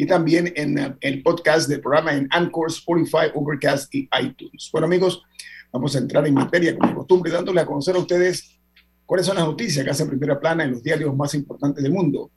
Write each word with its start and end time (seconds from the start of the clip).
y 0.00 0.06
también 0.06 0.50
en 0.56 0.96
el 0.98 1.22
podcast 1.22 1.68
del 1.68 1.82
programa 1.82 2.14
en 2.14 2.26
Anchor, 2.30 2.70
Spotify, 2.70 3.26
Overcast 3.34 3.94
y 3.94 4.08
iTunes. 4.18 4.70
Bueno, 4.72 4.86
amigos, 4.86 5.22
vamos 5.70 5.94
a 5.94 5.98
entrar 5.98 6.26
en 6.26 6.32
materia, 6.32 6.74
como 6.74 6.94
costumbre, 6.94 7.30
dándole 7.30 7.60
a 7.60 7.66
conocer 7.66 7.94
a 7.96 7.98
ustedes 7.98 8.58
cuáles 9.04 9.26
son 9.26 9.36
las 9.36 9.44
noticias 9.44 9.84
que 9.84 9.90
hacen 9.90 10.08
primera 10.08 10.40
plana 10.40 10.64
en 10.64 10.70
los 10.70 10.82
diarios 10.82 11.14
más 11.14 11.34
importantes 11.34 11.82
del 11.82 11.92
mundo. 11.92 12.30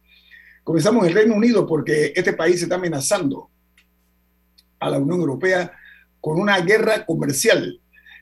Comenzamos 0.61 1.03
en 1.03 1.11
el 1.11 1.15
Reino 1.15 1.35
Unido 1.35 1.65
porque 1.65 2.11
este 2.13 2.33
país 2.33 2.61
está 2.61 2.75
amenazando 2.75 3.49
a 4.81 4.89
la 4.89 4.99
Unión 4.99 5.21
Europea 5.21 5.71
con 6.19 6.41
una 6.41 6.59
guerra 6.59 7.05
comercial, 7.05 7.79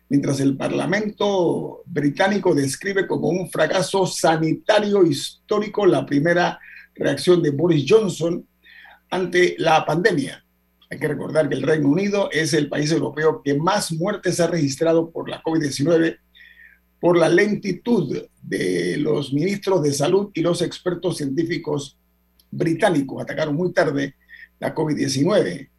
mientras 0.08 0.40
el 0.40 0.56
Parlamento 0.56 1.82
británico 1.88 2.54
describe 2.54 3.08
como 3.08 3.30
un 3.30 3.50
fracaso 3.50 4.06
sanitario 4.06 5.04
histórico 5.04 5.88
la 5.88 6.06
primera 6.06 6.60
reacción 6.94 7.42
de 7.42 7.50
Boris 7.50 7.88
Johnson 7.90 8.46
ante 9.12 9.56
la 9.60 9.86
pandemia. 9.86 10.44
Hay 10.90 11.00
que 11.00 11.08
recordar 11.08 11.48
que 11.48 11.56
el 11.56 11.62
Reino 11.62 11.88
Unido 11.88 12.30
es 12.32 12.54
el 12.54 12.68
país 12.68 12.92
europeo 12.92 13.42
que 13.44 13.54
más 13.54 13.92
muertes 13.92 14.40
ha 14.40 14.48
registrado 14.48 15.12
por 15.12 15.30
la 15.30 15.42
COVID-19 15.44 16.18
por 17.02 17.18
la 17.18 17.28
lentitud 17.28 18.28
de 18.44 18.98
los 18.98 19.34
ministros 19.34 19.82
de 19.82 19.92
salud 19.92 20.30
y 20.36 20.42
los 20.42 20.62
expertos 20.62 21.18
científicos 21.18 21.98
británicos 22.52 23.24
atacaron 23.24 23.56
muy 23.56 23.74
tarde 23.74 24.16
la 24.60 24.76
COVID-19. 24.76 25.70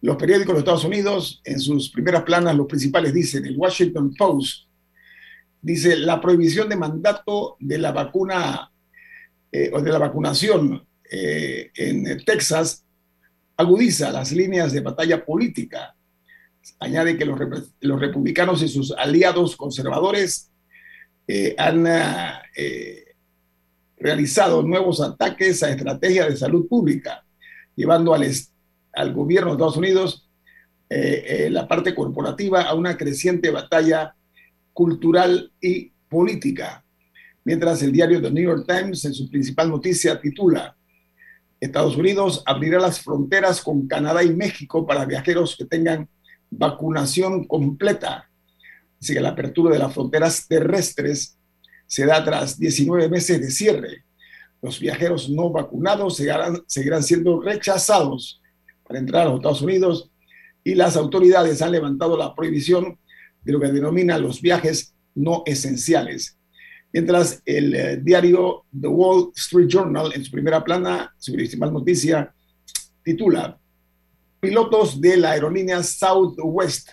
Los 0.00 0.16
periódicos 0.16 0.54
de 0.54 0.58
Estados 0.58 0.84
Unidos, 0.84 1.40
en 1.44 1.60
sus 1.60 1.90
primeras 1.90 2.24
planas, 2.24 2.56
los 2.56 2.66
principales 2.66 3.14
dicen, 3.14 3.46
el 3.46 3.56
Washington 3.56 4.12
Post 4.18 4.66
dice 5.62 5.96
la 5.96 6.20
prohibición 6.20 6.68
de 6.68 6.76
mandato 6.76 7.56
de 7.60 7.78
la 7.78 7.92
vacuna 7.92 8.72
eh, 9.52 9.70
o 9.72 9.80
de 9.80 9.92
la 9.92 9.98
vacunación 9.98 10.84
eh, 11.10 11.70
en 11.76 12.24
Texas 12.24 12.84
agudiza 13.56 14.10
las 14.12 14.32
líneas 14.32 14.72
de 14.72 14.80
batalla 14.80 15.24
política. 15.24 15.94
Añade 16.78 17.16
que 17.16 17.24
los, 17.24 17.38
los 17.80 18.00
republicanos 18.00 18.62
y 18.62 18.68
sus 18.68 18.92
aliados 18.92 19.56
conservadores 19.56 20.50
eh, 21.28 21.54
han 21.58 21.86
realizado 23.96 24.62
nuevos 24.62 25.00
ataques 25.00 25.62
a 25.62 25.70
estrategias 25.70 26.28
de 26.28 26.36
salud 26.36 26.68
pública, 26.68 27.24
llevando 27.74 28.14
al, 28.14 29.12
gobierno 29.12 29.50
de 29.50 29.54
Estados 29.54 29.76
Unidos 29.76 30.28
eh, 30.88 31.24
eh, 31.26 31.50
la 31.50 31.66
parte 31.66 31.94
corporativa 31.94 32.62
a 32.62 32.74
una 32.74 32.96
creciente 32.96 33.50
batalla 33.50 34.14
cultural 34.72 35.52
y 35.60 35.92
política. 36.08 36.84
Mientras 37.44 37.82
el 37.82 37.92
diario 37.92 38.20
The 38.20 38.30
New 38.30 38.44
York 38.44 38.66
Times 38.66 39.04
en 39.04 39.14
su 39.14 39.30
principal 39.30 39.70
noticia 39.70 40.20
titula 40.20 40.76
Estados 41.60 41.96
Unidos 41.96 42.42
abrirá 42.46 42.78
las 42.78 43.00
fronteras 43.00 43.62
con 43.62 43.86
Canadá 43.86 44.22
y 44.22 44.34
México 44.34 44.86
para 44.86 45.04
viajeros 45.04 45.56
que 45.56 45.64
tengan 45.64 46.08
vacunación 46.50 47.46
completa. 47.46 48.30
Así 49.00 49.14
que 49.14 49.20
la 49.20 49.30
apertura 49.30 49.72
de 49.72 49.78
las 49.78 49.92
fronteras 49.92 50.46
terrestres 50.46 51.38
se 51.86 52.06
da 52.06 52.22
tras 52.24 52.58
19 52.58 53.08
meses 53.08 53.40
de 53.40 53.50
cierre. 53.50 54.04
Los 54.60 54.80
viajeros 54.80 55.30
no 55.30 55.50
vacunados 55.50 56.16
seguirán, 56.16 56.62
seguirán 56.66 57.02
siendo 57.02 57.40
rechazados 57.40 58.40
para 58.86 58.98
entrar 58.98 59.22
a 59.22 59.30
los 59.30 59.36
Estados 59.36 59.62
Unidos 59.62 60.10
y 60.64 60.74
las 60.74 60.96
autoridades 60.96 61.62
han 61.62 61.72
levantado 61.72 62.16
la 62.16 62.34
prohibición 62.34 62.98
de 63.42 63.52
lo 63.52 63.60
que 63.60 63.68
denomina 63.68 64.18
los 64.18 64.40
viajes 64.40 64.94
no 65.14 65.42
esenciales. 65.46 66.36
Mientras 66.92 67.42
el 67.44 67.74
eh, 67.74 67.96
diario 68.02 68.64
The 68.78 68.88
Wall 68.88 69.32
Street 69.34 69.68
Journal, 69.68 70.12
en 70.14 70.24
su 70.24 70.30
primera 70.30 70.62
plana, 70.64 71.14
su 71.18 71.32
principal 71.32 71.72
noticia, 71.72 72.32
titula 73.02 73.58
Pilotos 74.40 75.00
de 75.00 75.16
la 75.16 75.32
aerolínea 75.32 75.82
Southwest 75.82 76.90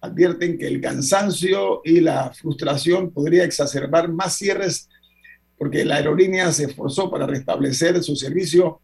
advierten 0.00 0.58
que 0.58 0.66
el 0.66 0.80
cansancio 0.80 1.80
y 1.84 2.00
la 2.00 2.32
frustración 2.32 3.10
podría 3.10 3.44
exacerbar 3.44 4.08
más 4.12 4.36
cierres 4.36 4.88
porque 5.56 5.84
la 5.84 5.96
aerolínea 5.96 6.52
se 6.52 6.66
esforzó 6.66 7.10
para 7.10 7.26
restablecer 7.26 8.02
su 8.02 8.14
servicio 8.14 8.80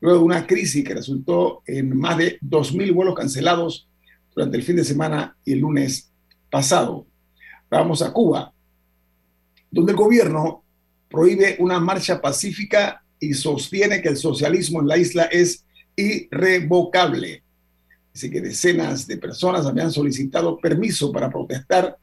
luego 0.00 0.20
de 0.20 0.24
una 0.24 0.46
crisis 0.46 0.82
que 0.82 0.94
resultó 0.94 1.62
en 1.66 1.96
más 1.96 2.16
de 2.16 2.40
2.000 2.40 2.94
vuelos 2.94 3.14
cancelados 3.14 3.88
durante 4.34 4.56
el 4.56 4.62
fin 4.62 4.76
de 4.76 4.84
semana 4.84 5.36
y 5.44 5.52
el 5.52 5.60
lunes 5.60 6.10
pasado. 6.50 7.06
Vamos 7.70 8.00
a 8.02 8.12
Cuba, 8.12 8.52
donde 9.76 9.92
el 9.92 9.98
gobierno 9.98 10.64
prohíbe 11.10 11.56
una 11.58 11.78
marcha 11.78 12.18
pacífica 12.22 13.04
y 13.20 13.34
sostiene 13.34 14.00
que 14.00 14.08
el 14.08 14.16
socialismo 14.16 14.80
en 14.80 14.88
la 14.88 14.96
isla 14.96 15.24
es 15.24 15.66
irrevocable. 15.94 17.42
Dice 18.12 18.30
que 18.30 18.40
decenas 18.40 19.06
de 19.06 19.18
personas 19.18 19.66
habían 19.66 19.92
solicitado 19.92 20.58
permiso 20.58 21.12
para 21.12 21.28
protestar 21.28 21.98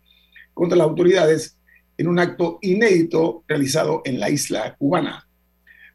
contra 0.53 0.77
las 0.77 0.85
autoridades 0.87 1.57
en 1.97 2.07
un 2.07 2.19
acto 2.19 2.59
inédito 2.61 3.43
realizado 3.47 4.03
en 4.05 4.19
la 4.19 4.29
isla 4.29 4.75
cubana. 4.77 5.27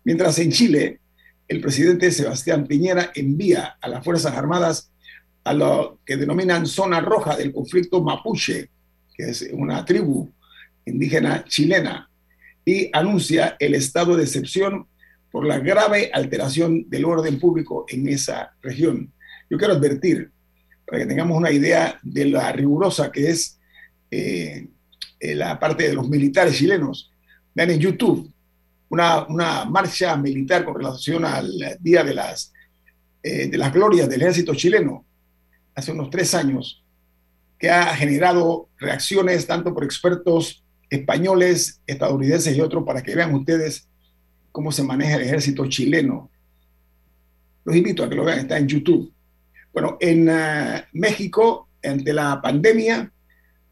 Mientras 0.03 0.37
en 0.41 0.51
Chile, 0.51 0.99
el 1.47 1.61
presidente 1.61 2.11
Sebastián 2.11 2.67
Piñera 2.67 3.13
envía 3.15 3.79
a 3.81 3.89
las 3.89 4.05
Fuerzas 4.05 4.35
Armadas 4.35 4.91
a 5.45 5.55
lo 5.55 6.01
que 6.05 6.17
denominan 6.17 6.67
zona 6.67 7.01
roja 7.01 7.37
del 7.37 7.53
conflicto 7.53 8.03
mapuche, 8.03 8.69
que 9.17 9.31
es 9.31 9.49
una 9.53 9.85
tribu 9.85 10.33
indígena 10.89 11.45
chilena 11.45 12.11
y 12.65 12.91
anuncia 12.93 13.57
el 13.59 13.75
estado 13.75 14.17
de 14.17 14.25
excepción 14.25 14.87
por 15.31 15.47
la 15.47 15.59
grave 15.59 16.11
alteración 16.13 16.89
del 16.89 17.05
orden 17.05 17.39
público 17.39 17.87
en 17.89 18.09
esa 18.09 18.55
región. 18.63 19.13
Yo 19.51 19.59
quiero 19.59 19.75
advertir, 19.75 20.31
para 20.87 21.01
que 21.01 21.07
tengamos 21.07 21.37
una 21.37 21.51
idea 21.51 21.99
de 22.03 22.27
la 22.27 22.53
rigurosa 22.53 23.13
que 23.13 23.31
es 23.31 23.59
eh, 24.11 24.69
eh, 25.21 25.35
la 25.35 25.59
parte 25.59 25.89
de 25.89 25.95
los 25.95 26.09
militares 26.09 26.57
chilenos, 26.57 27.13
vean 27.55 27.71
en 27.71 27.81
YouTube 27.81 28.33
una, 28.89 29.65
marcha 29.67 30.17
militar 30.17 30.65
con 30.65 30.77
relación 30.77 31.25
al 31.25 31.51
Día 31.81 32.03
de 32.05 32.15
las, 32.15 32.53
eh, 33.23 33.49
de 33.49 33.59
las 33.59 33.73
Glorias 33.73 34.09
del 34.09 34.23
Ejército 34.23 34.55
chileno, 34.55 35.05
hace 35.75 35.93
unos 35.93 36.11
tres 36.11 36.35
años, 36.35 36.85
que 37.59 37.71
ha 37.71 37.95
generado 37.95 38.69
reacciones 38.79 39.47
tanto 39.47 39.75
por 39.75 39.85
expertos 39.85 40.65
españoles, 40.91 41.81
estadounidenses 41.87 42.57
y 42.57 42.61
otros, 42.61 42.85
para 42.85 43.03
que 43.03 43.15
vean 43.15 43.35
ustedes 43.35 43.89
cómo 44.53 44.73
se 44.73 44.83
maneja 44.83 45.17
el 45.17 45.23
ejército 45.23 45.67
chileno. 45.67 46.31
Los 47.65 47.77
invito 47.77 48.03
a 48.03 48.09
que 48.09 48.15
lo 48.15 48.25
vean, 48.25 48.41
está 48.41 48.59
en 48.59 48.69
YouTube. 48.69 49.13
Bueno, 49.73 49.97
en 50.01 50.29
uh, 50.29 50.81
México, 50.93 51.69
ante 51.83 52.13
la 52.13 52.41
pandemia, 52.41 53.13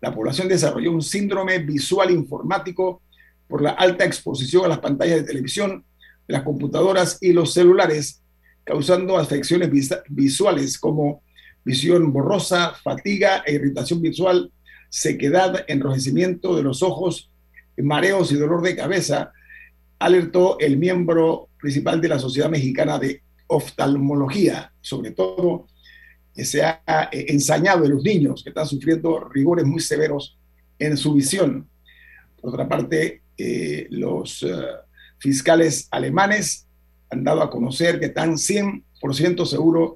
la 0.00 0.14
población 0.14 0.48
desarrolló 0.48 0.92
un 0.92 1.02
síndrome 1.02 1.58
visual 1.58 2.10
informático 2.10 3.02
por 3.48 3.62
la 3.62 3.70
alta 3.70 4.04
exposición 4.04 4.64
a 4.64 4.68
las 4.68 4.78
pantallas 4.80 5.16
de 5.16 5.24
televisión, 5.24 5.84
las 6.26 6.42
computadoras 6.42 7.18
y 7.20 7.32
los 7.32 7.52
celulares, 7.52 8.22
causando 8.64 9.16
afecciones 9.16 9.70
visuales 10.08 10.78
como 10.78 11.22
visión 11.64 12.12
borrosa, 12.12 12.74
fatiga 12.82 13.42
e 13.46 13.54
irritación 13.54 14.00
visual, 14.00 14.52
sequedad, 14.88 15.64
enrojecimiento 15.68 16.56
de 16.56 16.62
los 16.62 16.82
ojos, 16.82 17.30
mareos 17.76 18.32
y 18.32 18.36
dolor 18.36 18.62
de 18.62 18.76
cabeza, 18.76 19.32
alertó 19.98 20.58
el 20.58 20.76
miembro 20.76 21.48
principal 21.60 22.00
de 22.00 22.08
la 22.08 22.18
Sociedad 22.18 22.50
Mexicana 22.50 22.98
de 22.98 23.22
Oftalmología, 23.46 24.72
sobre 24.80 25.12
todo 25.12 25.66
que 26.34 26.44
se 26.44 26.62
ha 26.62 27.08
eh, 27.10 27.26
ensañado 27.28 27.84
en 27.84 27.92
los 27.92 28.02
niños 28.02 28.42
que 28.42 28.50
están 28.50 28.66
sufriendo 28.66 29.20
rigores 29.20 29.64
muy 29.64 29.80
severos 29.80 30.38
en 30.78 30.96
su 30.96 31.14
visión. 31.14 31.68
Por 32.40 32.50
otra 32.50 32.68
parte, 32.68 33.22
eh, 33.38 33.86
los 33.90 34.42
eh, 34.42 34.48
fiscales 35.18 35.88
alemanes 35.90 36.66
han 37.10 37.24
dado 37.24 37.42
a 37.42 37.50
conocer 37.50 37.98
que 37.98 38.06
están 38.06 38.34
100% 38.34 39.46
seguros 39.46 39.94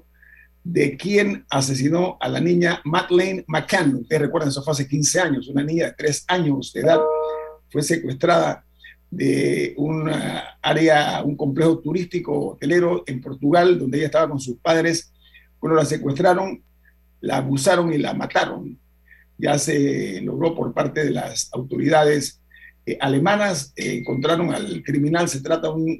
de 0.63 0.95
quién 0.95 1.45
asesinó 1.49 2.17
a 2.19 2.29
la 2.29 2.39
niña 2.39 2.81
Madeleine 2.85 3.43
McCann. 3.47 3.95
Ustedes 3.95 4.21
recuerdan, 4.21 4.49
eso 4.49 4.63
fue 4.63 4.73
hace 4.73 4.87
15 4.87 5.19
años, 5.19 5.47
una 5.47 5.63
niña 5.63 5.87
de 5.87 5.93
3 5.93 6.25
años 6.27 6.71
de 6.73 6.81
edad 6.81 6.99
fue 7.69 7.81
secuestrada 7.81 8.65
de 9.09 9.73
un 9.77 10.09
área, 10.61 11.21
un 11.23 11.35
complejo 11.35 11.79
turístico 11.79 12.51
hotelero 12.51 13.03
en 13.07 13.21
Portugal, 13.21 13.79
donde 13.79 13.97
ella 13.97 14.07
estaba 14.07 14.29
con 14.29 14.39
sus 14.39 14.57
padres 14.57 15.11
bueno, 15.61 15.75
la 15.75 15.85
secuestraron, 15.85 16.63
la 17.21 17.37
abusaron 17.37 17.93
y 17.93 17.99
la 17.99 18.15
mataron. 18.15 18.79
Ya 19.37 19.57
se 19.59 20.19
logró 20.21 20.55
por 20.55 20.73
parte 20.73 21.05
de 21.05 21.11
las 21.11 21.49
autoridades 21.53 22.41
eh, 22.85 22.97
alemanas, 22.99 23.71
eh, 23.75 23.97
encontraron 23.99 24.51
al 24.53 24.81
criminal, 24.83 25.29
se 25.29 25.41
trata 25.41 25.67
de 25.67 25.73
un 25.73 25.99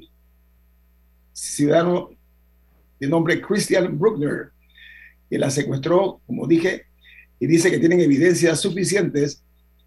ciudadano 1.32 2.10
de 3.02 3.08
nombre 3.08 3.40
Christian 3.40 3.98
Bruckner, 3.98 4.52
que 5.28 5.36
la 5.36 5.50
secuestró, 5.50 6.20
como 6.24 6.46
dije, 6.46 6.84
y 7.40 7.48
dice 7.48 7.68
que 7.68 7.80
tienen 7.80 8.00
evidencias 8.00 8.60
suficientes 8.60 9.42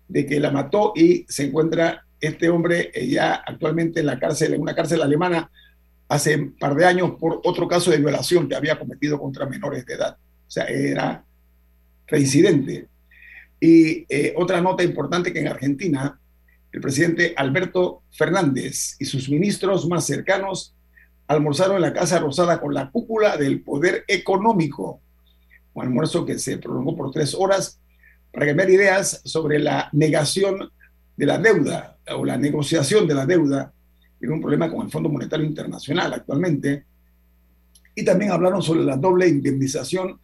de 0.09 0.25
que 0.25 0.37
la 0.37 0.51
mató 0.51 0.91
y 0.97 1.25
se 1.29 1.45
encuentra 1.45 2.05
este 2.19 2.49
hombre 2.49 2.91
eh, 2.93 3.07
ya 3.07 3.35
actualmente 3.35 4.01
en 4.01 4.07
la 4.07 4.19
cárcel, 4.19 4.53
en 4.53 4.61
una 4.61 4.75
cárcel 4.75 5.01
alemana, 5.01 5.49
hace 6.09 6.35
un 6.35 6.57
par 6.57 6.75
de 6.75 6.83
años 6.83 7.11
por 7.17 7.39
otro 7.45 7.69
caso 7.69 7.89
de 7.89 7.99
violación 7.99 8.49
que 8.49 8.55
había 8.55 8.77
cometido 8.77 9.17
contra 9.17 9.45
menores 9.45 9.85
de 9.85 9.93
edad. 9.93 10.17
O 10.45 10.51
sea, 10.51 10.65
era 10.65 11.23
reincidente. 12.07 12.89
Y 13.61 14.05
eh, 14.09 14.33
otra 14.35 14.59
nota 14.59 14.83
importante 14.83 15.31
que 15.31 15.39
en 15.39 15.47
Argentina, 15.47 16.19
el 16.69 16.81
presidente 16.81 17.33
Alberto 17.37 18.03
Fernández 18.11 18.97
y 18.99 19.05
sus 19.05 19.29
ministros 19.29 19.87
más 19.87 20.05
cercanos 20.05 20.74
almorzaron 21.27 21.77
en 21.77 21.81
la 21.81 21.93
Casa 21.93 22.19
Rosada 22.19 22.59
con 22.59 22.73
la 22.73 22.89
cúpula 22.91 23.37
del 23.37 23.61
poder 23.61 24.03
económico, 24.07 25.01
un 25.73 25.83
almuerzo 25.83 26.25
que 26.25 26.39
se 26.39 26.57
prolongó 26.57 26.95
por 26.95 27.11
tres 27.11 27.33
horas 27.33 27.79
para 28.31 28.45
que 28.45 28.53
me 28.53 28.63
ideas 28.65 29.21
sobre 29.23 29.59
la 29.59 29.89
negación 29.93 30.69
de 31.15 31.25
la 31.25 31.37
deuda 31.37 31.97
o 32.15 32.25
la 32.25 32.37
negociación 32.37 33.07
de 33.07 33.13
la 33.13 33.25
deuda 33.25 33.73
tiene 34.19 34.33
un 34.33 34.41
problema 34.41 34.71
con 34.71 34.85
el 34.85 34.91
Fondo 34.91 35.09
Monetario 35.09 35.45
Internacional 35.45 36.13
actualmente. 36.13 36.85
Y 37.95 38.03
también 38.03 38.31
hablaron 38.31 38.61
sobre 38.61 38.83
la 38.83 38.97
doble 38.97 39.27
indemnización 39.27 40.19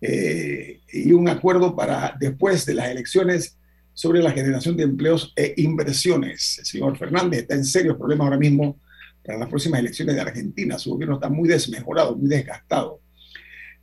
eh, 0.00 0.80
y 0.92 1.12
un 1.12 1.28
acuerdo 1.28 1.74
para 1.74 2.16
después 2.18 2.66
de 2.66 2.74
las 2.74 2.88
elecciones 2.88 3.56
sobre 3.94 4.22
la 4.22 4.30
generación 4.30 4.76
de 4.76 4.84
empleos 4.84 5.32
e 5.34 5.54
inversiones. 5.56 6.58
El 6.58 6.66
señor 6.66 6.98
Fernández 6.98 7.40
está 7.40 7.54
en 7.54 7.64
serios 7.64 7.96
problemas 7.96 8.26
ahora 8.26 8.38
mismo 8.38 8.78
para 9.28 9.38
las 9.40 9.48
próximas 9.50 9.80
elecciones 9.80 10.14
de 10.14 10.22
Argentina. 10.22 10.78
Su 10.78 10.92
gobierno 10.92 11.16
está 11.16 11.28
muy 11.28 11.50
desmejorado, 11.50 12.16
muy 12.16 12.30
desgastado. 12.30 13.02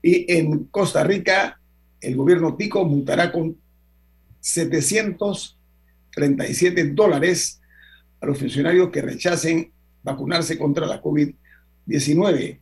Y 0.01 0.25
en 0.33 0.63
Costa 0.65 1.03
Rica, 1.03 1.61
el 2.01 2.15
gobierno 2.15 2.55
Tico 2.55 2.83
multará 2.83 3.31
con 3.31 3.55
737 4.39 6.93
dólares 6.93 7.61
a 8.19 8.25
los 8.25 8.39
funcionarios 8.39 8.89
que 8.89 9.03
rechacen 9.03 9.71
vacunarse 10.01 10.57
contra 10.57 10.87
la 10.87 10.99
COVID-19. 10.99 12.59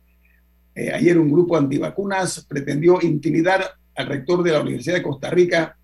Eh, 0.74 0.92
ayer 0.92 1.18
un 1.18 1.32
grupo 1.32 1.56
antivacunas 1.56 2.44
pretendió 2.46 2.98
intimidar 3.00 3.64
al 3.94 4.08
rector 4.08 4.42
de 4.42 4.52
la 4.52 4.60
Universidad 4.60 4.96
de 4.96 5.02
Costa 5.02 5.30
Rica 5.30 5.78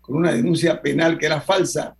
con 0.00 0.16
una 0.16 0.32
denuncia 0.32 0.80
penal 0.80 1.18
que 1.18 1.26
era 1.26 1.42
falsa 1.42 1.94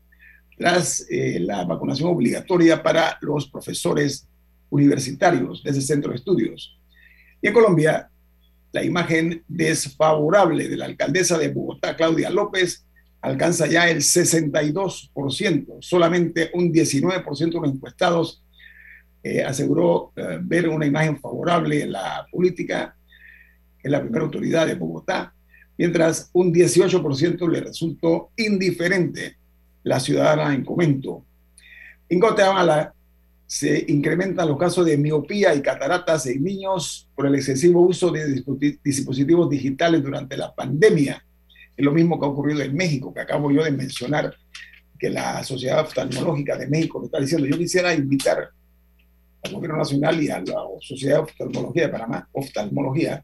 tras 0.56 1.06
eh, 1.10 1.40
la 1.40 1.66
vacunación 1.66 2.08
obligatoria 2.08 2.82
para 2.82 3.18
los 3.20 3.50
profesores 3.50 4.26
universitarios 4.70 5.62
de 5.62 5.70
ese 5.70 5.82
centro 5.82 6.10
de 6.10 6.16
estudios. 6.16 6.78
Y 7.40 7.48
en 7.48 7.54
Colombia, 7.54 8.10
la 8.72 8.84
imagen 8.84 9.42
desfavorable 9.48 10.68
de 10.68 10.76
la 10.76 10.86
alcaldesa 10.86 11.38
de 11.38 11.48
Bogotá, 11.48 11.96
Claudia 11.96 12.30
López, 12.30 12.86
alcanza 13.20 13.66
ya 13.66 13.88
el 13.88 13.98
62%, 13.98 15.78
solamente 15.80 16.50
un 16.54 16.72
19% 16.72 17.38
de 17.38 17.60
los 17.60 17.74
encuestados 17.74 18.42
eh, 19.28 19.42
aseguró 19.42 20.12
eh, 20.14 20.38
ver 20.40 20.68
una 20.68 20.86
imagen 20.86 21.18
favorable 21.18 21.82
en 21.82 21.90
la 21.90 22.24
política, 22.30 22.96
en 23.82 23.90
la 23.90 24.00
primera 24.00 24.24
autoridad 24.24 24.68
de 24.68 24.76
Bogotá, 24.76 25.34
mientras 25.76 26.30
un 26.32 26.54
18% 26.54 27.50
le 27.50 27.60
resultó 27.60 28.30
indiferente 28.36 29.36
la 29.82 29.98
ciudadana 29.98 30.54
en 30.54 30.64
comento. 30.64 31.24
En 32.08 32.20
se 33.46 33.84
incrementan 33.88 34.48
los 34.48 34.58
casos 34.58 34.84
de 34.84 34.96
miopía 34.96 35.54
y 35.54 35.62
cataratas 35.62 36.26
en 36.26 36.42
niños 36.42 37.08
por 37.14 37.26
el 37.26 37.36
excesivo 37.36 37.80
uso 37.80 38.10
de 38.10 38.42
dispositivos 38.82 39.48
digitales 39.48 40.02
durante 40.02 40.36
la 40.36 40.52
pandemia. 40.54 41.24
Es 41.76 41.84
lo 41.84 41.92
mismo 41.92 42.18
que 42.18 42.26
ha 42.26 42.28
ocurrido 42.28 42.62
en 42.62 42.74
México, 42.74 43.14
que 43.14 43.20
acabo 43.20 43.50
yo 43.50 43.62
de 43.62 43.70
mencionar, 43.70 44.34
que 44.98 45.10
la 45.10 45.44
Sociedad 45.44 45.82
Oftalmológica 45.82 46.56
de 46.56 46.66
México 46.66 46.98
lo 46.98 47.06
está 47.06 47.20
diciendo. 47.20 47.46
Yo 47.46 47.58
quisiera 47.58 47.94
invitar 47.94 48.48
al 49.44 49.52
Gobierno 49.52 49.78
Nacional 49.78 50.20
y 50.22 50.28
a 50.30 50.40
la 50.40 50.64
Sociedad 50.80 51.16
de 51.16 51.22
Oftalmología 51.22 51.82
de 51.82 51.88
Panamá, 51.90 52.28
Oftalmología, 52.32 53.22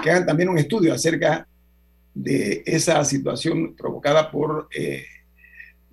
que 0.00 0.10
hagan 0.10 0.26
también 0.26 0.50
un 0.50 0.58
estudio 0.58 0.92
acerca 0.92 1.48
de 2.14 2.62
esa 2.66 3.02
situación 3.04 3.74
provocada 3.74 4.30
por 4.30 4.68
eh, 4.76 5.04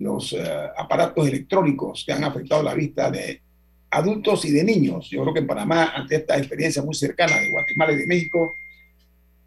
los 0.00 0.32
eh, 0.32 0.42
aparatos 0.76 1.28
electrónicos 1.28 2.04
que 2.04 2.12
han 2.12 2.24
afectado 2.24 2.62
la 2.62 2.74
vista 2.74 3.10
de 3.10 3.42
adultos 3.90 4.44
y 4.46 4.50
de 4.50 4.64
niños. 4.64 5.08
Yo 5.10 5.22
creo 5.22 5.34
que 5.34 5.40
en 5.40 5.46
Panamá, 5.46 5.92
ante 5.94 6.16
esta 6.16 6.38
experiencia 6.38 6.82
muy 6.82 6.94
cercana 6.94 7.36
de 7.36 7.50
Guatemala 7.50 7.92
y 7.92 7.96
de 7.96 8.06
México, 8.06 8.50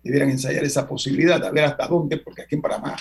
debieran 0.03 0.29
ensayar 0.29 0.63
esa 0.63 0.87
posibilidad 0.87 1.41
de 1.41 1.49
ver 1.51 1.65
hasta 1.65 1.87
dónde, 1.87 2.17
porque 2.17 2.43
aquí 2.43 2.55
en 2.55 2.61
Panamá, 2.61 2.95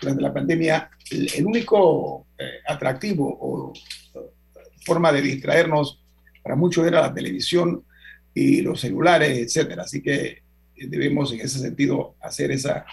durante 0.00 0.22
la 0.22 0.32
pandemia, 0.32 0.90
el, 1.10 1.46
único 1.46 2.26
eh, 2.38 2.60
atractivo 2.66 3.26
o 3.40 3.72
forma 4.84 5.12
de 5.12 5.22
distraernos 5.22 6.02
para 6.42 6.56
muchos 6.56 6.86
era 6.86 7.00
la 7.00 7.14
televisión 7.14 7.84
y 8.34 8.60
los 8.60 8.80
celulares, 8.80 9.38
etcétera. 9.38 9.84
Así 9.84 10.02
que 10.02 10.42
debemos 10.76 11.32
en 11.32 11.40
ese 11.40 11.58
sentido 11.58 12.16
hacer 12.20 12.50
esa 12.50 12.84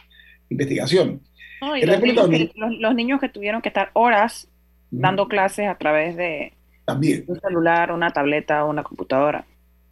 investigación. 0.49 1.21
Los, 1.61 2.95
niños 2.95 3.19
que, 3.19 3.29
tuvieron 3.29 3.61
que 3.61 3.69
estar 3.69 3.89
horas 3.93 4.47
dando 4.91 5.27
clases 5.27 5.67
a 5.67 5.77
través 5.77 6.15
de 6.15 6.53
También. 6.85 7.25
un 7.27 7.39
celular, 7.39 7.91
una 7.91 8.11
tableta 8.11 8.63
o 8.65 8.69
una 8.69 8.83
computadora. 8.83 9.45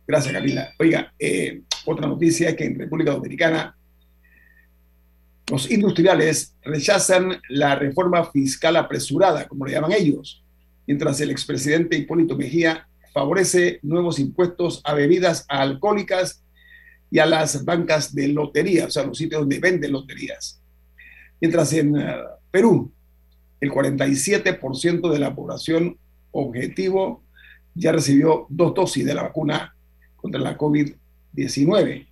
Gracias, 0.07 0.33
Camila. 0.33 0.69
Oiga, 0.79 1.13
eh, 1.17 1.61
otra 1.85 2.07
noticia 2.07 2.49
es 2.49 2.55
que 2.55 2.65
en 2.65 2.79
República 2.79 3.11
Dominicana 3.11 3.75
Los 5.49 5.69
industriales 5.69 6.55
rechazan 6.63 7.39
la 7.49 7.75
reforma 7.75 8.23
fiscal 8.31 8.75
apresurada, 8.77 9.47
como 9.47 9.65
le 9.65 9.73
llaman 9.73 9.91
ellos, 9.91 10.43
mientras 10.87 11.21
el 11.21 11.29
expresidente 11.29 11.97
Hipólito 11.97 12.35
Mejía 12.35 12.87
favorece 13.13 13.79
nuevos 13.83 14.19
impuestos 14.19 14.81
a 14.83 14.93
bebidas 14.93 15.45
alcohólicas 15.47 16.43
y 17.11 17.19
a 17.19 17.25
las 17.25 17.63
bancas 17.63 18.13
de 18.13 18.27
lotería, 18.27 18.87
o 18.87 18.89
sea, 18.89 19.05
los 19.05 19.17
sitios 19.17 19.41
donde 19.41 19.59
venden 19.59 19.91
loterías. 19.91 20.61
Mientras 21.41 21.73
en 21.73 21.97
eh, 21.97 22.15
Perú, 22.51 22.91
el 23.59 23.71
47% 23.71 25.11
de 25.11 25.19
la 25.19 25.35
población 25.35 25.97
objetivo 26.31 27.23
ya 27.73 27.91
recibió 27.91 28.47
dos 28.49 28.73
dosis 28.73 29.05
de 29.05 29.13
la 29.13 29.23
vacuna 29.23 29.75
contra 30.15 30.39
la 30.39 30.57
COVID-19. 30.57 32.07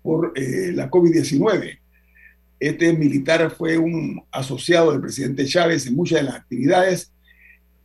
por 0.00 0.32
eh, 0.34 0.72
la 0.74 0.90
COVID-19. 0.90 1.78
Este 2.58 2.94
militar 2.94 3.50
fue 3.50 3.76
un 3.76 4.24
asociado 4.30 4.92
del 4.92 5.02
presidente 5.02 5.44
Chávez 5.44 5.86
en 5.86 5.94
muchas 5.94 6.20
de 6.20 6.24
las 6.24 6.36
actividades 6.36 7.10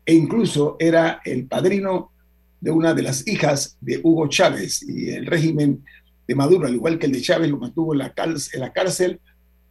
e 0.10 0.14
incluso 0.16 0.76
era 0.80 1.22
el 1.24 1.46
padrino 1.46 2.12
de 2.60 2.72
una 2.72 2.96
de 2.96 3.04
las 3.04 3.28
hijas 3.28 3.78
de 3.80 4.00
Hugo 4.02 4.28
Chávez 4.28 4.82
y 4.82 5.12
el 5.12 5.28
régimen 5.28 5.86
de 6.28 6.34
Maduro, 6.34 6.66
al 6.66 6.74
igual 6.74 6.98
que 6.98 7.06
el 7.06 7.12
de 7.12 7.22
Chávez, 7.22 7.48
lo 7.48 7.60
mantuvo 7.60 7.94
en 7.94 8.00
la, 8.00 8.14
en 8.16 8.60
la 8.60 8.74
cárcel, 8.74 9.22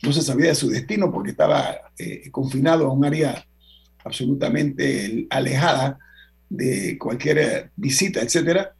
no 0.00 0.12
se 0.12 0.23
sabía 0.23 0.50
de 0.50 0.54
su 0.54 0.71
destino 0.71 1.11
porque 1.11 1.33
estaba 1.33 1.76
eh, 1.99 2.30
confinado 2.30 2.87
a 2.87 2.92
un 2.92 3.04
área 3.04 3.45
absolutamente 4.04 5.26
alejada 5.28 5.99
de 6.49 6.97
cualquier 6.99 7.73
visita, 7.75 8.21
etcétera. 8.21 8.76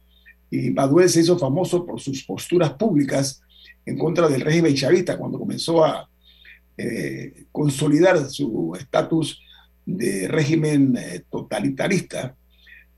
Y 0.49 0.69
Baduel 0.69 1.09
se 1.09 1.19
hizo 1.19 1.37
famoso 1.37 1.85
por 1.85 1.99
sus 1.99 2.23
posturas 2.23 2.71
públicas 2.75 3.41
en 3.85 3.97
contra 3.97 4.29
del 4.29 4.39
régimen 4.39 4.75
chavista 4.75 5.17
cuando 5.17 5.37
comenzó 5.37 5.83
a 5.83 6.09
eh, 6.77 7.47
consolidar 7.51 8.29
su 8.29 8.77
estatus 8.79 9.41
de 9.97 10.27
régimen 10.27 10.97
eh, 10.97 11.23
totalitarista. 11.29 12.35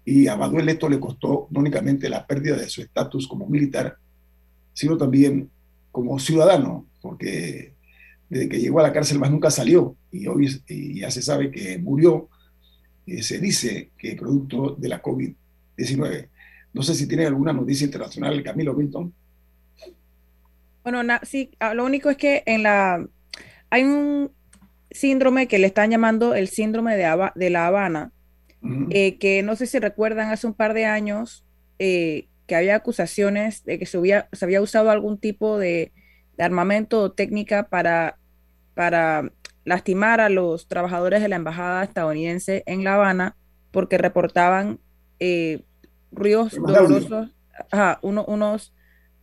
Y 0.03 0.27
a 0.27 0.35
Baduel 0.35 0.69
esto 0.69 0.89
le 0.89 0.99
costó 0.99 1.47
no 1.51 1.59
únicamente 1.59 2.09
la 2.09 2.25
pérdida 2.25 2.55
de 2.55 2.69
su 2.69 2.81
estatus 2.81 3.27
como 3.27 3.47
militar, 3.47 3.97
sino 4.73 4.97
también 4.97 5.49
como 5.91 6.17
ciudadano, 6.19 6.87
porque 7.01 7.73
desde 8.29 8.49
que 8.49 8.59
llegó 8.59 8.79
a 8.79 8.83
la 8.83 8.93
cárcel 8.93 9.19
más 9.19 9.29
nunca 9.29 9.51
salió 9.51 9.95
y 10.11 10.25
hoy 10.25 10.61
y 10.67 11.01
ya 11.01 11.11
se 11.11 11.21
sabe 11.21 11.51
que 11.51 11.77
murió 11.77 12.29
eh, 13.05 13.21
se 13.21 13.39
dice 13.39 13.91
que 13.97 14.15
producto 14.15 14.75
de 14.77 14.87
la 14.87 15.01
COVID-19. 15.01 16.29
No 16.73 16.83
sé 16.83 16.95
si 16.95 17.07
tiene 17.07 17.25
alguna 17.25 17.51
noticia 17.51 17.85
internacional, 17.85 18.41
Camilo 18.43 18.73
Milton. 18.73 19.13
Bueno, 20.83 21.01
sí, 21.23 21.51
ah, 21.59 21.73
lo 21.73 21.85
único 21.85 22.09
es 22.09 22.17
que 22.17 22.43
en 22.45 22.63
la 22.63 23.05
hay 23.69 23.83
un 23.83 24.31
síndrome 24.91 25.47
que 25.47 25.59
le 25.59 25.67
están 25.67 25.91
llamando 25.91 26.35
el 26.35 26.47
síndrome 26.47 26.95
de, 26.95 27.29
de 27.35 27.49
la 27.49 27.67
Habana, 27.67 28.11
eh, 28.91 29.17
que 29.17 29.41
no 29.41 29.55
sé 29.55 29.65
si 29.65 29.79
recuerdan 29.79 30.29
hace 30.29 30.45
un 30.45 30.53
par 30.53 30.73
de 30.73 30.85
años 30.85 31.43
eh, 31.79 32.27
que 32.45 32.55
había 32.55 32.75
acusaciones 32.75 33.63
de 33.63 33.79
que 33.79 33.85
se 33.85 33.97
había, 33.97 34.29
se 34.33 34.45
había 34.45 34.61
usado 34.61 34.91
algún 34.91 35.17
tipo 35.17 35.57
de, 35.57 35.91
de 36.37 36.43
armamento 36.43 37.01
o 37.01 37.11
técnica 37.11 37.69
para, 37.69 38.19
para 38.75 39.31
lastimar 39.63 40.21
a 40.21 40.29
los 40.29 40.67
trabajadores 40.67 41.21
de 41.21 41.29
la 41.29 41.37
embajada 41.37 41.83
estadounidense 41.83 42.63
en 42.65 42.83
La 42.83 42.95
Habana 42.95 43.35
porque 43.71 43.97
reportaban 43.97 44.79
eh, 45.19 45.63
ruidos 46.11 46.55
dolorosos, 46.55 47.29
unos, 48.01 48.73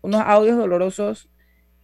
unos 0.01 0.23
audios 0.25 0.57
dolorosos, 0.57 1.29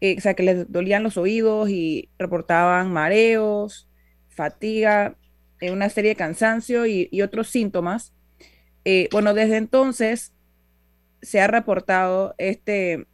eh, 0.08 0.16
o 0.18 0.20
sea, 0.20 0.34
que 0.34 0.42
les 0.42 0.70
dolían 0.70 1.02
los 1.02 1.16
oídos 1.16 1.70
y 1.70 2.10
reportaban 2.18 2.92
mareos, 2.92 3.88
fatiga, 4.28 5.16
eh, 5.60 5.70
una 5.70 5.88
serie 5.88 6.10
de 6.10 6.16
cansancio 6.16 6.86
y, 6.86 7.22
otros 7.22 7.48
síntomas. 7.48 8.12
bueno, 9.12 9.34
desde 9.34 9.56
entonces 9.56 10.32
se 11.22 11.40
ha 11.40 11.46
reportado 11.46 12.34
este, 12.38 13.06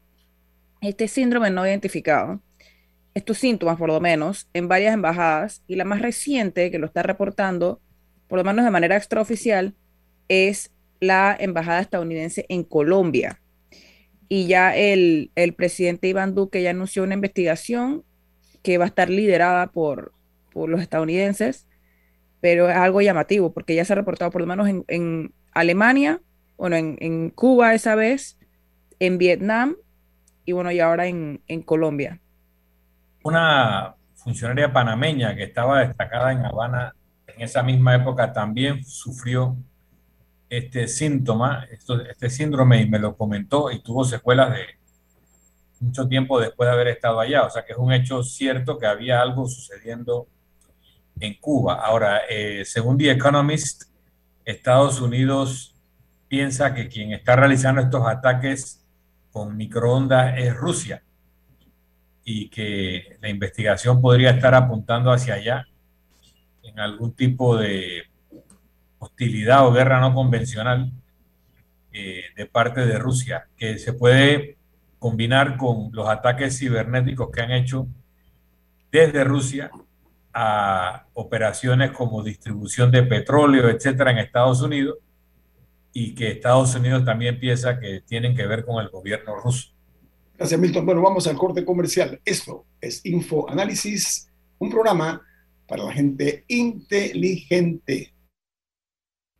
este 0.81 1.07
síndrome 1.09 1.51
no 1.51 1.67
identificado 1.67 2.41
estos 3.15 3.39
síntomas, 3.39 3.77
por 3.77 3.89
lo 3.89 4.01
menos, 4.01 4.49
en 4.53 4.69
varias 4.69 4.95
embajadas 4.95 5.63
y 5.67 5.77
la 5.77 5.85
más 5.85 6.01
reciente 6.01 6.71
que 6.71 6.79
lo 6.79 6.87
está 6.87 7.03
reportando, 7.03 7.81
por 8.29 8.39
lo 8.39 8.45
menos 8.45 8.65
de 8.65 8.71
manera 8.71 8.97
extraoficial, 8.97 9.75
es 10.29 10.73
la 11.01 11.37
embajada 11.39 11.81
estadounidense 11.81 12.47
en 12.49 12.63
Colombia. 12.63 13.40
Y 14.33 14.47
ya 14.47 14.77
el, 14.77 15.33
presidente 15.57 16.07
Iván 16.07 16.37
Duque 16.37 16.63
ya 16.63 16.71
anunció 16.71 17.03
una 17.03 17.15
investigación 17.15 18.05
que 18.63 18.79
va 18.79 18.85
a 18.85 18.87
estar 18.87 19.11
liderada 19.11 19.67
por, 19.73 20.13
por 20.53 20.69
los 20.69 20.81
estadounidenses, 20.81 21.67
pero 22.41 22.71
es 22.71 22.77
algo 22.77 23.01
llamativo 23.01 23.53
porque 23.53 23.75
ya 23.75 23.85
se 23.85 23.93
ha 23.93 23.97
reportado 23.97 24.31
por 24.31 24.41
lo 24.41 24.47
menos 24.47 24.69
en, 24.87 25.35
Alemania, 25.53 26.21
bueno, 26.57 26.77
en, 26.77 27.31
Cuba 27.31 27.75
esa 27.75 27.97
vez, 27.97 28.39
en 29.01 29.19
Vietnam 29.19 29.75
y 30.45 30.53
bueno, 30.53 30.71
y 30.71 30.79
ahora 30.79 31.09
en, 31.09 31.43
en 31.49 31.63
Colombia. 31.63 32.21
Una 33.25 33.97
funcionaria 34.15 34.73
panameña 34.73 35.35
que 35.35 35.43
estaba 35.43 35.81
destacada 35.81 36.31
en 36.31 36.45
Habana 36.45 36.95
en 37.27 37.43
esa 37.43 37.65
misma 37.65 37.97
época 37.97 38.33
también 38.33 38.85
sufrió 38.85 39.57
este 40.51 40.89
síntoma, 40.89 41.67
este 41.71 42.29
síndrome, 42.29 42.83
y 42.83 42.91
me 42.91 42.99
lo 42.99 43.17
comentó 43.17 43.71
y 43.71 43.79
tuvo 43.81 44.05
secuelas 44.05 44.51
de 44.51 44.65
mucho 45.79 46.09
tiempo 46.09 46.41
después 46.41 46.69
de 46.69 46.73
haber 46.75 46.89
estado 46.89 47.21
allá. 47.21 47.45
O 47.45 47.51
sea 47.51 47.65
que 47.65 47.73
es 47.73 47.79
un 47.79 47.93
hecho 47.93 48.23
cierto 48.23 48.77
que 48.77 48.87
había 48.87 49.23
algo 49.23 49.47
sucediendo 49.47 50.27
en 51.21 51.35
Cuba. 51.35 51.75
Ahora, 51.75 52.23
eh, 52.29 52.65
según 52.65 52.99
The 52.99 53.13
Economist, 53.13 53.85
Estados 54.45 55.01
Unidos 55.01 55.77
piensa 56.29 56.75
que 56.75 56.89
quien 56.89 57.13
está 57.13 57.37
realizando 57.37 57.81
estos 57.81 58.07
ataques 58.07 58.85
con 59.31 59.57
microondas 59.57 60.35
es 60.37 60.55
Rusia 60.55 61.03
y 62.25 62.49
que 62.49 63.19
la 63.21 63.29
investigación 63.29 64.01
podría 64.01 64.31
estar 64.31 64.55
apuntando 64.55 65.13
hacia 65.13 65.35
allá 65.35 65.67
en 66.63 66.79
algún 66.81 67.15
tipo 67.15 67.57
de 67.57 68.10
hostilidad 69.01 69.67
o 69.67 69.73
guerra 69.73 69.99
no 69.99 70.15
convencional 70.15 70.93
eh, 71.93 72.23
de 72.37 72.47
parte 72.47 72.87
de 72.87 72.99
Rusia, 72.99 73.49
que 73.57 73.79
se 73.79 73.93
puede 73.93 74.59
combinar 75.01 75.57
con 75.57 75.91
los 75.93 76.09
ataques 76.09 76.59
cibernéticos 76.59 77.31
que 77.33 77.41
han 77.41 77.51
hecho 77.51 77.89
desde 78.93 79.25
Rusia 79.25 79.71
a 80.33 81.07
operaciones 81.15 81.91
como 81.91 82.23
distribución 82.23 82.93
de 82.93 83.03
petróleo, 83.03 83.69
etcétera, 83.69 84.13
en 84.13 84.19
Estados 84.19 84.63
Unidos, 84.63 84.99
y 85.93 86.15
que 86.15 86.31
Estados 86.31 86.75
Unidos 86.77 87.05
también 87.05 87.41
piensa 87.41 87.81
que 87.81 88.03
tienen 88.03 88.37
que 88.37 88.47
ver 88.47 88.65
con 88.65 88.81
el 88.81 88.91
gobierno 88.91 89.35
ruso. 89.37 89.71
Gracias, 90.37 90.61
Milton. 90.61 90.87
Bueno, 90.87 91.03
vamos 91.03 91.27
al 91.27 91.37
corte 91.37 91.65
comercial. 91.65 92.21
Esto 92.25 92.67
es 92.81 93.05
Info 93.05 93.51
Análisis, 93.51 94.31
un 94.59 94.71
programa 94.71 95.21
para 95.67 95.85
la 95.85 95.93
gente 95.93 96.45
inteligente. 96.47 98.13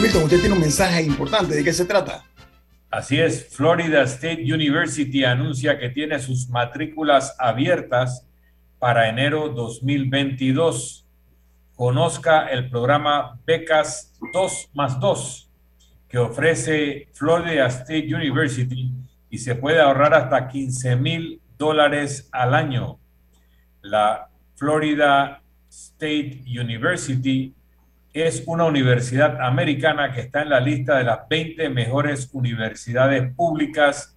Milton, 0.00 0.22
usted 0.24 0.38
tiene 0.38 0.54
un 0.54 0.60
mensaje 0.60 1.02
importante. 1.02 1.56
¿De 1.56 1.64
qué 1.64 1.72
se 1.72 1.84
trata? 1.84 2.24
Así 2.88 3.18
es, 3.20 3.48
Florida 3.50 4.02
State 4.04 4.42
University 4.42 5.24
anuncia 5.24 5.76
que 5.76 5.88
tiene 5.88 6.20
sus 6.20 6.48
matrículas 6.48 7.34
abiertas 7.38 8.24
para 8.78 9.08
enero 9.08 9.48
2022. 9.48 11.04
Conozca 11.74 12.46
el 12.46 12.70
programa 12.70 13.40
Becas 13.44 14.12
2 14.32 14.70
más 14.72 15.00
2 15.00 15.50
que 16.08 16.18
ofrece 16.18 17.08
Florida 17.12 17.66
State 17.66 18.14
University 18.14 18.92
y 19.28 19.38
se 19.38 19.56
puede 19.56 19.80
ahorrar 19.80 20.14
hasta 20.14 20.46
15 20.46 20.94
mil 20.96 21.42
dólares 21.58 22.28
al 22.30 22.54
año. 22.54 23.00
La 23.82 24.30
Florida 24.54 25.42
State 25.68 26.44
University 26.46 27.54
es 28.12 28.42
una 28.46 28.64
universidad 28.64 29.40
americana 29.40 30.12
que 30.12 30.20
está 30.20 30.42
en 30.42 30.50
la 30.50 30.60
lista 30.60 30.98
de 30.98 31.04
las 31.04 31.20
20 31.28 31.70
mejores 31.70 32.28
universidades 32.32 33.34
públicas 33.34 34.14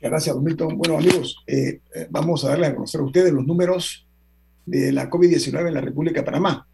Gracias, 0.00 0.36
Milton. 0.36 0.76
Bueno, 0.76 0.98
amigos, 0.98 1.42
eh, 1.46 1.80
eh, 1.94 2.08
vamos 2.10 2.44
a 2.44 2.48
darle 2.48 2.66
a 2.66 2.74
conocer 2.74 3.00
a 3.00 3.04
ustedes 3.04 3.32
los 3.32 3.46
números 3.46 4.04
de 4.66 4.90
la 4.90 5.08
COVID-19 5.08 5.68
en 5.68 5.74
la 5.74 5.80
República 5.80 6.18
de 6.20 6.24
Panamá. 6.24 6.66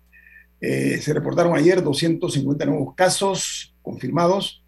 Eh, 0.60 0.98
se 1.00 1.14
reportaron 1.14 1.56
ayer 1.56 1.82
250 1.82 2.66
nuevos 2.66 2.94
casos 2.94 3.74
confirmados 3.82 4.62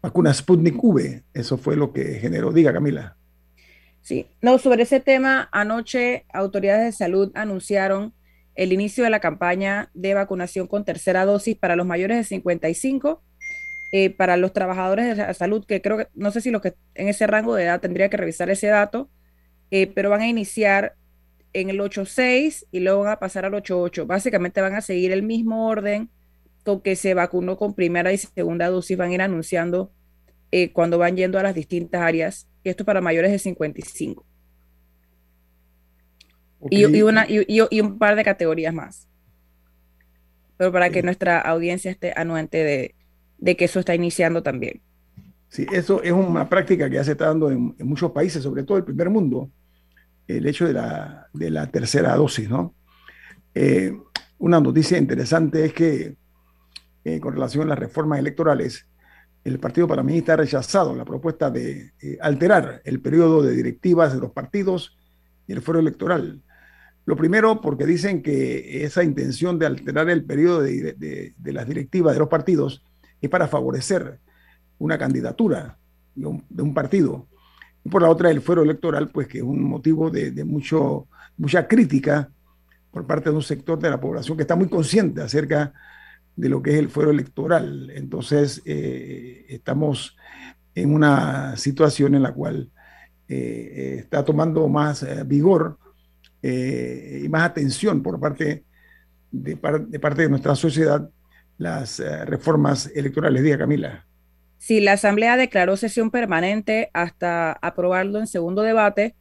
vacuna 0.00 0.32
Sputnik 0.32 0.80
V. 0.80 1.24
Eso 1.34 1.58
fue 1.58 1.74
lo 1.74 1.92
que 1.92 2.20
generó. 2.20 2.52
Diga, 2.52 2.72
Camila. 2.72 3.16
Sí, 4.02 4.28
no, 4.40 4.58
sobre 4.58 4.84
ese 4.84 5.00
tema, 5.00 5.48
anoche 5.50 6.26
autoridades 6.32 6.84
de 6.84 6.92
salud 6.92 7.32
anunciaron 7.34 8.14
el 8.54 8.72
inicio 8.72 9.04
de 9.04 9.10
la 9.10 9.20
campaña 9.20 9.90
de 9.94 10.14
vacunación 10.14 10.66
con 10.66 10.84
tercera 10.84 11.24
dosis 11.24 11.56
para 11.56 11.76
los 11.76 11.86
mayores 11.86 12.18
de 12.18 12.24
55, 12.24 13.22
eh, 13.92 14.10
para 14.10 14.36
los 14.36 14.52
trabajadores 14.52 15.06
de 15.06 15.16
la 15.16 15.34
salud, 15.34 15.64
que 15.66 15.82
creo 15.82 15.98
que, 15.98 16.08
no 16.14 16.30
sé 16.30 16.40
si 16.40 16.50
los 16.50 16.62
que 16.62 16.74
en 16.94 17.08
ese 17.08 17.26
rango 17.26 17.54
de 17.54 17.64
edad 17.64 17.80
tendría 17.80 18.08
que 18.08 18.16
revisar 18.16 18.50
ese 18.50 18.68
dato, 18.68 19.10
eh, 19.70 19.86
pero 19.86 20.10
van 20.10 20.20
a 20.22 20.28
iniciar 20.28 20.94
en 21.52 21.70
el 21.70 21.80
8.6 21.80 22.66
y 22.70 22.80
luego 22.80 23.02
van 23.02 23.12
a 23.12 23.18
pasar 23.18 23.44
al 23.44 23.52
8.8. 23.52 24.06
Básicamente 24.06 24.60
van 24.60 24.74
a 24.74 24.80
seguir 24.80 25.12
el 25.12 25.22
mismo 25.22 25.68
orden 25.68 26.10
con 26.64 26.80
que 26.80 26.96
se 26.96 27.14
vacunó 27.14 27.56
con 27.56 27.74
primera 27.74 28.12
y 28.12 28.18
segunda 28.18 28.68
dosis, 28.68 28.96
van 28.96 29.10
a 29.10 29.14
ir 29.14 29.22
anunciando 29.22 29.92
eh, 30.50 30.72
cuando 30.72 30.98
van 30.98 31.16
yendo 31.16 31.38
a 31.38 31.42
las 31.42 31.54
distintas 31.54 32.02
áreas, 32.02 32.48
y 32.62 32.68
esto 32.68 32.84
para 32.84 33.00
mayores 33.00 33.32
de 33.32 33.38
55. 33.38 34.24
Y, 36.70 37.02
una, 37.02 37.26
y, 37.28 37.80
un 37.80 37.98
par 37.98 38.16
de 38.16 38.24
categorías 38.24 38.72
más. 38.72 39.08
Pero 40.56 40.70
para 40.70 40.90
que 40.90 41.02
nuestra 41.02 41.40
audiencia 41.40 41.90
esté 41.90 42.12
anuente 42.14 42.94
de, 43.40 43.56
que 43.56 43.64
eso 43.64 43.80
está 43.80 43.94
iniciando 43.94 44.42
también. 44.42 44.80
Sí, 45.48 45.66
eso 45.72 46.02
es 46.02 46.12
una 46.12 46.48
práctica 46.48 46.88
que 46.88 46.96
ya 46.96 47.04
se 47.04 47.12
está 47.12 47.26
dando 47.26 47.50
en, 47.50 47.74
muchos 47.80 48.12
países, 48.12 48.42
sobre 48.42 48.62
todo 48.62 48.78
el 48.78 48.84
primer 48.84 49.10
mundo, 49.10 49.50
el 50.28 50.46
hecho 50.46 50.66
de 50.66 50.72
la, 50.72 51.26
de 51.32 51.50
la 51.50 51.66
tercera 51.66 52.14
dosis, 52.14 52.48
¿no? 52.48 52.74
Eh, 53.54 53.92
una 54.38 54.60
noticia 54.60 54.98
interesante 54.98 55.64
es 55.64 55.72
que 55.72 56.16
eh, 57.04 57.20
con 57.20 57.34
relación 57.34 57.64
a 57.64 57.70
las 57.70 57.78
reformas 57.78 58.20
electorales, 58.20 58.86
el 59.44 59.58
Partido 59.58 59.88
Panameñista 59.88 60.34
ha 60.34 60.36
rechazado 60.36 60.94
la 60.94 61.04
propuesta 61.04 61.50
de 61.50 61.92
eh, 62.00 62.18
alterar 62.20 62.80
el 62.84 63.00
periodo 63.00 63.42
de 63.42 63.54
directivas 63.54 64.14
de 64.14 64.20
los 64.20 64.30
partidos 64.30 64.96
y 65.46 65.52
el 65.52 65.62
fuero 65.62 65.80
electoral. 65.80 66.40
Lo 67.04 67.16
primero, 67.16 67.60
porque 67.60 67.84
dicen 67.84 68.22
que 68.22 68.84
esa 68.84 69.02
intención 69.02 69.58
de 69.58 69.66
alterar 69.66 70.08
el 70.08 70.24
periodo 70.24 70.62
de, 70.62 71.34
las 71.44 71.66
directivas 71.66 72.12
de 72.14 72.20
los 72.20 72.28
partidos 72.28 72.84
es 73.20 73.28
para 73.28 73.48
favorecer 73.48 74.20
una 74.78 74.98
candidatura 74.98 75.78
de 76.14 76.62
un, 76.62 76.74
partido. 76.74 77.26
Y 77.84 77.88
por 77.88 78.02
la 78.02 78.10
otra, 78.10 78.30
el 78.30 78.40
fuero 78.40 78.62
electoral, 78.62 79.10
pues 79.10 79.26
que 79.26 79.38
es 79.38 79.44
un 79.44 79.62
motivo 79.64 80.10
de, 80.10 80.44
mucho, 80.44 81.08
mucha 81.36 81.66
crítica 81.66 82.30
por 82.92 83.06
parte 83.06 83.30
de 83.30 83.36
un 83.36 83.42
sector 83.42 83.78
de 83.80 83.90
la 83.90 84.00
población 84.00 84.36
que 84.36 84.42
está 84.42 84.54
muy 84.54 84.68
consciente 84.68 85.22
acerca 85.22 85.72
de 86.36 86.48
lo 86.48 86.62
que 86.62 86.70
es 86.70 86.76
el 86.76 86.88
fuero 86.88 87.10
electoral. 87.10 87.90
Entonces, 87.94 88.62
eh, 88.64 89.46
estamos 89.48 90.16
en 90.74 90.94
una 90.94 91.56
situación 91.56 92.14
en 92.14 92.22
la 92.22 92.32
cual 92.32 92.70
eh, 93.28 93.96
está 93.98 94.24
tomando 94.24 94.68
más 94.68 95.04
eh, 96.42 97.22
y 97.24 97.28
más 97.28 97.42
atención 97.42 98.02
por 98.02 98.18
parte 98.20 98.64
de, 99.30 99.58
de, 99.88 99.98
parte 100.00 100.22
de 100.22 100.28
nuestra 100.28 100.54
sociedad 100.54 101.08
las 101.58 102.02
reformas 102.26 102.90
electorales. 102.94 103.42
Diga, 103.42 103.58
Camila. 103.58 104.04
Sí, 104.58 104.80
la 104.80 104.92
Asamblea 104.92 105.36
declaró 105.36 105.76
sesión 105.76 106.10
permanente 106.10 106.90
hasta 106.92 107.52
aprobarlo 107.52 108.18
en 108.18 108.26
segundo 108.26 108.62
debate 108.62 109.14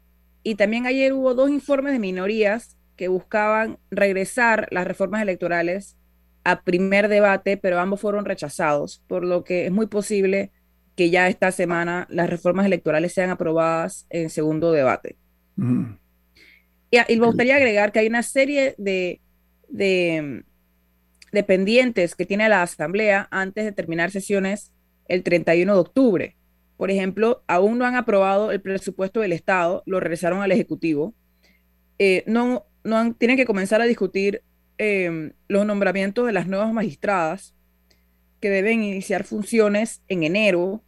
y 0.44 0.56
también 0.56 0.88
ayer 0.88 1.14
hubo 1.14 1.34
dos 1.36 1.50
informes 1.50 1.94
de 1.94 2.00
minorías 2.00 2.78
que 2.96 3.08
buscaban 3.08 3.78
regresar 3.90 4.68
las 4.72 4.88
reformas 4.88 5.22
electorales 5.22 5.98
a 6.44 6.62
primer 6.62 7.08
debate, 7.08 7.58
pero 7.58 7.80
ambos 7.80 8.02
fueron 8.02 8.26
rechazados, 8.26 9.04
por 9.08 9.24
lo 9.24 9.44
que 9.44 9.66
es 9.66 9.72
muy 9.72 9.88
posible 9.88 10.52
que 10.96 11.10
ya 11.10 11.28
esta 11.28 11.52
semana 11.52 12.08
las 12.10 12.30
reformas 12.30 12.66
electorales 12.66 13.14
sean 13.14 13.30
aprobadas 13.30 14.06
en 14.10 14.30
segundo 14.30 14.72
debate. 14.72 15.18
Y, 16.92 17.18
me 17.18 17.26
gustaría 17.26 17.56
agregar 17.56 17.92
que 17.92 18.00
hay 18.00 18.08
una 18.08 18.24
serie 18.24 18.76
de, 18.78 19.22
de, 19.70 20.44
de, 21.32 21.44
pendientes 21.44 22.16
que 22.16 22.26
tiene 22.26 22.50
la 22.50 22.62
Asamblea 22.62 23.28
antes 23.32 23.66
de 23.66 23.72
terminar 23.72 24.12
sesiones 24.12 24.72
el 25.08 25.24
31 25.24 25.74
de 25.74 25.80
octubre. 25.80 26.36
Por 26.78 26.92
ejemplo, 26.92 27.44
aún 27.48 27.78
no 27.78 27.86
han 27.86 27.96
aprobado 27.96 28.52
el 28.52 28.62
presupuesto 28.62 29.22
del 29.22 29.34
Estado, 29.34 29.84
lo 29.86 30.00
regresaron 30.00 30.42
al 30.42 30.52
Ejecutivo. 30.52 31.14
Eh, 32.00 32.24
no, 32.28 32.66
no 32.84 33.14
tienen 33.14 33.38
que 33.38 33.46
comenzar 33.46 33.82
a 33.82 33.86
discutir 33.86 34.44
Em, 34.84 35.34
los 35.48 35.64
nombramientos 35.64 36.26
de 36.26 36.34
las 36.34 36.48
nuevas 36.48 36.74
magistradas 36.74 37.54
que 38.40 38.50
deben 38.50 38.84
iniciar 38.84 39.24
funciones 39.24 40.02
en 40.08 40.24
enero. 40.24 40.82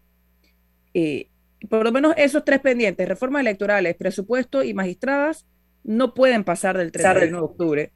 Eh, 0.95 1.29
por 1.69 1.83
lo 1.83 1.91
menos 1.91 2.15
esos 2.17 2.43
tres 2.43 2.59
pendientes, 2.59 3.07
reformas 3.07 3.41
electorales, 3.41 3.95
presupuesto 3.95 4.63
y 4.63 4.73
magistradas, 4.73 5.45
no 5.83 6.13
pueden 6.13 6.43
pasar 6.43 6.77
del 6.77 6.91
31 6.91 7.37
de 7.37 7.43
octubre. 7.43 7.91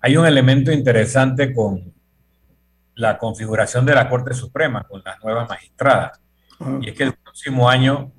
Hay 0.00 0.16
un 0.16 0.26
elemento 0.26 0.70
interesante 0.70 1.54
con 1.54 1.94
la 2.94 3.18
configuración 3.18 3.86
de 3.86 3.94
la 3.94 4.08
Corte 4.08 4.34
Suprema, 4.34 4.84
con 4.84 5.02
las 5.04 5.22
nuevas 5.22 5.48
magistradas. 5.48 6.20
Y 6.80 6.90
es 6.90 6.94
que 6.94 7.04
el 7.04 7.14
próximo 7.14 7.68
año 7.68 8.12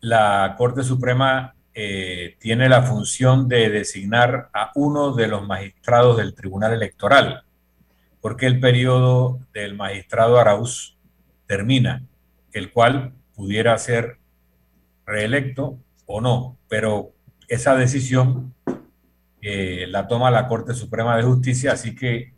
la 0.00 0.54
Corte 0.58 0.82
Suprema 0.82 1.54
eh, 1.74 2.36
tiene 2.38 2.68
la 2.68 2.82
función 2.82 3.48
de 3.48 3.70
designar 3.70 4.50
a 4.52 4.72
uno 4.74 5.12
de 5.14 5.26
los 5.26 5.46
magistrados 5.46 6.16
del 6.16 6.34
Tribunal 6.34 6.72
Electoral, 6.72 7.44
porque 8.20 8.46
el 8.46 8.60
periodo 8.60 9.40
del 9.52 9.74
magistrado 9.74 10.38
Arauz 10.38 10.98
termina, 11.46 12.02
el 12.52 12.72
cual 12.72 13.14
pudiera 13.34 13.76
ser 13.78 14.18
reelecto 15.04 15.78
o 16.06 16.20
no, 16.20 16.58
pero 16.68 17.15
esa 17.48 17.76
decisión 17.76 18.54
eh, 19.40 19.86
la 19.88 20.08
toma 20.08 20.30
la 20.30 20.48
Corte 20.48 20.74
Suprema 20.74 21.16
de 21.16 21.22
Justicia, 21.22 21.72
así 21.72 21.94
que 21.94 22.34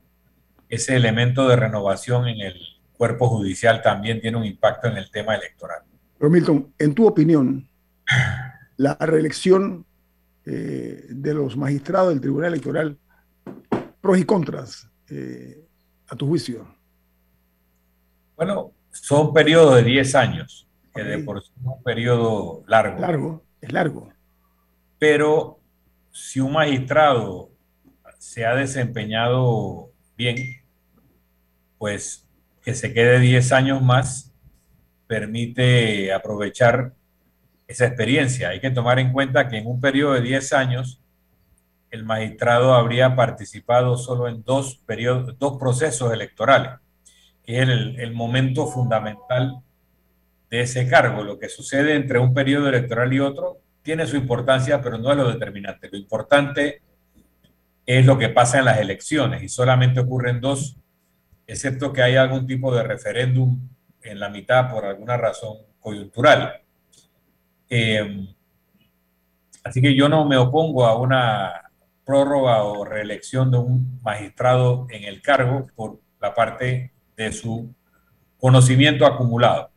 ese 0.68 0.96
elemento 0.96 1.48
de 1.48 1.56
renovación 1.56 2.28
en 2.28 2.40
el 2.40 2.60
cuerpo 2.92 3.28
judicial 3.28 3.80
también 3.80 4.20
tiene 4.20 4.36
un 4.36 4.44
impacto 4.44 4.88
en 4.88 4.96
el 4.96 5.10
tema 5.10 5.34
electoral. 5.34 5.82
Pero 6.18 6.30
Milton, 6.30 6.74
en 6.78 6.94
tu 6.94 7.06
opinión, 7.06 7.66
la 8.76 8.94
reelección 9.00 9.86
eh, 10.44 11.06
de 11.08 11.34
los 11.34 11.56
magistrados 11.56 12.10
del 12.10 12.20
Tribunal 12.20 12.52
Electoral, 12.52 12.98
pros 14.00 14.18
y 14.18 14.24
contras, 14.24 14.90
eh, 15.08 15.64
a 16.08 16.16
tu 16.16 16.26
juicio. 16.26 16.66
Bueno, 18.36 18.72
son 18.90 19.32
periodos 19.32 19.76
de 19.76 19.84
10 19.84 20.14
años, 20.14 20.68
que 20.94 21.02
de 21.04 21.18
por 21.20 21.42
sí 21.42 21.52
es 21.56 21.64
un 21.64 21.82
periodo 21.82 22.64
largo. 22.66 23.00
Largo, 23.00 23.44
es 23.60 23.72
largo. 23.72 24.12
Pero 24.98 25.60
si 26.10 26.40
un 26.40 26.52
magistrado 26.52 27.50
se 28.18 28.44
ha 28.44 28.54
desempeñado 28.54 29.92
bien, 30.16 30.36
pues 31.78 32.28
que 32.62 32.74
se 32.74 32.92
quede 32.92 33.20
10 33.20 33.52
años 33.52 33.82
más 33.82 34.34
permite 35.06 36.12
aprovechar 36.12 36.92
esa 37.66 37.86
experiencia. 37.86 38.50
Hay 38.50 38.60
que 38.60 38.70
tomar 38.70 38.98
en 38.98 39.12
cuenta 39.12 39.48
que 39.48 39.58
en 39.58 39.66
un 39.66 39.80
periodo 39.80 40.14
de 40.14 40.22
10 40.22 40.52
años, 40.52 41.00
el 41.90 42.04
magistrado 42.04 42.74
habría 42.74 43.16
participado 43.16 43.96
solo 43.96 44.28
en 44.28 44.42
dos, 44.42 44.76
periodos, 44.84 45.38
dos 45.38 45.58
procesos 45.58 46.12
electorales, 46.12 46.72
que 47.42 47.62
es 47.62 47.68
el, 47.68 47.98
el 48.00 48.12
momento 48.12 48.66
fundamental 48.66 49.62
de 50.50 50.60
ese 50.60 50.88
cargo. 50.88 51.22
Lo 51.22 51.38
que 51.38 51.48
sucede 51.48 51.94
entre 51.94 52.18
un 52.18 52.34
periodo 52.34 52.68
electoral 52.68 53.12
y 53.12 53.20
otro 53.20 53.60
tiene 53.88 54.06
su 54.06 54.16
importancia, 54.16 54.82
pero 54.82 54.98
no 54.98 55.10
es 55.10 55.16
lo 55.16 55.32
determinante. 55.32 55.88
Lo 55.90 55.96
importante 55.96 56.82
es 57.86 58.04
lo 58.04 58.18
que 58.18 58.28
pasa 58.28 58.58
en 58.58 58.66
las 58.66 58.80
elecciones 58.80 59.42
y 59.42 59.48
solamente 59.48 60.00
ocurren 60.00 60.42
dos, 60.42 60.76
excepto 61.46 61.90
que 61.90 62.02
haya 62.02 62.20
algún 62.20 62.46
tipo 62.46 62.74
de 62.74 62.82
referéndum 62.82 63.66
en 64.02 64.20
la 64.20 64.28
mitad 64.28 64.70
por 64.70 64.84
alguna 64.84 65.16
razón 65.16 65.56
coyuntural. 65.80 66.60
Eh, 67.70 68.28
así 69.64 69.80
que 69.80 69.94
yo 69.94 70.06
no 70.10 70.26
me 70.26 70.36
opongo 70.36 70.84
a 70.84 70.98
una 70.98 71.70
prórroga 72.04 72.64
o 72.64 72.84
reelección 72.84 73.50
de 73.50 73.56
un 73.56 74.00
magistrado 74.02 74.86
en 74.90 75.04
el 75.04 75.22
cargo 75.22 75.66
por 75.74 75.98
la 76.20 76.34
parte 76.34 76.92
de 77.16 77.32
su 77.32 77.74
conocimiento 78.38 79.06
acumulado. 79.06 79.70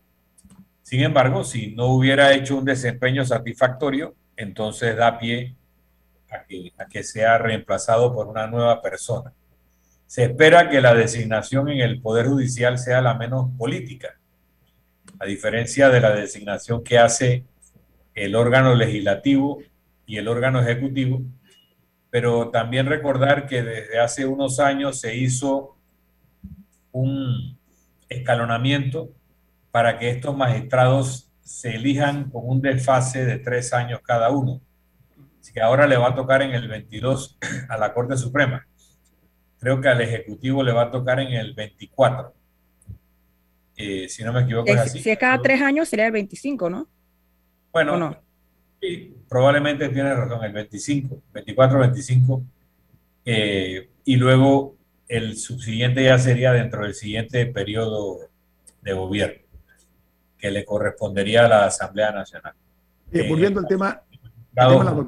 Sin 0.91 0.99
embargo, 1.04 1.45
si 1.45 1.73
no 1.73 1.86
hubiera 1.86 2.34
hecho 2.34 2.58
un 2.58 2.65
desempeño 2.65 3.23
satisfactorio, 3.23 4.13
entonces 4.36 4.97
da 4.97 5.17
pie 5.17 5.56
a 6.30 6.86
que, 6.86 7.01
sea 7.01 7.38
reemplazado 7.38 8.13
por 8.13 8.27
una 8.27 8.45
nueva 8.47 8.82
persona. 8.82 9.32
Se 10.06 10.25
espera 10.25 10.67
que 10.69 10.82
la 10.82 10.93
designación 10.93 11.69
en 11.69 11.80
el 11.80 12.01
Poder 12.01 12.27
Judicial 12.27 12.77
sea 12.77 12.99
la 12.99 13.13
menos 13.13 13.51
política, 13.58 14.19
a 15.17 15.25
diferencia 15.25 15.88
de 15.88 16.01
la 16.01 16.13
designación 16.13 16.84
que 16.84 16.99
hace 16.99 17.45
el 18.13 18.36
órgano 18.36 18.75
legislativo 18.75 19.60
y 20.06 20.17
el 20.17 20.27
órgano 20.27 20.60
ejecutivo, 20.60 21.21
pero 22.10 22.49
también 22.49 22.88
recordar 22.88 23.47
que 23.47 23.63
desde 23.63 23.97
hace 23.97 24.25
unos 24.25 24.60
años 24.60 24.99
se 24.99 25.15
hizo 25.15 25.77
un 26.91 27.58
escalonamiento 28.10 29.13
para 29.72 29.98
que 29.98 30.10
estos 30.10 30.36
magistrados 30.36 31.32
se 31.42 31.76
elijan 31.76 32.30
con 32.30 32.48
un 32.48 32.62
desfase 32.62 33.26
de 33.26 33.40
tres 33.40 33.74
años 33.74 34.02
cada 34.04 34.30
uno. 34.30 34.62
Así 35.40 35.54
que 35.54 35.62
ahora 35.62 35.88
le 35.88 35.98
va 35.98 36.10
a 36.10 36.16
tocar 36.16 36.42
en 36.42 36.52
el 36.52 36.68
22 36.68 37.38
a 37.70 37.78
la 37.78 37.94
Corte 37.94 38.16
Suprema. 38.18 38.68
Creo 39.60 39.80
que 39.80 39.90
al 39.90 40.02
Ejecutivo 40.02 40.64
le 40.64 40.72
va 40.72 40.84
a 40.84 40.92
tocar 40.92 41.20
en 41.20 41.34
el 41.34 41.54
24. 41.54 42.34
Eh, 43.78 44.10
si 44.10 44.24
no 44.24 44.34
me 44.34 44.42
equivoco, 44.42 44.70
es, 44.70 44.78
así. 44.78 45.00
Si 45.00 45.10
es 45.10 45.18
cada 45.18 45.42
tres 45.42 45.62
años, 45.62 45.90
sería 45.90 46.06
el 46.06 46.12
25, 46.12 46.70
¿no? 46.70 46.88
Bueno, 47.72 48.18
sí, 48.82 49.16
probablemente 49.30 49.90
tiene 49.90 50.14
razón, 50.14 50.44
el 50.44 50.52
25, 50.52 51.22
24, 51.34 51.80
25. 51.80 52.44
y 54.04 54.16
luego 54.18 54.76
el 55.08 55.38
subsiguiente 55.38 56.04
ya 56.04 56.18
sería 56.18 56.54
dentro 56.54 56.84
del 56.84 56.94
siguiente 56.94 57.46
periodo 57.46 58.30
de 58.82 58.94
gobierno, 58.94 59.40
que 60.41 60.51
le 60.51 60.65
correspondería 60.65 61.45
a 61.45 61.47
la 61.47 61.65
Asamblea 61.65 62.12
Nacional. 62.12 62.54
Eh, 63.12 63.30
volviendo 63.30 63.60
al 63.60 63.67
tema, 63.67 64.01
la 64.54 65.06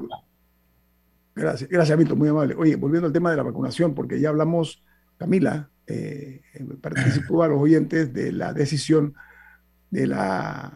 Gracias, 1.34 1.68
gracias, 1.68 1.98
Milton, 1.98 2.16
muy 2.16 2.28
amable. 2.28 2.54
Oye, 2.54 2.76
volviendo 2.76 3.08
al 3.08 3.12
tema 3.12 3.32
de 3.32 3.36
la 3.36 3.42
vacunación, 3.42 3.92
porque 3.92 4.20
ya 4.20 4.28
hablamos, 4.28 4.84
Camila, 5.16 5.68
eh, 5.88 6.42
participó 6.80 7.42
a 7.42 7.48
los 7.48 7.60
oyentes 7.60 8.14
de 8.14 8.30
la 8.30 8.52
decisión 8.52 9.14
de 9.90 10.06
la 10.06 10.72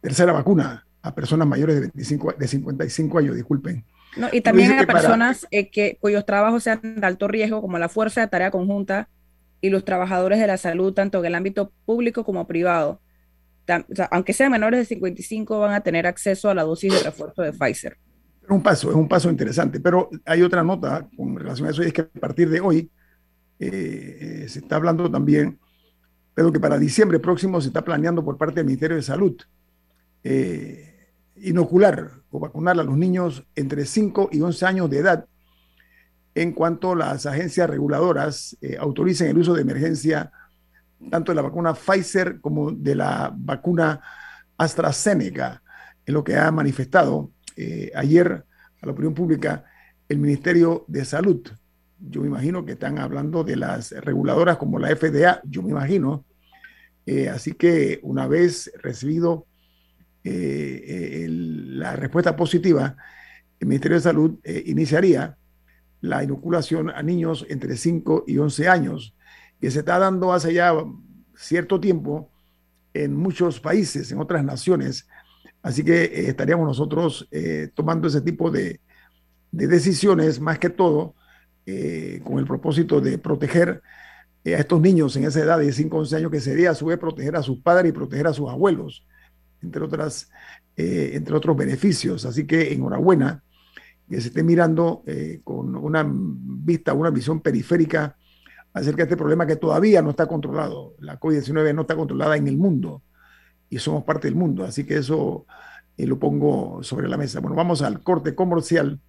tercera 0.00 0.32
vacuna 0.32 0.86
a 1.02 1.14
personas 1.14 1.48
mayores 1.48 1.74
de, 1.76 1.80
25, 1.80 2.34
de 2.38 2.48
55 2.48 3.18
años, 3.18 3.34
disculpen. 3.34 3.84
No, 4.16 4.28
y 4.30 4.40
también 4.40 4.78
a 4.78 4.86
personas 4.86 5.48
eh, 5.50 5.68
que, 5.68 5.98
cuyos 6.00 6.24
trabajos 6.24 6.62
sean 6.62 6.80
de 6.82 7.06
alto 7.06 7.26
riesgo, 7.26 7.60
como 7.60 7.78
la 7.78 7.88
fuerza 7.88 8.20
de 8.20 8.28
tarea 8.28 8.52
conjunta 8.52 9.08
y 9.60 9.70
los 9.70 9.84
trabajadores 9.84 10.38
de 10.38 10.46
la 10.46 10.58
salud, 10.58 10.92
tanto 10.92 11.18
en 11.20 11.26
el 11.26 11.34
ámbito 11.34 11.72
público 11.84 12.24
como 12.24 12.46
privado. 12.46 13.00
Aunque 14.10 14.32
sean 14.32 14.50
menores 14.50 14.80
de 14.80 14.84
55, 14.86 15.58
van 15.58 15.74
a 15.74 15.80
tener 15.80 16.06
acceso 16.06 16.50
a 16.50 16.54
la 16.54 16.62
dosis 16.62 16.92
de 16.92 17.02
refuerzo 17.02 17.42
de 17.42 17.52
Pfizer. 17.52 17.96
Es 18.42 18.50
un 18.50 18.62
paso, 18.62 18.90
es 18.90 18.96
un 18.96 19.08
paso 19.08 19.30
interesante, 19.30 19.80
pero 19.80 20.10
hay 20.24 20.42
otra 20.42 20.62
nota 20.62 21.08
con 21.16 21.36
relación 21.36 21.68
a 21.68 21.70
eso, 21.70 21.82
y 21.82 21.86
es 21.86 21.92
que 21.92 22.02
a 22.02 22.20
partir 22.20 22.50
de 22.50 22.60
hoy 22.60 22.90
eh, 23.58 24.18
eh, 24.42 24.48
se 24.48 24.58
está 24.58 24.76
hablando 24.76 25.10
también, 25.10 25.58
pero 26.34 26.52
que 26.52 26.58
para 26.58 26.78
diciembre 26.78 27.20
próximo 27.20 27.60
se 27.60 27.68
está 27.68 27.84
planeando 27.84 28.24
por 28.24 28.36
parte 28.36 28.56
del 28.56 28.66
Ministerio 28.66 28.96
de 28.96 29.02
Salud 29.02 29.40
eh, 30.24 31.10
inocular 31.36 32.10
o 32.30 32.40
vacunar 32.40 32.78
a 32.80 32.82
los 32.82 32.96
niños 32.96 33.44
entre 33.54 33.84
5 33.84 34.30
y 34.32 34.40
11 34.40 34.66
años 34.66 34.90
de 34.90 34.98
edad 34.98 35.26
en 36.34 36.52
cuanto 36.52 36.94
las 36.94 37.26
agencias 37.26 37.68
reguladoras 37.68 38.56
autoricen 38.78 39.28
el 39.28 39.38
uso 39.38 39.52
de 39.52 39.62
emergencia 39.62 40.32
tanto 41.10 41.32
de 41.32 41.36
la 41.36 41.42
vacuna 41.42 41.74
Pfizer 41.74 42.40
como 42.40 42.70
de 42.70 42.94
la 42.94 43.32
vacuna 43.34 44.00
AstraZeneca, 44.56 45.62
en 46.04 46.14
lo 46.14 46.24
que 46.24 46.36
ha 46.36 46.50
manifestado 46.50 47.30
ayer 47.94 48.44
a 48.80 48.86
la 48.86 48.92
opinión 48.92 49.14
pública 49.14 49.64
el 50.08 50.18
Ministerio 50.18 50.84
de 50.88 51.04
Salud. 51.04 51.48
Yo 51.98 52.20
me 52.20 52.26
imagino 52.26 52.64
que 52.64 52.72
están 52.72 52.98
hablando 52.98 53.44
de 53.44 53.56
las 53.56 53.92
reguladoras 53.92 54.56
como 54.56 54.78
la 54.78 54.94
FDA, 54.94 55.40
yo 55.44 55.62
me 55.62 55.70
imagino. 55.70 56.24
Eh, 57.06 57.28
así 57.28 57.52
que 57.52 58.00
una 58.02 58.26
vez 58.26 58.70
recibido 58.82 59.46
eh, 60.24 61.26
la 61.28 61.96
respuesta 61.96 62.36
positiva, 62.36 62.96
el 63.58 63.68
Ministerio 63.68 63.96
de 63.96 64.02
Salud 64.02 64.38
eh, 64.42 64.62
iniciaría 64.66 65.36
la 66.00 66.22
inoculación 66.22 66.90
a 66.90 67.02
niños 67.02 67.46
entre 67.48 67.76
5 67.76 68.24
y 68.26 68.38
11 68.38 68.68
años, 68.68 69.14
que 69.62 69.70
se 69.70 69.78
está 69.78 69.98
dando 69.98 70.34
hace 70.34 70.52
ya 70.52 70.74
cierto 71.34 71.80
tiempo 71.80 72.28
en 72.92 73.16
muchos 73.16 73.60
países, 73.60 74.12
en 74.12 74.20
otras 74.20 74.44
naciones. 74.44 75.08
Así 75.62 75.82
que 75.82 76.28
estaríamos 76.28 76.66
nosotros 76.66 77.26
tomando 77.74 78.08
ese 78.08 78.20
tipo 78.20 78.50
de, 78.50 78.80
de 79.52 79.66
decisiones, 79.66 80.40
más 80.40 80.58
que 80.58 80.70
todo, 80.70 81.14
eh, 81.64 82.20
con 82.24 82.38
el 82.38 82.46
propósito 82.46 83.00
de 83.00 83.18
proteger 83.18 83.82
eh, 84.44 84.56
a 84.56 84.58
estos 84.58 84.80
niños 84.80 85.14
en 85.14 85.24
esa 85.24 85.40
edad 85.40 85.58
de 85.58 85.72
5 85.72 85.96
11 85.96 86.16
años, 86.16 86.30
que 86.30 86.40
sería 86.40 86.70
a 86.70 86.74
su 86.74 86.86
vez 86.86 86.98
proteger 86.98 87.36
a 87.36 87.42
sus 87.42 87.58
padres 87.60 87.90
y 87.90 87.92
proteger 87.92 88.26
a 88.26 88.32
sus 88.32 88.50
abuelos, 88.50 89.06
entre, 89.62 89.84
otras, 89.84 90.30
eh, 90.76 91.10
entre 91.14 91.36
otros 91.36 91.56
beneficios. 91.56 92.24
Así 92.24 92.46
que 92.46 92.72
enhorabuena 92.72 93.44
que 94.08 94.20
se 94.20 94.28
esté 94.28 94.42
mirando 94.42 95.04
con 95.44 95.74
una 95.74 96.04
vista, 96.06 96.92
una 96.92 97.08
visión 97.08 97.40
periférica 97.40 98.16
acerca 98.74 98.98
de 98.98 99.02
este 99.04 99.16
problema 99.16 99.46
que 99.46 99.56
todavía 99.56 100.02
no 100.02 100.10
está 100.10 100.26
controlado. 100.26 100.94
La 100.98 101.18
COVID-19 101.18 101.74
no 101.74 101.82
está 101.82 101.96
controlada 101.96 102.36
en 102.36 102.48
el 102.48 102.56
mundo 102.56 103.02
y 103.68 103.78
somos 103.78 104.04
parte 104.04 104.28
del 104.28 104.34
mundo. 104.34 104.64
Así 104.64 104.84
que 104.84 104.96
eso 104.98 105.46
lo 105.96 106.18
pongo 106.18 106.82
sobre 106.82 107.08
la 107.08 107.16
mesa. 107.16 107.40
Bueno, 107.40 107.56
vamos 107.56 107.82
al 107.82 108.02
corte 108.02 108.34
comercial 108.34 109.00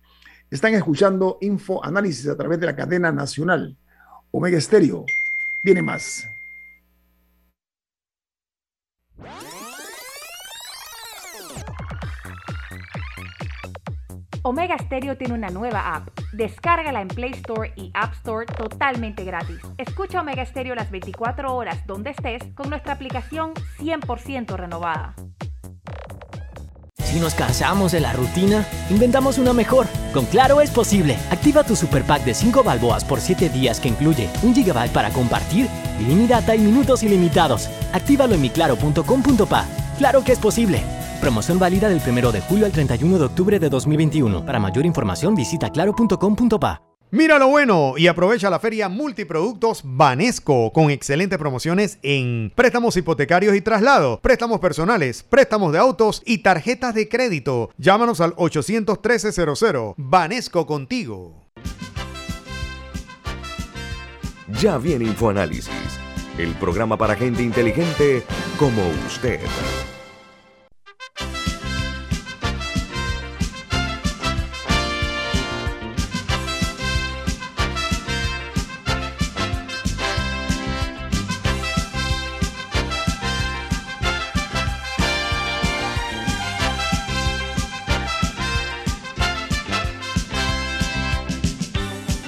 están 0.53 0.75
escuchando 0.75 1.39
Info 1.41 1.83
Análisis 1.83 2.27
a 2.27 2.37
través 2.37 2.59
de 2.59 2.67
la 2.67 2.75
cadena 2.75 3.11
nacional 3.11 3.75
Omega 4.29 4.55
Estéreo. 4.55 5.03
Viene 5.63 5.81
más. 5.81 6.27
Omega 14.45 14.77
Stereo 14.77 15.17
tiene 15.17 15.35
una 15.35 15.49
nueva 15.49 15.95
app. 15.95 16.09
Descárgala 16.33 17.01
en 17.01 17.07
Play 17.07 17.31
Store 17.31 17.71
y 17.77 17.91
App 17.93 18.13
Store 18.15 18.45
totalmente 18.45 19.23
gratis. 19.23 19.59
Escucha 19.77 20.19
Omega 20.19 20.45
Stereo 20.45 20.75
las 20.75 20.91
24 20.91 21.55
horas 21.55 21.87
donde 21.87 22.09
estés 22.09 22.43
con 22.53 22.69
nuestra 22.69 22.93
aplicación 22.93 23.53
100% 23.79 24.57
renovada. 24.57 25.15
Si 26.97 27.19
nos 27.19 27.35
cansamos 27.35 27.93
de 27.93 28.01
la 28.01 28.11
rutina, 28.11 28.65
inventamos 28.89 29.37
una 29.37 29.53
mejor. 29.53 29.87
Con 30.13 30.25
Claro 30.25 30.59
es 30.59 30.71
posible. 30.71 31.15
Activa 31.31 31.63
tu 31.63 31.77
super 31.77 32.03
pack 32.03 32.25
de 32.25 32.33
5 32.33 32.63
balboas 32.63 33.05
por 33.05 33.21
7 33.21 33.47
días 33.47 33.79
que 33.79 33.87
incluye 33.89 34.29
1 34.41 34.53
GB 34.55 34.89
para 34.91 35.11
compartir, 35.11 35.69
ilimitada 36.01 36.53
y 36.55 36.59
minutos 36.59 37.03
ilimitados. 37.03 37.69
Actívalo 37.93 38.35
en 38.35 38.41
miclaro.com.pa. 38.41 39.65
Claro 39.99 40.23
que 40.23 40.33
es 40.33 40.39
posible. 40.39 40.83
Promoción 41.23 41.57
válida 41.57 41.87
del 41.87 42.01
1 42.05 42.33
de 42.33 42.41
julio 42.41 42.65
al 42.65 42.73
31 42.73 43.17
de 43.17 43.23
octubre 43.23 43.57
de 43.57 43.69
2021. 43.69 44.45
Para 44.45 44.59
mayor 44.59 44.85
información 44.85 45.35
visita 45.35 45.69
claro.com.pa. 45.69 46.81
Mira 47.11 47.39
lo 47.39 47.47
bueno 47.47 47.93
y 47.95 48.07
aprovecha 48.07 48.49
la 48.49 48.59
feria 48.59 48.89
Multiproductos 48.89 49.83
Banesco 49.85 50.73
con 50.73 50.89
excelentes 50.91 51.39
promociones 51.39 51.97
en 52.01 52.51
préstamos 52.53 52.97
hipotecarios 52.97 53.55
y 53.55 53.61
traslados, 53.61 54.19
préstamos 54.19 54.59
personales, 54.59 55.23
préstamos 55.23 55.71
de 55.71 55.79
autos 55.79 56.21
y 56.25 56.39
tarjetas 56.39 56.93
de 56.93 57.07
crédito. 57.07 57.69
Llámanos 57.77 58.19
al 58.19 58.35
813-00. 58.35 59.93
Banesco 59.95 60.65
contigo. 60.65 61.45
Ya 64.59 64.77
viene 64.77 65.05
InfoAnálisis, 65.05 65.71
el 66.37 66.53
programa 66.55 66.97
para 66.97 67.15
gente 67.15 67.43
inteligente 67.43 68.23
como 68.59 68.81
usted. 69.07 69.39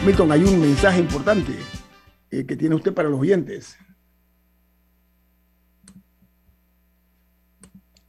Milton, 0.05 0.31
hay 0.31 0.43
un 0.43 0.61
mensaje 0.61 0.99
importante 0.99 1.51
eh, 2.29 2.45
que 2.45 2.55
tiene 2.55 2.75
usted 2.75 2.93
para 2.93 3.09
los 3.09 3.19
oyentes. 3.19 3.75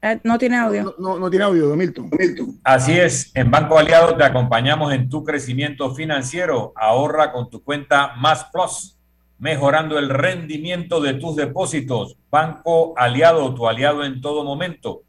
Eh, 0.03 0.21
no 0.23 0.37
tiene 0.37 0.59
audio. 0.59 0.95
No, 0.99 1.19
no, 1.19 1.31
tiene 1.31 1.47
audio, 1.47 1.75
Milton. 1.75 2.11
Milton. 2.19 2.61
Así 2.65 2.93
es, 2.93 3.35
en 3.35 3.51
Banco 3.51 3.79
Aliado 3.79 4.15
te 4.15 4.25
acompañamos 4.25 4.93
en 4.93 5.09
tu 5.09 5.25
crecimiento 5.25 5.95
financiero. 5.95 6.75
Ahorra 6.77 7.33
con 7.33 7.49
tu 7.49 7.65
cuenta 7.65 8.15
Más 8.17 8.45
Plus, 8.53 8.99
mejorando 9.39 9.99
el 9.99 10.11
rendimiento 10.11 11.01
de 11.01 11.15
tus 11.15 11.35
depósitos. 11.35 12.19
Banco 12.31 12.93
Aliado, 12.99 13.55
tu 13.55 13.67
aliado 13.67 14.05
en 14.05 14.21
todo 14.21 14.45
momento. 14.45 15.01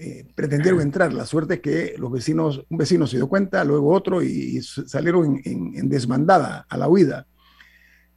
eh, 0.00 0.28
pretendieron 0.32 0.80
entrar. 0.80 1.12
La 1.12 1.26
suerte 1.26 1.54
es 1.54 1.60
que 1.60 1.94
los 1.98 2.12
vecinos, 2.12 2.64
un 2.68 2.78
vecino 2.78 3.08
se 3.08 3.16
dio 3.16 3.28
cuenta, 3.28 3.64
luego 3.64 3.92
otro, 3.92 4.22
y, 4.22 4.62
salieron 4.62 5.40
en, 5.44 5.88
desmandada 5.88 6.66
a 6.68 6.76
la 6.76 6.88
huida. 6.88 7.26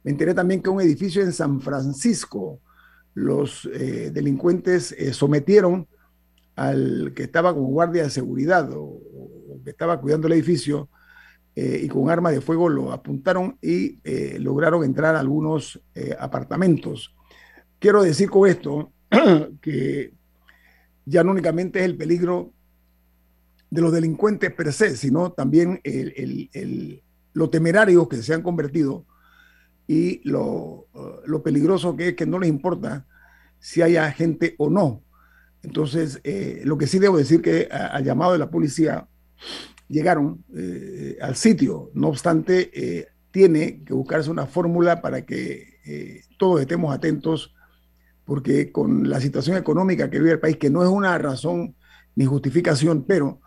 Me 0.04 0.12
enteré 0.12 0.32
también 0.32 0.62
que 0.62 0.70
un 0.70 0.80
edificio 0.80 1.22
en 1.22 1.32
San 1.32 1.60
Francisco, 1.60 2.60
los 3.14 3.68
eh, 3.74 4.10
delincuentes 4.12 4.92
eh, 4.92 5.12
sometieron 5.12 5.88
al 6.54 7.12
que 7.16 7.24
estaba 7.24 7.52
como 7.52 7.66
guardia 7.66 8.04
de 8.04 8.10
seguridad 8.10 8.70
o, 8.72 9.00
estaba 9.70 10.00
cuidando 10.00 10.26
el 10.26 10.34
edificio 10.34 10.88
y 11.54 11.86
con 11.88 12.08
arma 12.08 12.30
de 12.30 12.40
fuego 12.40 12.68
lo 12.68 12.92
apuntaron 12.92 13.58
y 13.60 13.98
lograron 14.38 14.84
entrar 14.84 15.14
a 15.14 15.20
algunos 15.20 15.80
apartamentos. 16.18 17.14
Quiero 17.78 18.02
decir 18.02 18.30
con 18.30 18.48
esto 18.48 18.92
que 19.60 20.14
ya 21.04 21.24
no 21.24 21.32
únicamente 21.32 21.80
es 21.80 21.84
el 21.84 21.96
peligro 21.96 22.52
de 23.70 23.80
los 23.80 23.92
delincuentes 23.92 24.52
per 24.52 24.72
se, 24.72 24.96
sino 24.96 25.32
también 25.32 25.80
el, 25.82 27.02
lo 27.32 27.50
temerarios 27.50 28.06
que 28.06 28.18
se 28.18 28.34
han 28.34 28.42
convertido 28.42 29.06
y 29.86 30.20
lo, 30.28 30.88
uh, 30.92 31.20
lo, 31.24 31.42
peligroso 31.42 31.96
que 31.96 32.08
es 32.08 32.14
que 32.14 32.26
no 32.26 32.38
les 32.38 32.50
importa 32.50 33.06
si 33.58 33.82
haya 33.82 34.10
gente 34.12 34.54
o 34.58 34.68
no. 34.68 35.02
Entonces, 35.62 36.20
eh, 36.24 36.60
lo 36.64 36.76
que 36.76 36.86
sí 36.86 36.98
debo 36.98 37.16
decir 37.16 37.40
que 37.40 37.68
al 37.70 38.04
llamado 38.04 38.32
de 38.32 38.38
la 38.38 38.50
policía 38.50 39.08
llegaron 39.88 40.44
eh, 40.56 41.16
al 41.20 41.36
sitio, 41.36 41.90
no 41.94 42.08
obstante, 42.08 42.70
eh, 42.74 43.08
tiene 43.30 43.82
que 43.84 43.94
buscarse 43.94 44.30
una 44.30 44.46
fórmula 44.46 45.00
para 45.00 45.24
que 45.24 45.72
todos 46.38 46.60
estemos 46.60 46.94
atentos 46.94 47.54
porque 48.24 48.70
con 48.70 49.08
la 49.08 49.20
situación 49.20 49.56
económica 49.56 50.08
que 50.08 50.18
vive 50.18 50.32
el 50.32 50.40
país, 50.40 50.56
que 50.56 50.70
no 50.70 50.82
es 50.82 50.88
una 50.88 51.18
razón 51.18 51.74
ni 52.14 52.24
justificación, 52.24 53.04
pero 53.04 53.40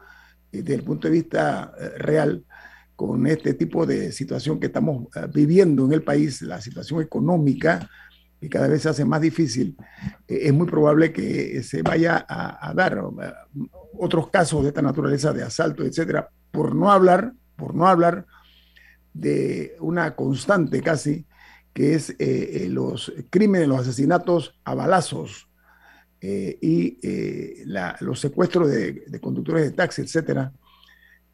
eh, 0.51 0.62
desde 0.62 0.75
el 0.75 0.84
punto 0.84 1.08
de 1.08 1.13
vista 1.13 1.73
eh, 1.79 1.89
real, 1.97 2.43
con 2.95 3.27
este 3.27 3.53
tipo 3.53 3.86
de 3.86 4.12
situación 4.12 4.60
que 4.60 4.67
estamos 4.67 5.08
eh, 5.15 5.27
viviendo 5.34 5.86
en 5.86 5.93
el 5.93 6.03
país, 6.03 6.41
la 6.41 6.62
situación 6.62 7.01
económica, 7.01 7.89
que 8.39 8.49
cada 8.49 8.67
vez 8.67 8.84
se 8.84 8.89
hace 8.89 9.05
más 9.05 9.21
difícil, 9.21 9.75
es 10.27 10.53
muy 10.53 10.67
probable 10.67 11.12
que 11.12 11.63
se 11.63 11.81
vaya 11.81 12.25
a, 12.27 12.73
dar 12.75 13.01
otros 13.99 14.29
casos 14.29 14.63
de 14.63 14.69
esta 14.69 14.81
naturaleza 14.81 15.34
de 15.34 15.43
asalto, 15.43 15.84
etcétera, 15.84 16.29
por 16.51 16.75
no 16.75 16.91
hablar, 16.91 17.34
por 17.55 17.75
no 17.75 17.88
hablar 17.88 18.25
de 19.13 19.75
una 19.79 20.15
constante 20.15 20.81
casi 20.81 21.25
que 21.73 21.93
es 21.93 22.12
eh, 22.12 22.15
eh, 22.19 22.69
los 22.69 23.12
crímenes, 23.29 23.67
los 23.67 23.81
asesinatos 23.81 24.58
a 24.63 24.75
balazos 24.75 25.49
eh, 26.21 26.58
y 26.62 26.97
los 27.99 28.19
secuestros 28.19 28.69
de, 28.71 29.19
conductores 29.21 29.63
de 29.63 29.71
taxi, 29.71 30.01
etcétera, 30.01 30.53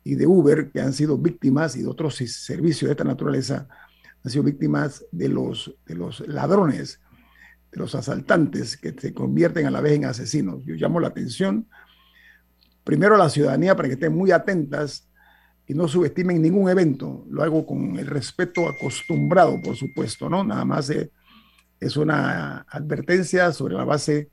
y 0.03 0.15
de 0.15 0.25
Uber, 0.25 0.71
que 0.71 0.81
han 0.81 0.93
sido 0.93 1.15
víctimas 1.17 1.75
y 1.75 1.83
de 1.83 1.87
otros 1.87 2.15
servicios 2.15 2.89
de 2.89 2.93
esta 2.93 3.03
naturaleza, 3.03 3.67
han 4.23 4.31
sido 4.31 4.43
víctimas 4.43 5.05
de 5.11 5.29
los, 5.29 5.75
de 5.85 5.93
los 5.93 6.27
ladrones, 6.27 6.99
de 7.71 7.79
los 7.79 7.93
asaltantes 7.93 8.77
que 8.77 8.95
se 8.97 9.13
convierten 9.13 9.67
a 9.67 9.71
la 9.71 9.79
vez 9.79 9.93
en 9.93 10.05
asesinos. 10.05 10.65
Yo 10.65 10.73
llamo 10.73 10.99
la 10.99 11.09
atención 11.09 11.67
primero 12.83 13.15
a 13.15 13.17
la 13.17 13.29
ciudadanía 13.29 13.75
para 13.75 13.87
que 13.87 13.95
estén 13.95 14.15
muy 14.15 14.31
atentas 14.31 15.07
y 15.67 15.73
no 15.73 15.87
subestimen 15.87 16.41
ningún 16.41 16.69
evento. 16.69 17.25
Lo 17.29 17.43
hago 17.43 17.65
con 17.65 17.97
el 17.97 18.07
respeto 18.07 18.67
acostumbrado, 18.67 19.61
por 19.61 19.75
supuesto, 19.75 20.29
¿no? 20.29 20.43
Nada 20.43 20.65
más 20.65 20.89
eh, 20.89 21.11
es 21.79 21.97
una 21.97 22.65
advertencia 22.69 23.51
sobre 23.51 23.75
la 23.75 23.85
base 23.85 24.29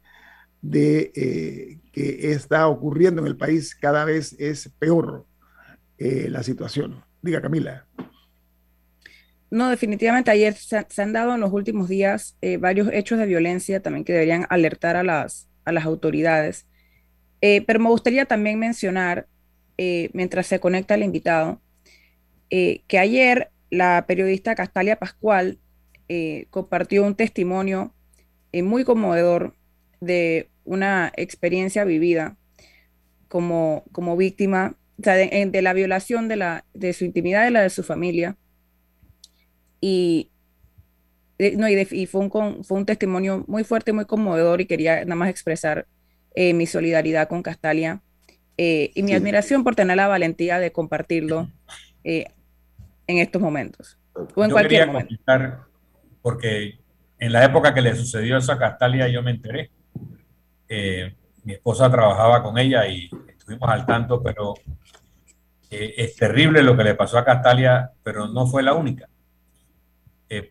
de 0.60 1.12
eh, 1.14 1.78
que 1.92 2.32
está 2.32 2.66
ocurriendo 2.66 3.20
en 3.22 3.28
el 3.28 3.36
país 3.36 3.74
cada 3.76 4.04
vez 4.04 4.34
es 4.38 4.68
peor 4.78 5.26
eh, 5.98 6.28
la 6.28 6.42
situación. 6.42 7.04
Diga, 7.22 7.40
Camila. 7.40 7.86
No, 9.50 9.70
definitivamente 9.70 10.30
ayer 10.30 10.54
se, 10.54 10.84
han 11.00 11.12
dado 11.12 11.34
en 11.34 11.40
los 11.40 11.52
últimos 11.52 11.88
días 11.88 12.36
varios 12.60 12.88
hechos 12.92 13.18
de 13.18 13.24
violencia 13.24 13.80
también 13.80 14.04
que 14.04 14.12
deberían 14.12 14.46
alertar 14.50 14.96
a 14.96 15.02
las, 15.02 15.48
a 15.64 15.72
las 15.72 15.86
autoridades. 15.86 16.66
Pero 17.40 17.78
me 17.78 17.88
gustaría 17.88 18.24
también 18.24 18.58
mencionar 18.58 19.26
eh, 19.80 20.10
mientras 20.12 20.48
se 20.48 20.58
conecta 20.58 20.96
el 20.96 21.04
invitado, 21.04 21.60
eh, 22.50 22.82
que 22.88 22.98
ayer 22.98 23.52
la 23.70 24.06
periodista 24.08 24.56
Castalia 24.56 24.98
Pascual 24.98 25.58
eh, 26.08 26.46
compartió 26.50 27.04
un 27.04 27.14
testimonio 27.14 27.94
muy 28.52 28.82
conmovedor 28.82 29.54
de 30.00 30.48
una 30.64 31.12
experiencia 31.16 31.84
vivida 31.84 32.36
como, 33.28 33.84
como 33.92 34.16
víctima 34.16 34.74
de, 34.96 35.62
la 35.62 35.72
violación 35.74 36.26
de, 36.26 36.36
la, 36.36 36.64
de 36.74 36.92
su 36.92 37.04
intimidad 37.04 37.46
y 37.46 37.52
la 37.52 37.62
de 37.62 37.70
su 37.70 37.84
familia. 37.84 38.36
Y, 39.80 40.32
no, 41.56 41.68
y, 41.68 42.06
fue, 42.06 42.20
un, 42.22 42.64
fue 42.64 42.78
un 42.78 42.86
testimonio 42.86 43.44
muy 43.46 43.62
fuerte, 43.62 43.92
muy 43.92 44.06
conmovedor 44.06 44.60
y 44.60 44.66
quería 44.66 45.04
nada 45.04 45.14
más 45.14 45.30
expresar 45.30 45.86
mi 46.36 46.66
solidaridad 46.66 47.28
con 47.28 47.42
Castalia 47.42 48.00
eh, 48.60 48.90
y 48.96 49.04
mi 49.04 49.14
admiración 49.14 49.62
por 49.62 49.76
tener 49.76 49.96
la 49.96 50.08
valentía 50.08 50.58
de 50.58 50.72
compartirlo 50.72 51.48
eh, 52.02 52.26
en 53.06 53.18
estos 53.18 53.40
momentos. 53.40 54.00
O 54.34 54.42
en 54.42 54.50
yo 54.50 54.54
cualquier 54.54 54.80
quería 54.80 54.86
momento. 54.92 55.66
porque 56.20 56.80
en 57.20 57.32
la 57.32 57.44
época 57.44 57.72
que 57.72 57.80
le 57.80 57.94
sucedió 57.94 58.36
eso 58.36 58.50
a 58.50 58.58
Castalia 58.58 59.06
yo 59.06 59.22
me 59.22 59.30
enteré. 59.30 59.70
Eh, 60.68 61.14
mi 61.44 61.52
esposa 61.52 61.88
trabajaba 61.88 62.42
con 62.42 62.58
ella 62.58 62.84
y 62.88 63.08
estuvimos 63.28 63.70
al 63.70 63.86
tanto, 63.86 64.20
pero 64.20 64.54
es 65.70 66.16
terrible 66.16 66.62
lo 66.62 66.76
que 66.76 66.82
le 66.82 66.94
pasó 66.94 67.16
a 67.16 67.24
Castalia, 67.24 67.92
pero 68.02 68.26
no 68.26 68.46
fue 68.48 68.64
la 68.64 68.74
única. 68.74 69.08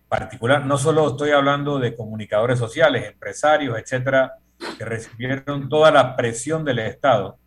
particular, 0.08 0.66
no 0.66 0.78
solo 0.78 1.10
estoy 1.10 1.32
hablando 1.32 1.78
de 1.78 1.94
comunicadores 1.94 2.58
sociales, 2.58 3.06
empresarios, 3.06 3.78
etcétera, 3.78 4.38
que 4.78 4.86
recibieron 4.86 5.70
toda 5.70 5.91
la 5.91 6.15
presión 6.15 6.65
del 6.65 6.80
Estado 6.80 7.38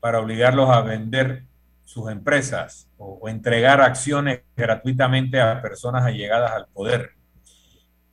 para 0.00 0.20
obligarlos 0.20 0.70
a 0.70 0.80
vender 0.80 1.44
sus 1.84 2.10
empresas 2.10 2.88
o, 2.98 3.28
entregar 3.28 3.80
acciones 3.80 4.42
gratuitamente 4.56 5.40
a 5.40 5.62
personas 5.62 6.04
allegadas 6.04 6.52
al 6.52 6.66
poder. 6.66 7.12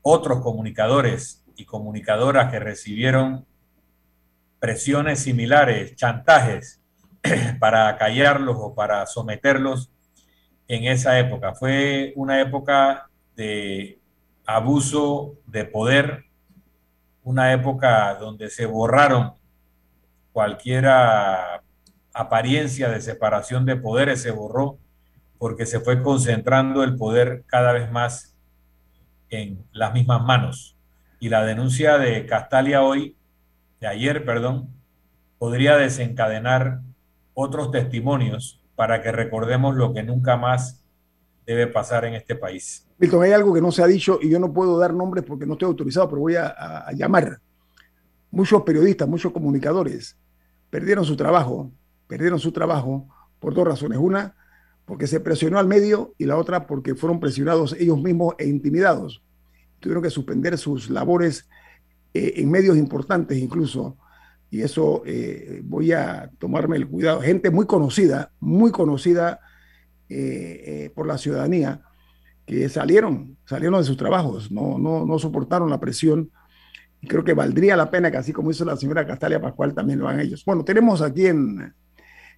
Otros 0.01 0.41
comunicadores 0.41 1.43
y 1.57 1.65
comunicadoras 1.65 2.51
que 2.51 2.59
recibieron 2.59 3.45
presiones 4.59 5.19
similares, 5.19 5.95
chantajes 5.95 6.81
para 7.59 7.97
callarlos 7.97 8.55
o 8.59 8.73
para 8.73 9.05
someterlos 9.05 9.91
en 10.67 10.85
esa 10.85 11.19
época. 11.19 11.53
Fue 11.53 12.13
una 12.15 12.39
época 12.41 13.09
de 13.35 13.99
abuso 14.45 15.35
de 15.45 15.65
poder, 15.65 16.25
una 17.25 17.51
época 17.51 18.15
donde 18.15 18.49
se 18.49 18.67
borraron 18.67 19.33
cualquiera 20.31 21.63
apariencia 22.13 22.87
de 22.89 23.01
separación 23.01 23.65
de 23.65 23.75
poderes 23.75 24.21
se 24.21 24.31
borró 24.31 24.77
porque 25.39 25.65
se 25.65 25.79
fue 25.79 26.03
concentrando 26.03 26.83
el 26.83 26.95
poder 26.95 27.43
cada 27.47 27.73
vez 27.73 27.91
más 27.91 28.37
en 29.29 29.65
las 29.71 29.93
mismas 29.93 30.23
manos. 30.23 30.77
Y 31.19 31.29
la 31.29 31.43
denuncia 31.43 31.97
de 31.97 32.27
Castalia 32.27 32.83
hoy, 32.83 33.17
de 33.79 33.87
ayer, 33.87 34.23
perdón, 34.23 34.69
podría 35.39 35.77
desencadenar 35.77 36.81
otros 37.33 37.71
testimonios 37.71 38.61
para 38.75 39.01
que 39.01 39.11
recordemos 39.11 39.75
lo 39.75 39.93
que 39.93 40.03
nunca 40.03 40.37
más 40.37 40.84
debe 41.45 41.67
pasar 41.67 42.05
en 42.05 42.15
este 42.15 42.35
país. 42.35 42.87
Milton, 42.97 43.23
hay 43.23 43.31
algo 43.31 43.53
que 43.53 43.61
no 43.61 43.71
se 43.71 43.83
ha 43.83 43.87
dicho 43.87 44.19
y 44.21 44.29
yo 44.29 44.39
no 44.39 44.53
puedo 44.53 44.77
dar 44.77 44.93
nombres 44.93 45.23
porque 45.25 45.45
no 45.45 45.53
estoy 45.53 45.67
autorizado, 45.67 46.07
pero 46.09 46.21
voy 46.21 46.35
a, 46.35 46.85
llamar. 46.93 47.39
Muchos 48.31 48.63
periodistas, 48.63 49.07
muchos 49.07 49.31
comunicadores 49.31 50.17
perdieron 50.69 51.05
su 51.05 51.15
trabajo 51.15 51.71
perdieron 52.07 52.39
su 52.39 52.51
trabajo 52.51 53.07
por 53.39 53.53
dos 53.53 53.65
razones. 53.65 53.97
Una, 53.99 54.35
porque 54.85 55.07
se 55.07 55.19
presionó 55.19 55.59
al 55.59 55.67
medio 55.67 56.13
y 56.17 56.25
la 56.25 56.37
otra 56.37 56.67
porque 56.67 56.95
fueron 56.95 57.19
presionados 57.19 57.75
ellos 57.79 58.01
mismos 58.01 58.35
e 58.37 58.47
intimidados. 58.47 59.23
Tuvieron 59.79 60.03
que 60.03 60.09
suspender 60.09 60.57
sus 60.57 60.89
labores 60.89 61.47
eh, 62.13 62.33
en 62.37 62.49
medios 62.49 62.77
importantes 62.77 63.37
incluso 63.37 63.97
y 64.51 64.61
eso 64.61 65.01
eh, 65.05 65.61
voy 65.63 65.91
a 65.91 66.29
tomarme 66.39 66.77
el 66.77 66.87
cuidado. 66.87 67.21
Gente 67.21 67.49
muy 67.49 67.65
conocida, 67.65 68.31
muy 68.39 68.71
conocida 68.71 69.39
eh, 70.09 70.91
por 70.95 71.07
la 71.07 71.17
ciudadanía, 71.17 71.81
que 72.45 72.69
salieron, 72.69 73.37
salieron 73.45 73.79
de 73.79 73.85
sus 73.85 73.97
trabajos, 73.97 74.51
no, 74.51 74.77
no, 74.77 75.05
no 75.05 75.19
soportaron 75.19 75.69
la 75.69 75.79
presión. 75.79 76.31
Y 77.01 77.07
creo 77.07 77.23
que 77.23 77.33
valdría 77.33 77.75
la 77.75 77.89
pena 77.89 78.11
que 78.11 78.17
así 78.17 78.33
como 78.33 78.51
hizo 78.51 78.65
la 78.65 78.77
señora 78.77 79.05
Castalia 79.05 79.41
Pascual, 79.41 79.73
también 79.73 79.99
lo 79.99 80.07
hagan 80.07 80.21
ellos. 80.21 80.43
Bueno, 80.45 80.63
tenemos 80.63 81.01
aquí 81.01 81.27
en 81.27 81.73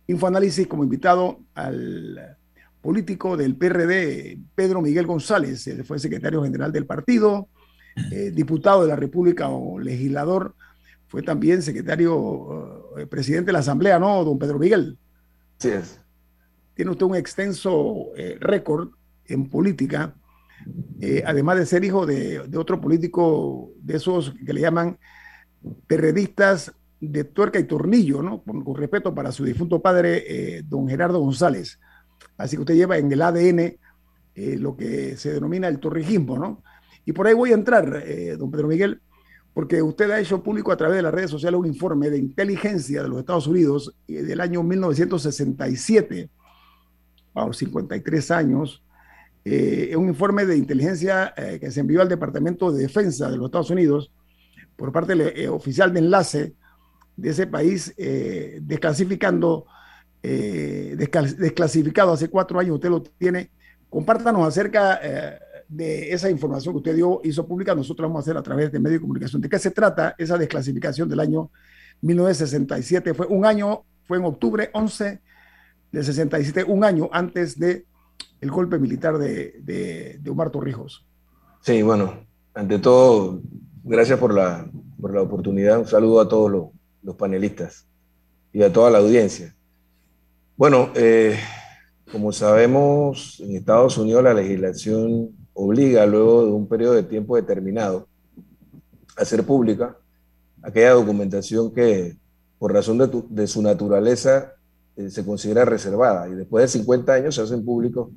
Infoanálisis 0.07 0.68
como 0.68 0.84
invitado 0.84 1.39
al 1.53 2.38
político 2.82 3.36
del 3.36 3.55
PRD, 3.55 4.39
Pedro 4.55 4.82
Miguel 4.82 5.05
González, 5.05 5.68
él 5.68 5.84
fue 5.84 5.99
secretario 5.99 6.41
general 6.43 6.72
del 6.72 6.86
partido, 6.86 7.49
eh, 8.11 8.32
diputado 8.34 8.84
de 8.84 8.88
la 8.88 8.95
República 8.95 9.49
o 9.49 9.80
legislador, 9.80 10.55
fue 11.07 11.22
también 11.22 11.61
secretario, 11.61 12.93
eh, 12.97 13.05
presidente 13.07 13.47
de 13.47 13.53
la 13.53 13.59
Asamblea, 13.59 13.99
¿no, 13.99 14.24
don 14.24 14.39
Pedro 14.39 14.59
Miguel? 14.59 14.97
Sí 15.57 15.70
es. 15.70 15.99
Tiene 16.78 16.91
usted 16.91 17.05
un 17.05 17.15
extenso 17.17 18.15
eh, 18.15 18.38
récord 18.39 18.91
en 19.25 19.49
política, 19.49 20.15
además 21.25 21.57
de 21.57 21.65
ser 21.65 21.84
hijo 21.84 22.05
de, 22.05 22.39
otro 22.55 22.80
político 22.80 23.71
de 23.82 23.97
esos 23.97 24.34
que 24.45 24.53
le 24.53 24.61
llaman 24.61 24.97
perredistas 25.86 26.71
de 27.01 27.25
tuerca 27.25 27.59
y 27.59 27.65
tornillo, 27.65 28.23
¿no? 28.23 28.41
Con, 28.41 28.63
respeto 28.73 29.13
para 29.13 29.34
su 29.34 29.43
difunto 29.43 29.82
padre, 29.82 30.63
don 30.63 30.88
Gerardo 30.88 31.19
González. 31.19 31.78
Así 32.38 32.55
que 32.55 32.61
usted 32.61 32.75
lleva 32.75 32.97
en 32.97 33.11
el 33.11 33.21
ADN 33.21 33.78
lo 34.36 34.78
que 34.78 35.17
se 35.17 35.34
denomina 35.34 35.67
el 35.67 35.80
torrijismo, 35.80 36.38
¿no? 36.38 36.63
Y 37.07 37.13
por 37.13 37.25
ahí 37.25 37.34
voy 37.34 37.51
a 37.51 37.53
entrar, 37.53 38.03
eh, 38.05 38.36
don 38.38 38.51
Pedro 38.51 38.67
Miguel, 38.67 38.99
porque 39.53 39.82
usted 39.82 40.11
ha 40.11 40.19
hecho 40.19 40.43
público 40.43 40.73
a 40.73 40.78
través 40.78 40.97
de 40.97 41.01
las 41.01 41.13
redes 41.13 41.32
sociales 41.32 41.57
un 41.57 41.65
informe 41.65 42.09
de 42.09 42.17
inteligencia 42.17 43.01
de 43.01 43.07
los 43.07 43.19
Estados 43.19 43.47
Unidos 43.47 43.95
eh, 44.09 44.23
del 44.23 44.41
año 44.41 44.61
1967, 44.61 46.30
a 47.38 47.53
53 47.53 48.31
años, 48.31 48.83
eh, 49.45 49.95
un 49.95 50.07
informe 50.09 50.45
de 50.45 50.57
inteligencia 50.57 51.33
que 51.35 51.71
se 51.71 51.79
envió 51.79 52.01
al 52.01 52.09
Departamento 52.09 52.71
de 52.71 52.83
Defensa 52.83 53.29
de 53.29 53.38
los 53.38 53.45
Estados 53.45 53.69
Unidos 53.69 54.11
por 54.75 54.91
parte 54.91 55.15
del 55.15 55.49
oficial 55.49 55.93
de 55.93 55.99
enlace 55.99 56.53
de 57.15 57.29
ese 57.29 57.47
país, 57.47 57.95
desclasificando, 58.61 59.65
desclasificado 60.21 62.11
hace 62.11 62.29
cuatro 62.29 62.59
años, 62.59 62.75
usted 62.75 62.89
lo 62.89 63.01
tiene. 63.01 63.49
Compártanos 63.89 64.45
acerca 64.45 64.99
de 65.67 66.13
esa 66.13 66.29
información 66.29 66.73
que 66.73 66.77
usted 66.77 66.95
dio, 66.95 67.21
hizo 67.23 67.45
pública, 67.45 67.75
nosotros 67.75 68.07
vamos 68.07 68.19
a 68.19 68.23
hacer 68.23 68.38
a 68.38 68.43
través 68.43 68.71
de 68.71 68.79
medios 68.79 68.99
de 68.99 69.01
comunicación. 69.01 69.41
¿De 69.41 69.49
qué 69.49 69.59
se 69.59 69.71
trata 69.71 70.15
esa 70.17 70.38
desclasificación 70.38 71.09
del 71.09 71.19
año 71.19 71.51
1967? 72.01 73.13
Fue 73.13 73.27
un 73.27 73.45
año, 73.45 73.83
fue 74.05 74.17
en 74.17 74.25
octubre 74.25 74.69
11 74.73 75.21
del 75.91 76.03
67, 76.03 76.63
un 76.63 76.83
año 76.83 77.09
antes 77.11 77.57
de 77.57 77.85
el 78.41 78.51
golpe 78.51 78.77
militar 78.77 79.17
de, 79.17 79.55
de, 79.61 80.29
Omar 80.29 80.51
Torrijos. 80.51 81.05
Sí, 81.61 81.81
bueno, 81.81 82.25
ante 82.53 82.79
todo, 82.79 83.41
gracias 83.83 84.19
por 84.19 84.33
la, 84.33 84.69
por 84.99 85.13
la 85.13 85.21
oportunidad. 85.21 85.79
Un 85.79 85.88
saludo 85.88 86.21
a 86.21 86.29
todos 86.29 86.51
los, 86.51 86.65
los 87.01 87.15
panelistas 87.15 87.88
y 88.53 88.61
a 88.63 88.71
toda 88.71 88.91
la 88.91 88.99
audiencia. 88.99 89.55
Bueno, 90.55 90.91
eh, 90.95 91.38
como 92.11 92.31
sabemos, 92.31 93.39
en 93.39 93.55
Estados 93.55 93.97
Unidos 93.97 94.23
la 94.23 94.33
legislación 94.33 95.29
obliga 95.53 96.05
luego 96.05 96.45
de 96.45 96.51
un 96.51 96.67
periodo 96.67 96.93
de 96.93 97.03
tiempo 97.03 97.35
determinado 97.35 98.07
a 99.17 99.21
hacer 99.21 99.43
pública 99.43 99.97
aquella 100.61 100.91
documentación 100.91 101.73
que 101.73 102.17
por 102.59 102.73
razón 102.73 102.97
de, 103.29 103.47
su 103.47 103.61
naturaleza 103.61 104.53
eh, 104.97 105.11
se 105.11 105.23
considera 105.23 105.63
reservada. 105.63 106.27
Y 106.27 106.33
después 106.33 106.63
de 106.63 106.79
50 106.79 107.13
años 107.13 107.35
se 107.35 107.41
hacen 107.41 107.63
públicos 107.63 108.09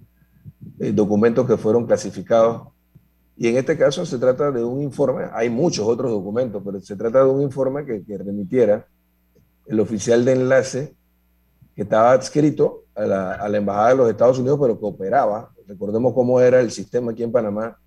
eh, 0.79 0.93
documentos 0.93 1.47
que 1.47 1.59
fueron 1.59 1.87
clasificados. 1.87 2.69
Y 3.37 3.49
en 3.49 3.59
este 3.59 3.77
caso 3.77 4.05
se 4.07 4.19
trata 4.19 4.51
de 4.51 4.65
un 4.65 4.83
informe, 4.83 5.25
hay 5.33 5.49
muchos 5.51 5.87
otros 5.87 6.11
documentos, 6.11 6.63
pero 6.65 6.81
se 6.81 6.97
trata 6.97 7.21
de 7.21 7.31
un 7.31 7.43
informe 7.43 7.85
que, 7.85 8.03
que 8.03 8.19
remitiera 8.19 8.87
el 9.67 9.81
oficial 9.81 10.25
de 10.25 10.33
enlace 10.33 10.95
que 11.75 11.83
estaba 11.83 12.13
adscrito 12.13 12.85
a 12.95 13.05
la, 13.05 13.35
a 13.35 13.49
la 13.49 13.59
Embajada 13.59 13.91
de 13.91 13.97
los 13.97 14.11
Estados 14.11 14.39
Unidos, 14.39 14.59
pero 14.61 14.79
que 14.79 14.87
operaba. 14.87 15.51
Recordemos 15.67 16.13
cómo 16.15 16.41
era 16.41 16.61
el 16.61 16.71
sistema 16.71 17.13
aquí 17.13 17.23
en 17.23 17.33
Panamá 17.33 17.79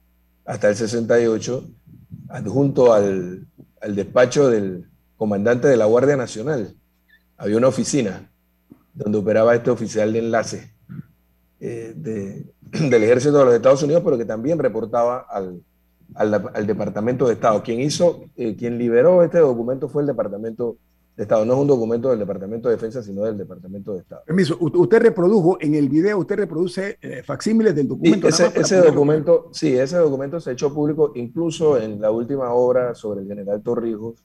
hasta 0.45 0.69
el 0.69 0.75
68, 0.75 1.67
adjunto 2.29 2.93
al, 2.93 3.47
al 3.81 3.95
despacho 3.95 4.49
del 4.49 4.87
comandante 5.17 5.67
de 5.67 5.77
la 5.77 5.85
Guardia 5.85 6.15
Nacional. 6.15 6.75
Había 7.37 7.57
una 7.57 7.67
oficina 7.67 8.32
donde 8.93 9.17
operaba 9.17 9.55
este 9.55 9.71
oficial 9.71 10.13
de 10.13 10.19
enlace 10.19 10.73
eh, 11.59 11.93
del 12.71 13.03
ejército 13.03 13.39
de 13.39 13.45
los 13.45 13.53
Estados 13.53 13.83
Unidos, 13.83 14.03
pero 14.03 14.17
que 14.17 14.25
también 14.25 14.59
reportaba 14.59 15.19
al, 15.19 15.61
al, 16.15 16.67
Departamento 16.67 17.27
de 17.27 17.33
Estado. 17.33 17.63
Quien 17.63 17.79
hizo, 17.81 18.25
eh, 18.35 18.55
quien 18.55 18.77
liberó 18.77 19.23
este 19.23 19.39
documento 19.39 19.89
fue 19.89 20.03
el 20.03 20.07
Departamento 20.07 20.77
de 21.15 21.23
Estado. 21.23 21.45
No 21.45 21.53
es 21.53 21.59
un 21.59 21.67
documento 21.67 22.09
del 22.09 22.19
Departamento 22.19 22.69
de 22.69 22.75
Defensa, 22.75 23.01
sino 23.03 23.23
del 23.23 23.37
Departamento 23.37 23.93
de 23.93 23.99
Estado. 23.99 24.23
Permiso, 24.25 24.57
usted 24.59 25.01
reprodujo 25.01 25.57
en 25.61 25.75
el 25.75 25.89
video, 25.89 26.19
usted 26.19 26.37
reproduce 26.37 26.97
eh, 27.01 27.23
facsímiles 27.23 27.75
del 27.75 27.87
documento. 27.87 28.27
ese, 28.27 28.77
documento, 28.81 29.49
sí, 29.51 29.75
ese 29.75 29.97
documento 29.97 30.39
se 30.39 30.51
echó 30.51 30.73
público 30.73 31.11
incluso 31.15 31.77
en 31.77 32.01
la 32.01 32.11
última 32.11 32.51
obra 32.53 32.95
sobre 32.95 33.21
el 33.21 33.27
general 33.27 33.61
Torrijos 33.61 34.23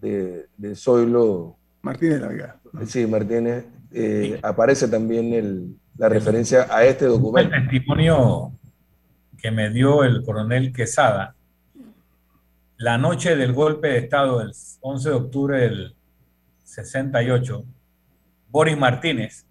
de, 0.00 0.46
de 0.56 0.74
Zoilo. 0.74 1.56
Martínez 1.82 2.20
Larga. 2.20 2.60
Sí, 2.86 3.06
Martínez. 3.06 3.66
Eh, 3.92 4.38
aparece 4.42 4.86
también 4.88 5.32
el, 5.32 5.76
la 5.96 6.08
referencia 6.08 6.66
a 6.70 6.84
este 6.84 7.06
documento. 7.06 7.54
El 7.54 7.68
testimonio 7.68 8.52
que 9.36 9.50
me 9.50 9.70
dio 9.70 10.04
el 10.04 10.22
coronel 10.22 10.72
Quesada 10.72 11.34
la 12.80 12.96
noche 12.96 13.36
del 13.36 13.52
golpe 13.52 13.88
de 13.88 13.98
Estado 13.98 14.38
del 14.38 14.52
11 14.80 15.08
de 15.10 15.14
octubre 15.14 15.60
del 15.60 15.96
68, 16.64 17.62
Boris 18.48 18.78
Martínez, 18.78 19.44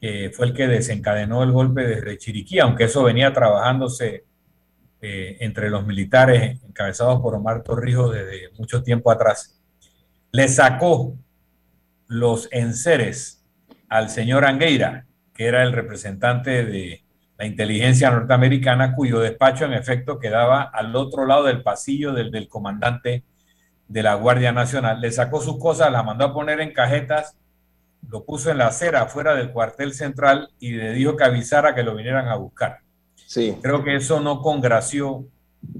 que 0.00 0.32
fue 0.34 0.46
el 0.46 0.52
que 0.52 0.66
desencadenó 0.66 1.44
el 1.44 1.52
golpe 1.52 1.86
desde 1.86 2.18
Chiriquí, 2.18 2.58
aunque 2.58 2.84
eso 2.84 3.04
venía 3.04 3.32
trabajándose 3.32 4.24
eh, 5.00 5.36
entre 5.38 5.70
los 5.70 5.86
militares 5.86 6.60
encabezados 6.64 7.20
por 7.20 7.36
Omar 7.36 7.62
Torrijos 7.62 8.12
desde 8.12 8.50
mucho 8.58 8.82
tiempo 8.82 9.12
atrás, 9.12 9.56
le 10.32 10.48
sacó 10.48 11.14
los 12.10 12.48
enseres 12.50 13.46
al 13.88 14.10
señor 14.10 14.44
Angueira, 14.44 15.06
que 15.32 15.46
era 15.46 15.62
el 15.62 15.72
representante 15.72 16.64
de 16.66 17.04
la 17.38 17.46
inteligencia 17.46 18.10
norteamericana, 18.10 18.96
cuyo 18.96 19.20
despacho 19.20 19.64
en 19.64 19.74
efecto 19.74 20.18
quedaba 20.18 20.62
al 20.62 20.96
otro 20.96 21.24
lado 21.24 21.44
del 21.44 21.62
pasillo 21.62 22.12
del, 22.12 22.32
del 22.32 22.48
comandante 22.48 23.22
de 23.86 24.02
la 24.02 24.14
Guardia 24.16 24.50
Nacional. 24.50 25.00
Le 25.00 25.12
sacó 25.12 25.40
sus 25.40 25.56
cosas, 25.60 25.92
las 25.92 26.04
mandó 26.04 26.24
a 26.24 26.34
poner 26.34 26.60
en 26.60 26.72
cajetas, 26.72 27.36
lo 28.08 28.24
puso 28.24 28.50
en 28.50 28.58
la 28.58 28.66
acera 28.66 29.06
fuera 29.06 29.36
del 29.36 29.52
cuartel 29.52 29.94
central 29.94 30.50
y 30.58 30.72
le 30.72 30.92
dijo 30.92 31.16
que 31.16 31.22
avisara 31.22 31.76
que 31.76 31.84
lo 31.84 31.94
vinieran 31.94 32.26
a 32.26 32.34
buscar. 32.34 32.78
Sí. 33.14 33.56
Creo 33.62 33.84
que 33.84 33.94
eso 33.94 34.18
no 34.18 34.42
congració 34.42 35.26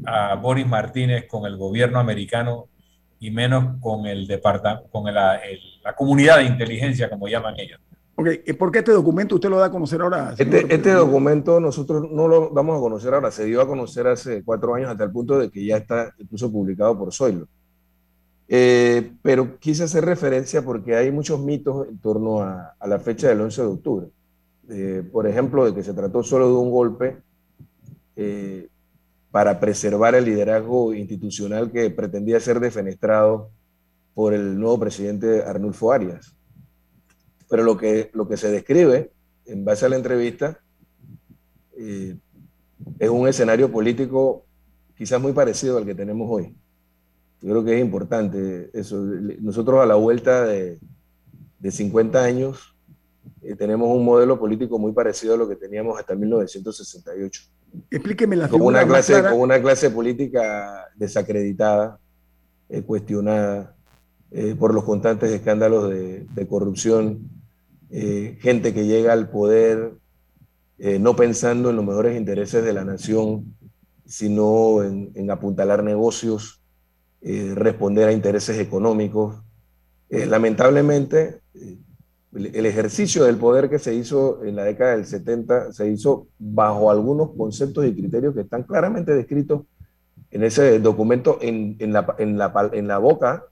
a 0.07 0.37
Boris 0.37 0.67
Martínez 0.67 1.27
con 1.27 1.45
el 1.45 1.57
gobierno 1.57 1.99
americano 1.99 2.69
y 3.19 3.33
menos 3.33 3.81
con 3.81 4.07
el 4.07 4.29
departamento, 4.29 4.89
con 4.91 5.09
la 5.83 5.95
comunidad 5.95 6.39
de 6.39 6.45
inteligencia, 6.45 7.09
como 7.09 7.29
llaman 7.29 7.55
ellos. 7.59 7.81
¿por 8.59 8.71
qué 8.71 8.81
este 8.81 8.93
documento 8.93 9.37
usted 9.37 9.49
lo 9.49 9.59
da 9.59 9.67
a 9.67 9.71
conocer 9.71 10.01
ahora? 10.03 10.35
Este, 10.37 10.75
este, 10.75 10.93
documento 10.93 11.61
nosotros 11.61 12.11
no 12.11 12.29
lo 12.29 12.51
damos 12.51 12.77
a 12.77 12.81
conocer 12.81 13.15
ahora, 13.15 13.31
se 13.31 13.45
dio 13.45 13.61
a 13.61 13.67
conocer 13.67 14.07
hace 14.07 14.43
cuatro 14.43 14.75
años 14.75 14.91
hasta 14.91 15.05
el 15.05 15.11
punto 15.11 15.39
de 15.39 15.51
que 15.51 15.65
ya 15.65 15.77
está 15.77 16.13
incluso 16.19 16.51
publicado 16.51 16.99
por 16.99 17.13
Zoilo. 17.13 17.49
Eh, 18.49 19.13
pero 19.23 19.59
quise 19.59 19.85
hacer 19.85 20.05
referencia 20.05 20.63
porque 20.63 20.97
hay 20.97 21.11
muchos 21.13 21.41
mitos 21.41 21.87
en 21.89 21.99
torno 21.99 22.43
a, 22.43 22.75
la 22.85 22.99
fecha 22.99 23.29
del 23.29 23.41
11 23.43 23.63
de 23.63 23.69
octubre. 23.69 24.07
Eh, 24.69 25.03
por 25.11 25.27
ejemplo, 25.27 25.65
de 25.65 25.75
que 25.75 25.83
se 25.83 25.95
trató 25.95 26.23
solo 26.23 26.49
de 26.49 26.55
un 26.55 26.71
golpe 26.71 27.17
eh, 28.17 28.69
para 29.31 29.61
preservar 29.61 30.17
el 30.17 30.25
liderazgo 30.25 30.93
institucional 30.95 31.71
que 31.71 31.91
pretendía 31.91 32.41
ser 32.41 32.59
defenestrado 32.59 33.51
por 34.21 34.35
el 34.35 34.61
nuevo 34.61 34.79
presidente 34.79 35.45
Arnulfo 35.45 35.93
Arias. 35.93 36.37
Pero 37.49 37.63
lo 37.63 37.79
que, 37.79 38.11
lo 38.13 38.29
que 38.29 38.37
se 38.37 38.51
describe 38.51 39.13
en 39.47 39.65
base 39.65 39.87
a 39.87 39.89
la 39.89 39.97
entrevista 39.97 40.61
eh, 41.79 42.19
es 42.99 43.09
un 43.09 43.27
escenario 43.27 43.73
político 43.73 44.45
quizás 44.95 45.23
muy 45.23 45.33
parecido 45.33 45.79
al 45.79 45.87
que 45.87 45.95
tenemos 45.95 46.29
hoy. 46.31 46.55
Yo 47.41 47.49
creo 47.49 47.65
que 47.65 47.77
es 47.77 47.81
importante 47.81 48.69
eso. 48.75 49.03
Nosotros 49.41 49.81
a 49.81 49.87
la 49.87 49.95
vuelta 49.95 50.45
de, 50.45 50.79
de 51.59 51.71
50 51.71 52.23
años 52.23 52.77
eh, 53.41 53.57
tenemos 53.57 53.89
un 53.89 54.05
modelo 54.05 54.39
político 54.39 54.79
muy 54.79 54.93
parecido 54.93 55.33
a 55.33 55.39
lo 55.39 55.49
que 55.49 55.57
teníamos 55.57 55.99
hasta 55.99 56.15
1968. 56.15 57.43
Explíqueme 57.91 58.37
la 58.37 58.49
con 58.51 58.61
una 58.61 58.87
clase 58.87 59.23
Con 59.23 59.41
una 59.41 59.63
clase 59.63 59.89
política 59.89 60.91
desacreditada, 60.95 61.99
eh, 62.69 62.83
cuestionada, 62.83 63.79
eh, 64.31 64.55
por 64.59 64.75
los 64.75 64.85
constantes 64.85 65.31
escándalos 65.33 65.91
de, 65.91 66.47
corrupción, 66.49 67.31
eh, 67.91 68.39
gente 68.41 68.73
que 68.73 68.87
llega 68.87 69.13
al 69.13 69.31
poder 69.31 69.95
no 70.99 71.15
pensando 71.15 71.69
en 71.69 71.77
los 71.77 71.85
mejores 71.85 72.17
intereses 72.17 72.65
de 72.65 72.73
la 72.73 72.87
nación, 72.87 73.55
sino 74.07 74.83
en, 74.83 75.31
apuntalar 75.31 75.85
negocios, 75.85 76.63
responder 77.21 78.09
a 78.09 78.13
intereses 78.13 78.59
económicos. 78.59 79.43
lamentablemente, 80.09 81.43
el 82.33 82.67
ejercicio 82.67 83.25
del 83.25 83.37
poder 83.37 83.69
que 83.69 83.79
se 83.79 83.95
hizo 83.95 84.45
en 84.45 84.55
la 84.55 84.65
década 84.65 84.93
del 84.93 85.05
70 85.05 85.73
se 85.73 85.91
hizo 85.91 86.29
bajo 86.39 86.91
algunos 86.91 87.31
conceptos 87.37 87.85
y 87.87 87.95
criterios 87.95 88.35
que 88.35 88.43
están 88.43 88.63
claramente 88.63 89.15
descritos 89.15 89.63
en 90.31 90.45
ese 90.45 90.79
documento 90.79 91.39
en 91.41 91.93
la, 91.93 92.99
boca 92.99 93.47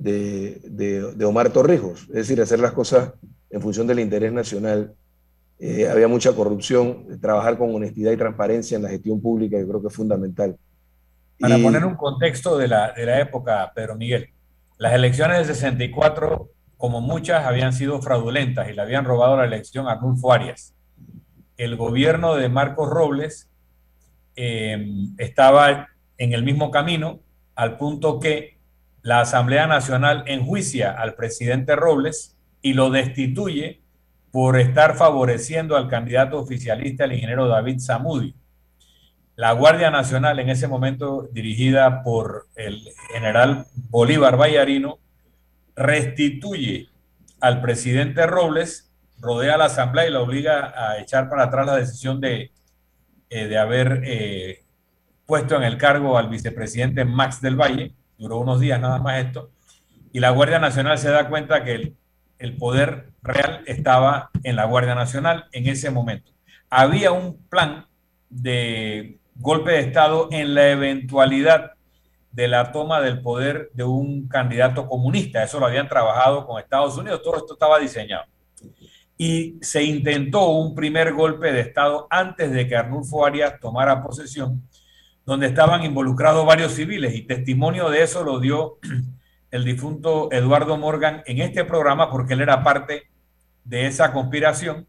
de, 0.00 1.12
de, 1.14 1.24
Omar 1.24 1.50
Torrijos, 1.50 2.02
es 2.08 2.14
decir, 2.14 2.40
hacer 2.40 2.58
las 2.58 2.72
cosas 2.72 3.12
en 3.50 3.60
función 3.60 3.86
del 3.86 4.00
interés 4.00 4.32
nacional. 4.32 4.94
Eh, 5.58 5.86
había 5.88 6.08
mucha 6.08 6.32
corrupción, 6.32 7.20
trabajar 7.20 7.58
con 7.58 7.74
honestidad 7.74 8.12
y 8.12 8.16
transparencia 8.16 8.76
en 8.76 8.82
la 8.82 8.88
gestión 8.88 9.20
pública, 9.20 9.58
yo 9.58 9.68
creo 9.68 9.82
que 9.82 9.88
es 9.88 9.94
fundamental. 9.94 10.56
Para 11.38 11.58
poner 11.58 11.84
un 11.84 11.96
contexto 11.96 12.56
de 12.56 12.68
la, 12.68 12.92
de 12.92 13.06
la 13.06 13.20
época, 13.20 13.70
Pedro 13.74 13.94
Miguel, 13.94 14.30
las 14.78 14.94
elecciones 14.94 15.38
del 15.38 15.54
64 15.54 16.50
como 16.78 17.02
muchas 17.02 17.44
habían 17.44 17.74
sido 17.74 18.00
fraudulentas 18.00 18.70
y 18.70 18.72
le 18.72 18.80
habían 18.80 19.04
robado 19.04 19.36
la 19.36 19.44
elección 19.44 19.86
a 19.86 19.92
Arnulfo 19.92 20.32
Arias. 20.32 20.74
El 21.58 21.76
gobierno 21.76 22.36
de 22.36 22.48
Marcos 22.48 22.88
Robles 22.88 23.50
eh, 24.34 24.82
estaba 25.18 25.88
en 26.16 26.32
el 26.32 26.42
mismo 26.42 26.70
camino, 26.70 27.20
al 27.54 27.76
punto 27.76 28.18
que 28.18 28.59
la 29.02 29.20
Asamblea 29.20 29.66
Nacional 29.66 30.24
enjuicia 30.26 30.92
al 30.92 31.14
presidente 31.14 31.76
Robles 31.76 32.36
y 32.62 32.74
lo 32.74 32.90
destituye 32.90 33.80
por 34.30 34.58
estar 34.58 34.96
favoreciendo 34.96 35.76
al 35.76 35.88
candidato 35.88 36.38
oficialista, 36.38 37.04
el 37.04 37.14
ingeniero 37.14 37.48
David 37.48 37.78
Samudi. 37.78 38.34
La 39.36 39.52
Guardia 39.52 39.90
Nacional, 39.90 40.38
en 40.38 40.50
ese 40.50 40.68
momento 40.68 41.28
dirigida 41.32 42.02
por 42.02 42.48
el 42.56 42.88
general 43.12 43.66
Bolívar 43.88 44.38
Vallarino, 44.38 44.98
restituye 45.74 46.88
al 47.40 47.62
presidente 47.62 48.26
Robles, 48.26 48.92
rodea 49.18 49.54
a 49.54 49.58
la 49.58 49.64
Asamblea 49.64 50.08
y 50.08 50.12
la 50.12 50.20
obliga 50.20 50.74
a 50.76 51.00
echar 51.00 51.30
para 51.30 51.44
atrás 51.44 51.66
la 51.66 51.76
decisión 51.76 52.20
de, 52.20 52.52
eh, 53.30 53.46
de 53.46 53.58
haber 53.58 54.02
eh, 54.04 54.64
puesto 55.24 55.56
en 55.56 55.62
el 55.62 55.78
cargo 55.78 56.18
al 56.18 56.28
vicepresidente 56.28 57.04
Max 57.06 57.40
del 57.40 57.56
Valle, 57.56 57.94
duró 58.20 58.36
unos 58.36 58.60
días 58.60 58.78
nada 58.78 58.98
más 58.98 59.24
esto, 59.24 59.50
y 60.12 60.20
la 60.20 60.30
Guardia 60.30 60.58
Nacional 60.58 60.98
se 60.98 61.08
da 61.08 61.28
cuenta 61.28 61.64
que 61.64 61.94
el, 62.38 62.56
poder 62.56 63.12
real 63.22 63.62
estaba 63.66 64.30
en 64.42 64.56
la 64.56 64.66
Guardia 64.66 64.94
Nacional 64.94 65.46
en 65.52 65.66
ese 65.66 65.90
momento. 65.90 66.30
Había 66.68 67.12
un 67.12 67.38
plan 67.48 67.86
de 68.28 69.18
golpe 69.36 69.72
de 69.72 69.80
Estado 69.80 70.28
en 70.30 70.54
la 70.54 70.70
eventualidad 70.70 71.72
de 72.30 72.48
la 72.48 72.72
toma 72.72 73.00
del 73.00 73.22
poder 73.22 73.70
de 73.72 73.84
un 73.84 74.28
candidato 74.28 74.86
comunista. 74.86 75.42
Eso 75.42 75.58
lo 75.58 75.66
habían 75.66 75.88
trabajado 75.88 76.46
con 76.46 76.60
Estados 76.60 76.96
Unidos, 76.98 77.22
todo 77.22 77.38
esto 77.38 77.54
estaba 77.54 77.78
diseñado. 77.78 78.24
Y 79.16 79.58
se 79.62 79.82
intentó 79.82 80.50
un 80.50 80.74
primer 80.74 81.14
golpe 81.14 81.52
de 81.52 81.60
Estado 81.60 82.06
antes 82.10 82.52
de 82.52 82.68
que 82.68 82.76
Arnulfo 82.76 83.24
Arias 83.24 83.58
tomara 83.60 84.02
posesión, 84.02 84.62
donde 85.30 85.46
estaban 85.46 85.84
involucrados 85.84 86.44
varios 86.44 86.72
civiles 86.72 87.14
y 87.14 87.22
testimonio 87.22 87.88
de 87.88 88.02
eso 88.02 88.24
lo 88.24 88.40
dio 88.40 88.78
el 89.52 89.64
difunto 89.64 90.28
Eduardo 90.32 90.76
Morgan 90.76 91.22
en 91.24 91.40
este 91.40 91.64
programa 91.64 92.10
porque 92.10 92.34
él 92.34 92.40
era 92.40 92.64
parte 92.64 93.04
de 93.62 93.86
esa 93.86 94.12
conspiración 94.12 94.88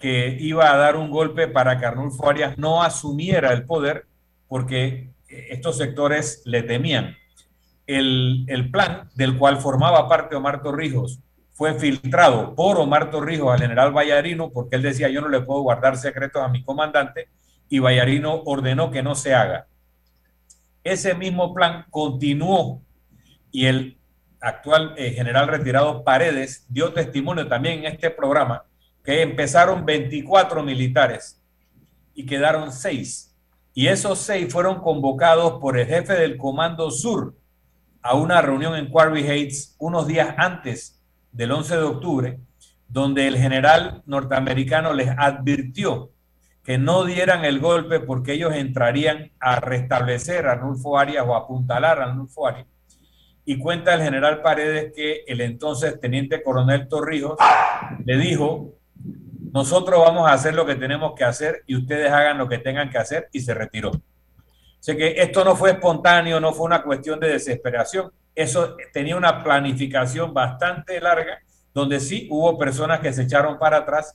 que 0.00 0.38
iba 0.40 0.72
a 0.72 0.76
dar 0.76 0.96
un 0.96 1.08
golpe 1.08 1.46
para 1.46 1.78
que 1.78 1.86
Arnulfo 1.86 2.28
Arias 2.28 2.58
no 2.58 2.82
asumiera 2.82 3.52
el 3.52 3.64
poder 3.64 4.06
porque 4.48 5.12
estos 5.28 5.78
sectores 5.78 6.42
le 6.46 6.64
temían. 6.64 7.14
El, 7.86 8.68
plan 8.72 9.08
del 9.14 9.38
cual 9.38 9.58
formaba 9.58 10.08
parte 10.08 10.34
Omar 10.34 10.64
Torrijos 10.64 11.20
fue 11.52 11.74
filtrado 11.74 12.56
por 12.56 12.80
Omar 12.80 13.12
Torrijos 13.12 13.52
al 13.52 13.60
general 13.60 13.96
Vallarino 13.96 14.50
porque 14.50 14.74
él 14.74 14.82
decía 14.82 15.10
yo 15.10 15.20
no 15.20 15.28
le 15.28 15.42
puedo 15.42 15.60
guardar 15.60 15.96
secretos 15.96 16.42
a 16.42 16.48
mi 16.48 16.64
comandante 16.64 17.28
y 17.68 17.78
Vallarino 17.78 18.42
ordenó 18.46 18.90
que 18.90 19.04
no 19.04 19.14
se 19.14 19.32
haga. 19.32 19.68
Ese 20.86 21.16
mismo 21.16 21.52
plan 21.52 21.84
continuó 21.90 22.80
y 23.50 23.66
el 23.66 23.98
actual 24.40 24.94
eh, 24.96 25.10
general 25.10 25.48
retirado 25.48 26.04
Paredes 26.04 26.64
dio 26.68 26.92
testimonio 26.92 27.48
también 27.48 27.80
en 27.80 27.86
este 27.86 28.08
programa 28.08 28.64
que 29.02 29.20
empezaron 29.20 29.84
24 29.84 30.62
militares 30.62 31.42
y 32.14 32.24
quedaron 32.24 32.70
6 32.70 33.34
y 33.74 33.88
esos 33.88 34.20
seis 34.20 34.52
fueron 34.52 34.80
convocados 34.80 35.60
por 35.60 35.76
el 35.76 35.88
jefe 35.88 36.12
del 36.12 36.36
Comando 36.36 36.92
Sur 36.92 37.34
a 38.00 38.14
una 38.14 38.40
reunión 38.40 38.76
en 38.76 38.88
Quarry 38.88 39.22
Heights 39.28 39.74
unos 39.80 40.06
días 40.06 40.36
antes 40.38 41.02
del 41.32 41.50
11 41.50 41.78
de 41.78 41.82
octubre, 41.82 42.40
donde 42.86 43.26
el 43.26 43.36
general 43.36 44.04
norteamericano 44.06 44.92
les 44.92 45.08
advirtió 45.18 46.12
que 46.66 46.78
no 46.78 47.04
dieran 47.04 47.44
el 47.44 47.60
golpe 47.60 48.00
porque 48.00 48.32
ellos 48.32 48.52
entrarían 48.52 49.30
a 49.38 49.60
restablecer 49.60 50.48
a 50.48 50.52
Arnulfo 50.52 50.98
Arias 50.98 51.24
o 51.24 51.36
a 51.36 51.38
apuntalar 51.38 52.00
a 52.00 52.06
Arnulfo 52.06 52.48
Arias. 52.48 52.66
Y 53.44 53.56
cuenta 53.56 53.94
el 53.94 54.02
general 54.02 54.42
Paredes 54.42 54.92
que 54.92 55.22
el 55.28 55.42
entonces 55.42 56.00
teniente 56.00 56.42
coronel 56.42 56.88
Torrijos 56.88 57.38
le 58.04 58.16
dijo 58.16 58.72
nosotros 59.52 60.00
vamos 60.00 60.28
a 60.28 60.32
hacer 60.32 60.54
lo 60.54 60.66
que 60.66 60.74
tenemos 60.74 61.14
que 61.14 61.22
hacer 61.22 61.62
y 61.66 61.76
ustedes 61.76 62.10
hagan 62.10 62.36
lo 62.36 62.48
que 62.48 62.58
tengan 62.58 62.90
que 62.90 62.98
hacer 62.98 63.28
y 63.32 63.40
se 63.40 63.54
retiró. 63.54 63.92
Sé 64.80 64.96
que 64.96 65.14
esto 65.16 65.44
no 65.44 65.54
fue 65.54 65.70
espontáneo, 65.70 66.40
no 66.40 66.52
fue 66.52 66.66
una 66.66 66.82
cuestión 66.82 67.20
de 67.20 67.28
desesperación, 67.28 68.10
eso 68.34 68.76
tenía 68.92 69.16
una 69.16 69.42
planificación 69.42 70.34
bastante 70.34 71.00
larga 71.00 71.38
donde 71.72 72.00
sí 72.00 72.26
hubo 72.30 72.58
personas 72.58 72.98
que 72.98 73.12
se 73.12 73.22
echaron 73.22 73.58
para 73.58 73.78
atrás 73.78 74.14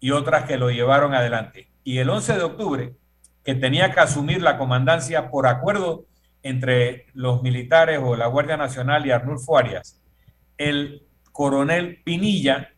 y 0.00 0.10
otras 0.12 0.44
que 0.44 0.56
lo 0.56 0.70
llevaron 0.70 1.14
adelante. 1.14 1.69
Y 1.90 1.98
el 1.98 2.08
11 2.08 2.34
de 2.34 2.42
octubre, 2.44 2.94
que 3.42 3.56
tenía 3.56 3.92
que 3.92 3.98
asumir 3.98 4.40
la 4.42 4.58
comandancia 4.58 5.28
por 5.28 5.48
acuerdo 5.48 6.06
entre 6.44 7.06
los 7.14 7.42
militares 7.42 7.98
o 8.00 8.14
la 8.14 8.28
Guardia 8.28 8.56
Nacional 8.56 9.04
y 9.04 9.10
Arnulfo 9.10 9.58
Arias, 9.58 10.00
el 10.56 11.02
coronel 11.32 12.00
Pinilla 12.04 12.68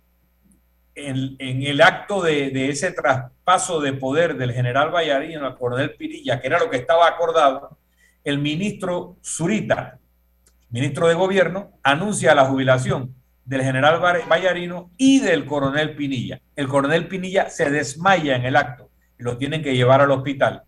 en, 0.94 1.36
el 1.38 1.82
acto 1.82 2.22
de, 2.22 2.70
ese 2.70 2.90
traspaso 2.90 3.82
de 3.82 3.92
poder 3.92 4.38
del 4.38 4.54
general 4.54 4.90
Vallarino 4.90 5.44
al 5.44 5.58
coronel 5.58 5.94
Pirilla, 5.94 6.40
que 6.40 6.46
era 6.46 6.58
lo 6.58 6.70
que 6.70 6.78
estaba 6.78 7.06
acordado, 7.06 7.76
el 8.24 8.38
ministro 8.38 9.18
Zurita, 9.22 9.98
ministro 10.70 11.06
de 11.06 11.14
Gobierno, 11.16 11.72
anuncia 11.82 12.34
la 12.34 12.46
jubilación 12.46 13.14
del 13.44 13.60
general 13.60 14.00
Vallarino 14.00 14.90
y 14.96 15.20
del 15.20 15.44
coronel 15.44 15.96
Pinilla. 15.96 16.40
El 16.56 16.66
coronel 16.66 17.08
Pinilla 17.08 17.50
se 17.50 17.68
desmaya 17.68 18.36
en 18.36 18.46
el 18.46 18.56
acto 18.56 18.88
lo 19.22 19.38
tienen 19.38 19.62
que 19.62 19.74
llevar 19.74 20.00
al 20.00 20.10
hospital. 20.10 20.62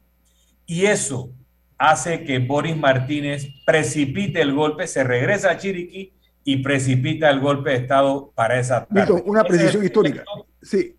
Y 0.67 0.87
eso 0.87 1.31
hace 1.77 2.25
que 2.25 2.39
Boris 2.39 2.77
Martínez 2.77 3.49
precipite 3.67 4.41
el 4.41 4.55
golpe, 4.55 4.87
se 4.87 5.05
regresa 5.05 5.51
a 5.51 5.59
Chiriquí 5.59 6.13
y 6.45 6.59
precipita 6.59 7.31
el 7.31 7.41
golpe 7.41 7.71
de 7.71 7.77
Estado 7.77 8.33
para 8.35 8.59
esa 8.59 8.87
tarde. 8.87 9.23
una 9.27 9.45
precisión 9.45 9.85
histórica. 9.85 10.25
Sí, 10.63 10.97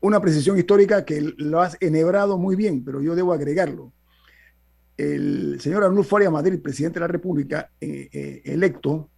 una, 0.00 0.20
precisión, 0.20 0.58
histórica 0.58 1.04
que 1.04 1.32
lo 1.36 1.60
has 1.60 1.76
enhebrado 1.80 2.38
muy 2.38 2.56
bien, 2.56 2.84
pero 2.84 3.00
yo 3.00 3.14
debo 3.14 3.32
agregarlo. 3.32 3.92
El 4.96 5.60
señor 5.60 5.84
Arnulfo 5.84 6.16
Arias 6.16 6.32
Madrid, 6.32 6.60
presidente 6.62 6.98
de 6.98 7.00
la 7.00 7.08
República, 7.08 7.70
eh, 7.80 8.08
eh, 8.12 8.42
electo, 8.44 9.10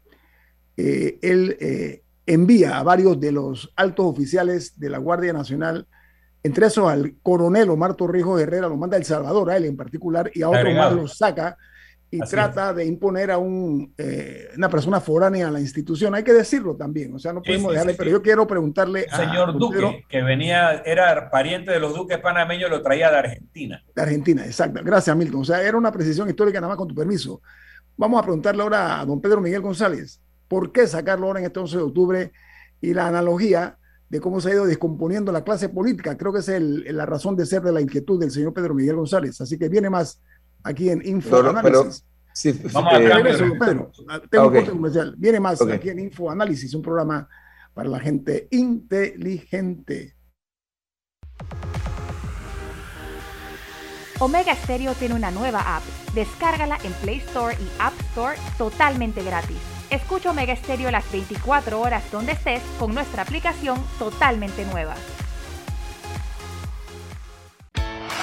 eh, 0.77 1.19
él 1.23 2.03
envía 2.27 2.79
a 2.79 2.83
varios 2.83 3.19
de 3.19 3.33
los 3.33 3.73
altos 3.77 4.07
oficiales 4.07 4.79
de 4.79 4.91
la 4.91 4.99
Guardia 4.99 5.33
Nacional, 5.33 5.87
entre 6.43 6.67
esos 6.67 6.89
al 6.91 7.15
coronel 7.23 7.71
Omar 7.71 7.95
Torrijos 7.95 8.41
Herrera, 8.41 8.69
lo 8.69 8.77
manda 8.77 8.97
a 8.97 8.99
El 8.99 9.05
Salvador, 9.05 9.51
a 9.51 9.57
él 9.57 9.65
en 9.65 9.77
particular, 9.77 10.31
y 10.35 10.43
a 10.43 10.49
otro 10.49 10.71
más 10.73 10.93
los 10.93 11.17
saca 11.17 11.57
y 12.11 12.21
trata 12.21 12.73
de 12.73 12.87
imponer 12.87 13.31
a 13.31 13.39
un, 13.39 13.93
eh, 13.99 14.49
una 14.57 14.71
persona 14.71 15.01
foránea 15.01 15.49
a 15.49 15.51
la 15.51 15.61
institución. 15.61 16.15
Hay 16.15 16.23
que 16.23 16.33
decirlo 16.33 16.75
también, 16.75 17.15
o 17.15 17.19
sea, 17.19 17.33
no 17.33 17.43
podemos 17.43 17.73
dejarle, 17.73 17.95
pero 17.95 18.11
yo 18.11 18.23
quiero 18.23 18.47
preguntarle. 18.47 19.07
Señor 19.15 19.59
Duque, 19.59 20.05
que 20.09 20.23
venía, 20.23 20.83
era 20.87 21.31
pariente 21.31 21.71
de 21.71 21.81
los 21.81 21.95
duques 21.95 22.19
panameños, 22.19 22.71
lo 22.71 22.81
traía 22.81 23.11
de 23.11 23.19
Argentina. 23.19 23.83
De 23.95 24.03
Argentina, 24.03 24.45
exacto. 24.47 24.81
Gracias, 24.83 25.15
Milton. 25.15 25.43
O 25.43 25.45
sea, 25.45 25.63
era 25.63 25.77
una 25.77 25.93
precisión 25.93 26.29
histórica, 26.29 26.61
nada 26.61 26.69
más 26.69 26.79
con 26.79 26.89
tu 26.89 26.95
permiso. 26.95 27.43
Vamos 27.97 28.21
a 28.21 28.23
preguntarle 28.23 28.63
ahora 28.63 29.01
a 29.01 29.05
don 29.05 29.21
Pedro 29.21 29.41
Miguel 29.41 29.61
González, 29.61 30.21
¿por 30.47 30.73
qué 30.73 30.87
sacarlo 30.87 31.27
ahora 31.27 31.41
en 31.41 31.47
este 31.47 31.59
11 31.59 31.77
de 31.77 31.83
octubre? 31.83 32.33
Y 32.81 32.95
la 32.95 33.09
analogía 33.09 33.77
de 34.09 34.21
cómo 34.21 34.41
se 34.41 34.51
ha 34.51 34.55
ido 34.55 34.67
descomponiendo 34.67 35.33
la 35.33 35.45
clase 35.45 35.69
política. 35.69 36.17
Creo 36.17 36.33
que 36.33 36.41
es 36.41 36.49
la 36.93 37.07
razón 37.07 37.37
de 37.37 37.47
ser 37.47 37.63
de 37.63 37.73
la 37.73 37.81
inquietud 37.81 38.19
del 38.19 38.31
señor 38.31 38.55
Pedro 38.55 38.75
Miguel 38.75 38.97
González. 38.97 39.41
Así 39.41 39.59
que 39.59 39.69
viene 39.69 39.91
más 39.91 40.21
aquí 40.63 40.91
en 40.91 41.07
Info 41.07 41.31
pero, 41.63 41.91
Vamos 42.73 42.93
a 42.95 42.99
Pedro. 43.59 43.93
Tengo 44.31 44.47
un 44.49 44.55
corte 44.55 44.71
comercial. 44.71 45.15
Viene 45.19 45.41
más 45.41 45.61
aquí 45.63 45.91
en 45.91 45.99
Info 45.99 46.31
Análisis, 46.31 46.73
un 46.75 46.83
programa 46.83 47.29
para 47.75 47.89
la 47.89 48.01
gente 48.01 48.49
inteligente. 48.51 50.15
Omega 54.21 54.55
Stereo 54.55 54.95
tiene 54.95 55.15
una 55.15 55.31
nueva 55.31 55.77
app. 55.77 55.83
Descárgala 56.15 56.79
en 56.83 56.93
Play 56.95 57.19
Store 57.19 57.55
y 57.55 57.69
App 57.81 57.93
Store 58.11 58.37
totalmente 58.57 59.23
gratis. 59.23 59.78
Escucha 59.91 60.33
Omega 60.33 60.55
Stereo 60.55 60.91
las 60.91 61.11
24 61.11 61.81
horas 61.81 62.11
donde 62.13 62.33
estés 62.33 62.63
con 62.79 62.95
nuestra 62.95 63.23
aplicación 63.23 63.83
totalmente 63.99 64.67
nueva. 64.67 64.95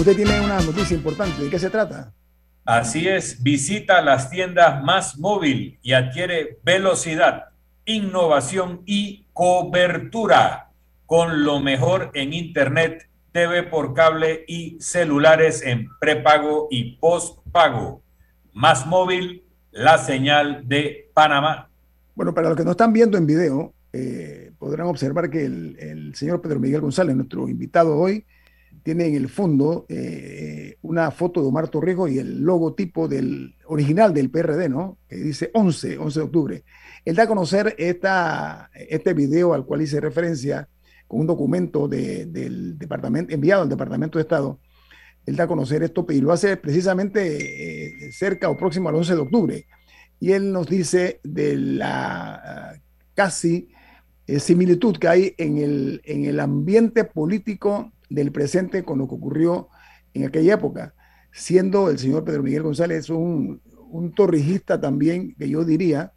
Usted 0.00 0.16
tiene 0.16 0.40
una 0.40 0.60
noticia 0.60 0.96
importante. 0.96 1.42
¿De 1.42 1.50
qué 1.50 1.58
se 1.58 1.68
trata? 1.68 2.12
Así 2.64 3.06
es, 3.06 3.42
visita 3.42 4.00
las 4.00 4.30
tiendas 4.30 4.82
más 4.82 5.18
móvil 5.18 5.78
y 5.82 5.92
adquiere 5.92 6.58
velocidad, 6.62 7.50
innovación 7.84 8.82
y 8.86 9.26
cobertura 9.32 10.70
con 11.04 11.44
lo 11.44 11.60
mejor 11.60 12.10
en 12.14 12.32
Internet, 12.32 13.08
TV 13.32 13.64
por 13.64 13.92
cable 13.94 14.44
y 14.46 14.78
celulares 14.80 15.62
en 15.62 15.88
prepago 16.00 16.68
y 16.70 16.96
postpago. 16.96 18.02
Más 18.54 18.86
móvil, 18.86 19.44
la 19.70 19.98
señal 19.98 20.66
de 20.66 21.10
Panamá. 21.12 21.68
Bueno, 22.14 22.32
para 22.32 22.48
los 22.48 22.56
que 22.56 22.64
no 22.64 22.72
están 22.72 22.92
viendo 22.92 23.18
en 23.18 23.26
video, 23.26 23.74
eh, 23.92 24.52
podrán 24.58 24.86
observar 24.86 25.28
que 25.28 25.44
el, 25.44 25.76
el 25.78 26.14
señor 26.14 26.40
Pedro 26.40 26.60
Miguel 26.60 26.80
González, 26.80 27.14
nuestro 27.16 27.48
invitado 27.48 27.96
hoy, 27.96 28.24
tiene 28.82 29.06
en 29.06 29.14
el 29.14 29.28
fondo 29.28 29.86
eh, 29.88 30.76
una 30.82 31.10
foto 31.10 31.40
de 31.40 31.48
Omar 31.48 31.68
Torrijos 31.68 32.10
y 32.10 32.18
el 32.18 32.40
logotipo 32.40 33.08
del 33.08 33.54
original 33.66 34.14
del 34.14 34.30
PRD, 34.30 34.68
¿no? 34.68 34.98
Que 35.08 35.16
dice 35.16 35.50
11, 35.52 35.98
11 35.98 36.18
de 36.18 36.24
octubre. 36.24 36.64
Él 37.04 37.14
da 37.14 37.24
a 37.24 37.28
conocer 37.28 37.74
esta, 37.78 38.70
este 38.74 39.14
video 39.14 39.54
al 39.54 39.64
cual 39.64 39.82
hice 39.82 40.00
referencia 40.00 40.68
con 41.06 41.20
un 41.20 41.26
documento 41.26 41.88
del 41.88 42.78
departamento, 42.78 43.34
enviado 43.34 43.62
al 43.62 43.68
Departamento 43.68 44.18
de 44.18 44.22
Estado. 44.22 44.60
Él 45.26 45.36
da 45.36 45.44
a 45.44 45.48
conocer 45.48 45.82
esto 45.82 46.06
y 46.08 46.20
lo 46.20 46.32
hace 46.32 46.56
precisamente 46.56 48.06
eh, 48.06 48.12
cerca 48.12 48.48
o 48.48 48.56
próximo 48.56 48.88
al 48.88 48.94
11 48.94 49.14
de 49.14 49.20
octubre. 49.20 49.66
Y 50.18 50.32
él 50.32 50.52
nos 50.52 50.68
dice 50.68 51.20
de 51.22 51.56
la 51.56 52.80
casi 53.14 53.68
eh, 54.26 54.38
similitud 54.38 54.96
que 54.96 55.08
hay 55.08 55.34
en 55.36 55.58
el, 55.58 56.00
en 56.04 56.24
el 56.24 56.40
ambiente 56.40 57.04
político 57.04 57.92
del 58.10 58.32
presente 58.32 58.84
con 58.84 58.98
lo 58.98 59.08
que 59.08 59.14
ocurrió 59.14 59.68
en 60.12 60.26
aquella 60.26 60.54
época, 60.54 60.94
siendo 61.32 61.88
el 61.88 61.98
señor 61.98 62.24
Pedro 62.24 62.42
Miguel 62.42 62.64
González 62.64 63.08
un, 63.08 63.62
un 63.88 64.12
torrijista 64.14 64.80
también, 64.80 65.34
que 65.36 65.48
yo 65.48 65.64
diría, 65.64 66.12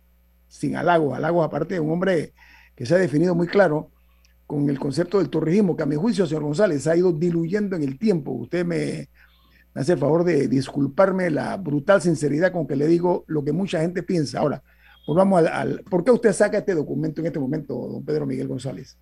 sin 0.48 0.76
halagos, 0.76 1.16
halagos 1.16 1.46
aparte, 1.46 1.80
un 1.80 1.92
hombre 1.92 2.34
que 2.76 2.86
se 2.86 2.96
ha 2.96 2.98
definido 2.98 3.36
muy 3.36 3.48
claro 3.48 3.92
con 4.46 4.70
el 4.70 4.80
concepto 4.80 5.20
del 5.20 5.30
torrijismo, 5.30 5.76
que 5.76 5.84
a 5.84 5.88
mi 5.88 5.96
juicio, 5.96 6.26
señor 6.26 6.44
González, 6.44 6.86
ha 6.88 6.96
ido 6.96 7.12
diluyendo 7.12 7.76
en 7.76 7.84
el 7.84 7.98
tiempo. 7.98 8.32
Usted 8.32 8.66
me, 8.66 9.10
hace 9.74 9.94
el 9.94 10.00
favor 10.00 10.24
de 10.24 10.48
disculparme 10.48 11.30
la 11.30 11.58
brutal 11.58 12.02
sinceridad 12.02 12.52
con 12.52 12.68
que 12.68 12.76
le 12.76 12.88
digo 12.88 13.24
lo 13.28 13.44
que 13.44 13.52
mucha 13.52 13.82
gente 13.82 14.04
piensa. 14.04 14.40
Ahora, 14.40 14.64
volvamos 15.08 15.46
al, 15.46 15.84
¿por 15.90 16.04
qué 16.04 16.12
usted 16.12 16.34
saca 16.34 16.60
este 16.60 16.76
documento 16.76 17.22
en 17.22 17.28
este 17.28 17.40
momento, 17.40 17.74
don 17.76 18.06
Pedro 18.06 18.26
Miguel 18.26 18.48
González? 18.48 18.98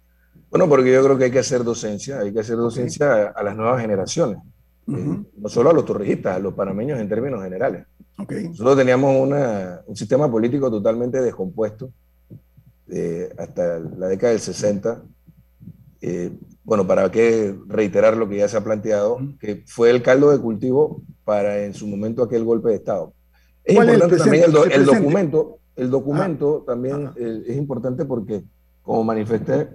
Bueno, 0.52 0.68
porque 0.68 0.92
yo 0.92 1.02
creo 1.02 1.18
que 1.18 1.24
hay 1.24 1.32
que 1.32 1.40
hacer 1.40 1.64
docencia, 1.64 2.20
hay 2.20 2.34
que 2.34 2.42
hacer 2.42 2.58
docencia 2.58 3.28
a, 3.30 3.42
las 3.42 3.56
nuevas 3.56 3.80
generaciones, 3.80 4.38
eh, 4.86 5.24
no 5.38 5.50
solo 5.50 5.70
a 5.70 5.74
los 5.74 5.86
torrijistas, 5.86 6.36
a 6.36 6.40
los 6.40 6.54
panameños 6.54 7.00
en 7.00 7.08
términos 7.08 7.42
generales. 7.42 7.86
Nosotros 8.18 8.78
teníamos 8.78 9.16
un 9.88 9.96
sistema 9.96 10.30
político 10.30 10.70
totalmente 10.70 11.22
descompuesto 11.22 11.90
eh, 12.90 13.34
hasta 13.38 13.80
la 13.80 14.08
década 14.08 14.34
del 14.34 14.42
60. 14.42 15.02
Eh, 16.02 16.34
bueno, 16.66 16.86
para 16.86 17.10
qué 17.10 17.56
reiterar 17.68 18.18
lo 18.18 18.28
que 18.28 18.38
ya 18.38 18.50
se 18.50 18.58
ha 18.58 18.64
planteado, 18.64 19.20
que 19.40 19.64
fue 19.66 19.90
el 19.90 20.04
caldo 20.04 20.32
de 20.32 20.40
cultivo 20.40 21.02
para 21.24 21.64
en 21.64 21.74
su 21.74 21.88
momento 21.88 22.24
aquel 22.24 22.44
golpe 22.44 22.70
de 22.70 22.76
Estado. 22.76 23.14
Es 23.64 23.76
importante 23.76 24.18
también 24.18 24.44
el, 24.44 24.52
documento, 24.86 25.60
el 25.78 25.90
documento 25.90 26.64
ah. 26.64 26.72
también 26.72 27.10
es 27.16 27.56
importante 27.56 28.04
porque, 28.04 28.44
como 28.82 29.06
manifesté, 29.06 29.70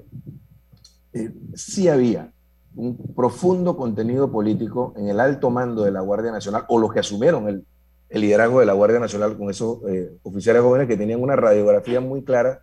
eh, 1.13 1.33
sí 1.55 1.89
había 1.89 2.33
un 2.75 3.15
profundo 3.15 3.77
contenido 3.77 4.31
político 4.31 4.93
en 4.97 5.09
el 5.09 5.19
alto 5.19 5.51
mando 5.51 5.85
de 5.85 5.91
la 5.91 6.01
Guardia 6.01 6.31
Nacional, 6.31 6.65
o 6.69 6.79
los 6.79 6.93
que 6.93 7.01
asumieron 7.01 7.49
el, 7.49 7.65
liderazgo 8.09 8.61
de 8.61 8.67
la 8.67 8.73
Guardia 8.73 9.01
Nacional 9.01 9.37
con 9.37 9.51
esos 9.51 9.79
eh, 9.89 10.13
oficiales 10.23 10.63
jóvenes 10.63 10.87
que 10.87 10.97
tenían 10.97 11.21
una 11.21 11.35
radiografía 11.35 12.01
muy 12.01 12.23
clara 12.23 12.63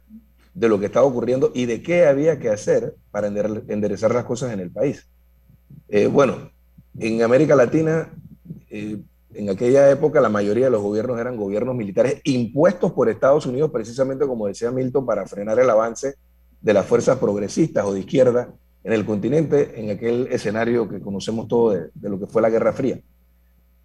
de 0.54 0.70
lo 0.70 0.80
que 0.80 0.86
estaba 0.86 1.06
ocurriendo 1.06 1.52
y 1.54 1.66
de 1.66 1.82
qué 1.82 2.06
había 2.06 2.40
que 2.40 2.50
hacer 2.50 2.96
para 3.12 3.28
enderezar 3.28 4.14
las 4.14 4.24
cosas 4.24 4.54
en 4.54 4.62
el 4.62 4.72
país. 4.72 5.06
Eh, 5.90 6.08
bueno, 6.08 6.52
en 6.98 7.24
América 7.24 7.56
Latina, 7.56 8.10
en 8.70 9.50
aquella 9.50 9.90
época 9.90 10.22
la 10.22 10.30
mayoría 10.30 10.66
de 10.66 10.72
los 10.72 10.82
gobiernos 10.82 11.20
eran 11.20 11.36
gobiernos 11.36 11.76
militares 11.76 12.22
impuestos 12.24 12.92
por 12.92 13.10
Estados 13.10 13.46
Unidos, 13.46 13.72
precisamente 13.72 14.28
como 14.28 14.48
decía 14.48 14.72
Milton, 14.72 15.06
para 15.06 15.26
frenar 15.26 15.60
el 15.60 15.70
avance 15.70 16.16
de 16.64 16.74
las 16.74 16.86
fuerzas 16.86 17.20
progresistas 17.20 17.86
o 17.86 17.94
de 17.94 18.00
izquierda 18.00 18.54
en 18.84 18.94
el 18.94 19.06
continente 19.06 19.80
en 19.80 19.92
aquel 19.92 20.28
escenario 20.32 20.90
que 20.90 21.02
conocemos 21.02 21.48
todo 21.48 21.72
de, 21.72 22.10
lo 22.10 22.20
que 22.20 22.26
fue 22.26 22.42
la 22.42 22.50
Guerra 22.50 22.74
Fría. 22.74 23.00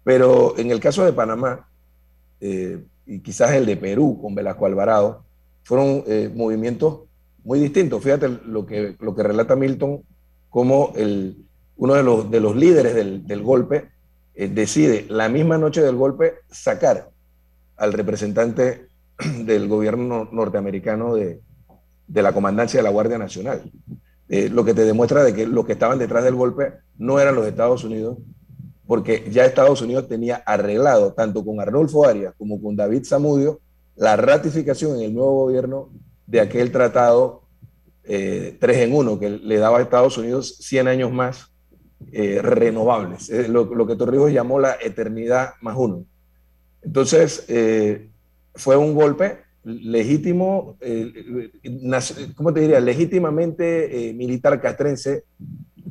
Pero 0.03 0.57
en 0.57 0.71
el 0.71 0.79
caso 0.79 1.05
de 1.05 1.13
Panamá, 1.13 1.69
eh, 2.39 2.83
y 3.05 3.19
quizás 3.19 3.51
el 3.51 3.65
de 3.65 3.77
Perú 3.77 4.19
con 4.21 4.33
Velasco 4.33 4.65
Alvarado, 4.65 5.23
fueron 5.63 6.03
eh, 6.07 6.31
movimientos 6.33 7.01
muy 7.43 7.59
distintos. 7.59 8.01
Fíjate 8.01 8.29
lo 8.45 8.65
que, 8.65 8.95
lo 8.99 9.13
que 9.13 9.23
relata 9.23 9.55
Milton, 9.55 10.01
como 10.49 10.93
el, 10.95 11.45
uno 11.75 11.93
de 11.93 12.03
los, 12.03 12.31
de 12.31 12.39
los 12.39 12.55
líderes 12.55 12.95
del, 12.95 13.27
del 13.27 13.43
golpe 13.43 13.89
eh, 14.35 14.47
decide 14.47 15.05
la 15.09 15.27
misma 15.27 15.57
noche 15.57 15.81
del 15.81 15.95
golpe 15.95 16.35
sacar 16.49 17.09
al 17.75 17.93
representante 17.93 18.87
del 19.43 19.67
gobierno 19.67 20.29
norteamericano 20.31 21.15
de, 21.15 21.41
de 22.09 22.21
la 22.21 22.33
comandancia 22.33 22.79
de 22.79 22.83
la 22.83 22.89
Guardia 22.89 23.17
Nacional. 23.17 23.71
Eh, 24.27 24.49
lo 24.49 24.65
que 24.65 24.73
te 24.73 24.83
demuestra 24.83 25.23
de 25.23 25.33
que 25.33 25.47
los 25.47 25.65
que 25.65 25.73
estaban 25.73 25.97
detrás 25.97 26.23
del 26.23 26.35
golpe 26.35 26.73
no 26.97 27.19
eran 27.19 27.35
los 27.35 27.47
Estados 27.47 27.83
Unidos, 27.83 28.17
porque 28.85 29.27
ya 29.31 29.45
Estados 29.45 29.81
Unidos 29.81 30.07
tenía 30.07 30.37
arreglado, 30.45 31.13
tanto 31.13 31.45
con 31.45 31.59
Arnulfo 31.59 32.05
Arias 32.05 32.33
como 32.37 32.61
con 32.61 32.75
David 32.75 33.05
Zamudio, 33.05 33.61
la 33.95 34.15
ratificación 34.15 34.97
en 34.97 35.03
el 35.03 35.13
nuevo 35.13 35.45
gobierno 35.45 35.89
de 36.25 36.41
aquel 36.41 36.71
tratado 36.71 37.43
eh, 38.03 38.57
3 38.59 38.77
en 38.77 38.95
1 38.95 39.19
que 39.19 39.29
le 39.29 39.57
daba 39.57 39.79
a 39.79 39.81
Estados 39.81 40.17
Unidos 40.17 40.57
100 40.59 40.87
años 40.87 41.11
más 41.11 41.53
eh, 42.11 42.39
renovables, 42.41 43.29
lo, 43.49 43.65
lo, 43.65 43.85
que 43.85 43.95
Torrijos 43.95 44.31
llamó 44.31 44.59
la 44.59 44.77
eternidad 44.81 45.53
más 45.61 45.75
uno. 45.77 46.05
Entonces, 46.81 47.45
eh, 47.49 48.09
fue 48.55 48.77
un 48.77 48.95
golpe 48.95 49.39
legítimo, 49.63 50.77
eh, 50.81 51.51
¿cómo 52.35 52.53
te 52.53 52.61
diría? 52.61 52.79
Legítimamente 52.79 54.13
militar 54.15 54.59
castrense, 54.61 55.25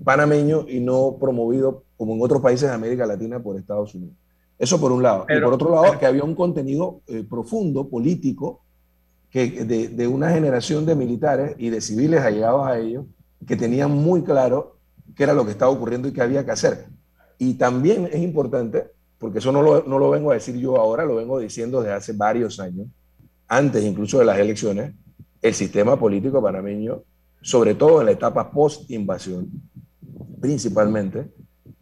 panameño 0.05 0.67
y 0.69 0.81
no 0.81 1.17
promovido 1.21 1.85
como 1.97 2.15
en 2.15 2.23
otros 2.23 2.41
países 2.41 2.69
de 2.69 2.75
América 2.75 3.07
Latina 3.07 3.41
por 3.43 3.57
Estados 3.57 3.95
Unidos. 3.95 4.17
Eso 4.59 4.81
por 4.81 4.91
un 4.91 5.03
lado. 5.03 5.27
y 5.29 5.41
por 5.41 5.53
otro 5.53 5.71
lado, 5.71 5.99
que 5.99 6.07
había 6.07 6.25
un 6.25 6.35
contenido 6.35 7.03
profundo, 7.29 7.89
político, 7.89 8.63
que 9.31 9.65
de, 9.65 9.89
de, 9.89 10.07
una 10.07 10.31
generación 10.31 10.87
de 10.87 10.97
militares 10.97 11.55
y 11.59 11.71
de 11.71 11.81
civiles 11.81 12.21
allegados 12.21 12.67
a 12.67 12.79
ellos, 12.79 13.05
que 13.47 13.57
tenían 13.57 13.91
muy 13.91 14.23
claro 14.23 14.79
qué 15.15 15.25
era 15.25 15.33
lo 15.33 15.45
que 15.45 15.53
estaba 15.53 15.71
ocurriendo 15.71 16.09
y 16.09 16.13
qué 16.13 16.23
había 16.23 16.45
que 16.45 16.51
hacer. 16.51 16.87
Y 17.39 17.55
también 17.55 18.09
es 18.13 18.21
importante, 18.21 18.91
porque 19.19 19.39
eso 19.39 19.53
no 19.53 19.63
lo, 19.63 19.85
no 19.85 19.99
lo 19.99 20.11
vengo 20.11 20.31
a 20.31 20.35
decir 20.35 20.57
yo 20.57 20.77
ahora, 20.77 21.05
lo 21.05 21.17
vengo 21.17 21.39
diciendo 21.39 21.81
desde 21.81 21.95
hace 21.95 22.13
varios 22.13 22.59
años, 22.61 22.89
antes 23.49 23.83
incluso 23.85 24.19
de 24.19 24.27
las 24.27 24.39
elecciones, 24.39 24.93
el 25.41 25.55
sistema 25.55 25.99
político 25.99 26.43
panameño, 26.43 27.03
sobre 27.41 27.75
todo 27.75 28.01
en 28.01 28.07
la 28.07 28.13
etapa 28.13 28.51
post-invasión, 28.51 29.49
principalmente, 30.41 31.31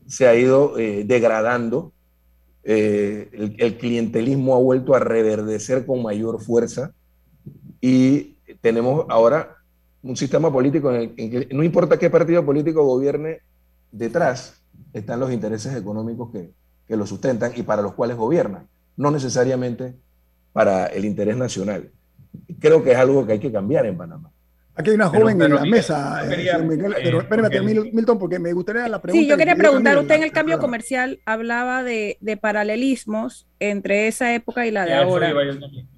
se 0.06 0.28
ha 0.28 0.34
ido 0.34 0.78
eh, 0.78 1.04
degradando, 1.04 1.92
eh, 2.62 3.28
el, 3.32 3.56
el, 3.58 3.78
clientelismo 3.78 4.54
ha 4.54 4.58
vuelto 4.58 4.94
a 4.94 4.98
reverdecer 4.98 5.86
con 5.86 6.02
mayor 6.02 6.40
fuerza 6.40 6.92
y 7.80 8.34
tenemos 8.60 9.06
ahora 9.08 9.56
un 10.02 10.16
sistema 10.16 10.52
político 10.52 10.92
en, 10.92 11.14
el, 11.16 11.46
que 11.46 11.54
no 11.54 11.62
importa 11.62 11.98
qué 11.98 12.10
partido 12.10 12.44
político 12.44 12.84
gobierne, 12.84 13.40
detrás 13.90 14.62
están 14.92 15.20
los 15.20 15.32
intereses 15.32 15.74
económicos 15.76 16.30
que, 16.32 16.50
que 16.86 16.96
lo 16.96 17.06
sustentan 17.06 17.52
y 17.56 17.62
para 17.62 17.82
los 17.82 17.94
cuales 17.94 18.16
gobiernan, 18.16 18.68
no 18.96 19.10
necesariamente 19.10 19.94
para 20.57 20.86
el 20.86 21.04
interés 21.04 21.36
nacional. 21.36 21.90
Creo 22.59 22.82
que 22.82 22.92
es 22.92 22.96
algo 22.96 23.26
que 23.26 23.32
hay 23.32 23.38
que 23.38 23.52
cambiar 23.52 23.84
en 23.84 23.98
Panamá. 23.98 24.30
Aquí 24.74 24.88
hay 24.88 24.96
una 24.96 25.09
joven 25.09 25.36
pero, 25.36 25.57
en 25.57 25.64
la 25.64 25.70
mesa, 25.70 26.24
eh, 26.24 26.28
quería, 26.30 26.59
Miguel, 26.59 26.92
eh, 26.92 27.00
pero 27.02 27.20
espérate, 27.20 27.61
okay. 27.61 27.90
Milton, 27.92 28.18
porque 28.18 28.38
me 28.38 28.52
gustaría 28.54 28.88
la 28.88 29.02
pregunta. 29.02 29.22
Sí, 29.22 29.28
yo 29.28 29.36
quería 29.36 29.54
preguntar, 29.57 29.98
usted 29.98 30.14
en 30.14 30.22
el 30.22 30.32
cambio 30.32 30.59
comercial 30.59 31.20
hablaba 31.26 31.82
de, 31.82 32.16
de, 32.22 32.38
paralelismos 32.38 33.46
entre 33.59 34.09
esa 34.09 34.34
época 34.34 34.66
y 34.66 34.70
la 34.70 34.84
de 34.84 34.92
ya, 34.92 35.02
ahora. 35.02 35.34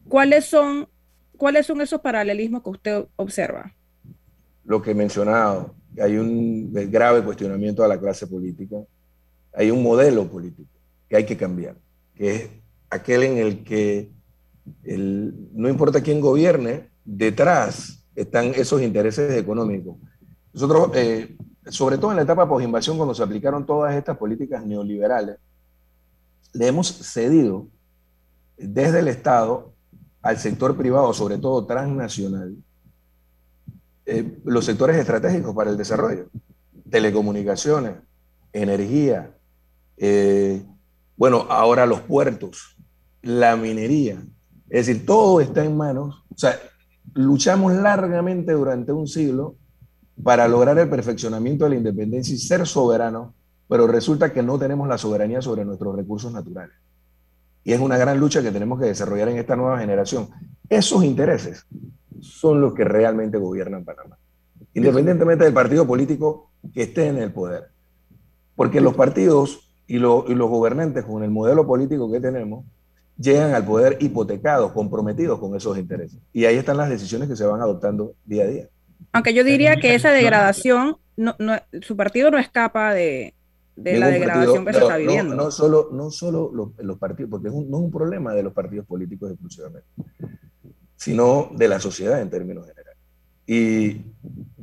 ¿Cuáles 0.09 0.45
son, 0.45 0.89
¿Cuáles 1.37 1.67
son 1.67 1.81
esos 1.81 2.01
paralelismos 2.01 2.65
que 2.65 2.71
usted 2.71 3.05
observa? 3.15 3.75
lo 4.69 4.83
que 4.83 4.91
he 4.91 4.95
mencionado, 4.95 5.75
hay 5.99 6.19
un 6.19 6.71
grave 6.91 7.25
cuestionamiento 7.25 7.83
a 7.83 7.89
la 7.89 7.99
clase 7.99 8.27
política, 8.27 8.77
hay 9.55 9.71
un 9.71 9.83
modelo 9.83 10.29
político 10.29 10.69
que 11.09 11.17
hay 11.17 11.25
que 11.25 11.39
cambiar, 11.39 11.77
que 12.15 12.35
es 12.35 12.51
aquel 12.91 13.23
en 13.23 13.39
el 13.39 13.65
que 13.65 14.11
no 14.85 15.69
importa 15.69 16.03
quién 16.03 16.21
gobierne, 16.21 16.91
detrás 17.05 18.05
están 18.15 18.47
esos 18.55 18.83
intereses 18.83 19.37
económicos. 19.37 19.97
Nosotros, 20.53 20.91
eh, 20.95 21.37
sobre 21.67 21.99
todo 21.99 22.11
en 22.11 22.17
la 22.17 22.23
etapa 22.23 22.49
post-invasión, 22.49 22.97
cuando 22.97 23.15
se 23.15 23.23
aplicaron 23.23 23.65
todas 23.65 23.95
estas 23.95 24.17
políticas 24.17 24.65
neoliberales, 24.65 25.37
le 26.53 26.67
hemos 26.67 26.89
cedido 26.89 27.69
desde 28.57 29.01
el 29.01 29.09
Estado 29.09 29.73
al 30.23 30.39
sector 30.39 30.77
privado, 30.77 31.13
sobre 31.13 31.39
todo 31.39 31.65
transnacional, 31.65 32.57
eh, 34.07 34.39
los 34.45 34.65
sectores 34.65 34.97
estratégicos 34.97 35.55
para 35.55 35.71
el 35.71 35.77
desarrollo, 35.77 36.29
telecomunicaciones, 36.91 37.97
energía, 38.53 39.35
eh, 39.97 40.65
bueno, 41.17 41.47
ahora 41.51 41.85
los 41.87 42.01
puertos, 42.01 42.77
la 43.23 43.57
minería, 43.57 44.23
es 44.71 44.87
decir, 44.87 45.07
todo 45.07 45.41
está 45.41 45.65
en 45.65 45.77
manos, 45.77 46.25
o 46.31 46.39
sea, 46.39 46.59
luchamos 47.15 47.73
largamente 47.73 48.53
durante 48.53 48.93
un 48.93 49.07
siglo 49.07 49.57
para 50.23 50.49
lograr 50.49 50.79
el 50.79 50.89
perfeccionamiento 50.89 51.65
de 51.65 51.71
la 51.71 51.77
independencia 51.77 52.35
y 52.35 52.39
ser 52.39 52.67
soberanos, 52.67 53.33
pero 53.69 53.87
resulta 53.87 54.33
que 54.33 54.43
no 54.43 54.59
tenemos 54.59 54.89
la 54.89 54.99
soberanía 54.99 55.41
sobre 55.41 55.65
nuestros 55.65 55.95
recursos 55.95 56.33
naturales. 56.33 56.77
Y 57.65 57.73
es 57.73 57.81
una 57.81 57.99
gran 57.99 58.19
lucha 58.19 58.43
que 58.43 58.51
tenemos 58.51 58.81
que 58.81 58.87
desarrollar 58.87 59.29
en 59.29 59.39
esta 59.39 59.57
nueva 59.57 59.79
generación. 59.79 60.29
Esos 60.69 61.05
intereses 61.05 61.67
son 62.21 62.61
los 62.61 62.75
que 62.75 62.85
realmente 62.85 63.39
gobiernan 63.39 63.85
Panamá, 63.85 64.19
independientemente 64.75 65.45
del 65.45 65.55
partido 65.55 65.87
político 65.87 66.51
que 66.73 66.85
esté 66.85 67.07
en 67.07 67.19
el 67.19 67.33
poder. 67.33 67.69
Porque 68.57 68.81
los 68.81 68.95
partidos 68.95 69.71
y, 69.87 69.99
lo, 69.99 70.25
y 70.29 70.35
los 70.35 70.51
gobernantes 70.51 71.05
con 71.05 71.23
el 71.23 71.31
modelo 71.31 71.67
político 71.67 72.11
que 72.11 72.21
tenemos 72.21 72.65
llegan 73.19 73.55
al 73.55 73.65
poder 73.65 73.99
hipotecados, 74.01 74.73
comprometidos 74.73 75.39
con 75.39 75.57
esos 75.57 75.77
intereses. 75.77 76.19
Y 76.33 76.45
ahí 76.45 76.57
están 76.57 76.77
las 76.77 76.89
decisiones 76.89 77.29
que 77.29 77.37
se 77.37 77.45
van 77.45 77.61
adoptando 77.61 78.15
día 78.25 78.45
a 78.45 78.47
día. 78.47 78.69
Aunque 79.13 79.35
yo 79.35 79.45
diría 79.45 79.77
que 79.77 79.95
esa 79.95 80.11
degradación, 80.11 80.97
no, 81.17 81.35
no, 81.39 81.57
su 81.83 81.97
partido 81.97 82.31
no 82.31 82.39
escapa 82.39 82.95
de, 82.95 83.35
de 83.77 83.99
la 83.99 84.09
degradación 84.09 84.65
partido, 84.65 84.67
que 84.67 84.73
se 84.73 84.81
está 84.81 84.97
viviendo. 84.97 85.35
No, 85.35 85.45
no 85.45 85.51
solo, 85.51 85.89
no 85.93 86.11
solo 86.11 86.51
los, 86.55 86.71
los 86.79 86.99
partidos, 86.99 87.31
porque 87.31 87.49
es 87.49 87.55
un, 87.55 87.71
no 87.71 87.79
es 87.79 87.85
un 87.85 87.91
problema 87.91 88.35
de 88.35 88.43
los 88.43 88.53
partidos 88.53 88.87
políticos 88.87 89.31
exclusivamente 89.31 89.87
sino 90.99 91.51
de 91.55 91.69
la 91.69 91.81
sociedad 91.81 92.21
en 92.21 92.29
términos 92.29 92.67
generales. 92.67 92.99
Y 93.47 94.05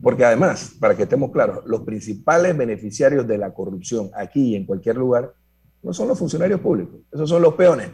porque 0.01 0.25
además, 0.25 0.75
para 0.79 0.95
que 0.95 1.03
estemos 1.03 1.31
claros, 1.31 1.65
los 1.65 1.81
principales 1.81 2.55
beneficiarios 2.55 3.25
de 3.25 3.37
la 3.37 3.53
corrupción 3.53 4.11
aquí 4.13 4.49
y 4.49 4.55
en 4.55 4.65
cualquier 4.65 4.97
lugar 4.97 5.33
no 5.81 5.93
son 5.93 6.09
los 6.09 6.19
funcionarios 6.19 6.59
públicos, 6.59 6.99
esos 7.11 7.29
son 7.29 7.41
los 7.41 7.55
peones 7.55 7.89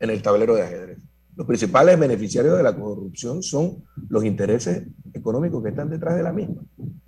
en 0.00 0.10
el 0.10 0.22
tablero 0.22 0.54
de 0.54 0.62
ajedrez. 0.62 0.98
Los 1.36 1.46
principales 1.46 1.98
beneficiarios 1.98 2.56
de 2.56 2.62
la 2.62 2.74
corrupción 2.74 3.42
son 3.42 3.84
los 4.08 4.24
intereses 4.24 4.86
económicos 5.14 5.62
que 5.62 5.68
están 5.70 5.88
detrás 5.88 6.16
de 6.16 6.22
la 6.22 6.32
misma. 6.32 6.62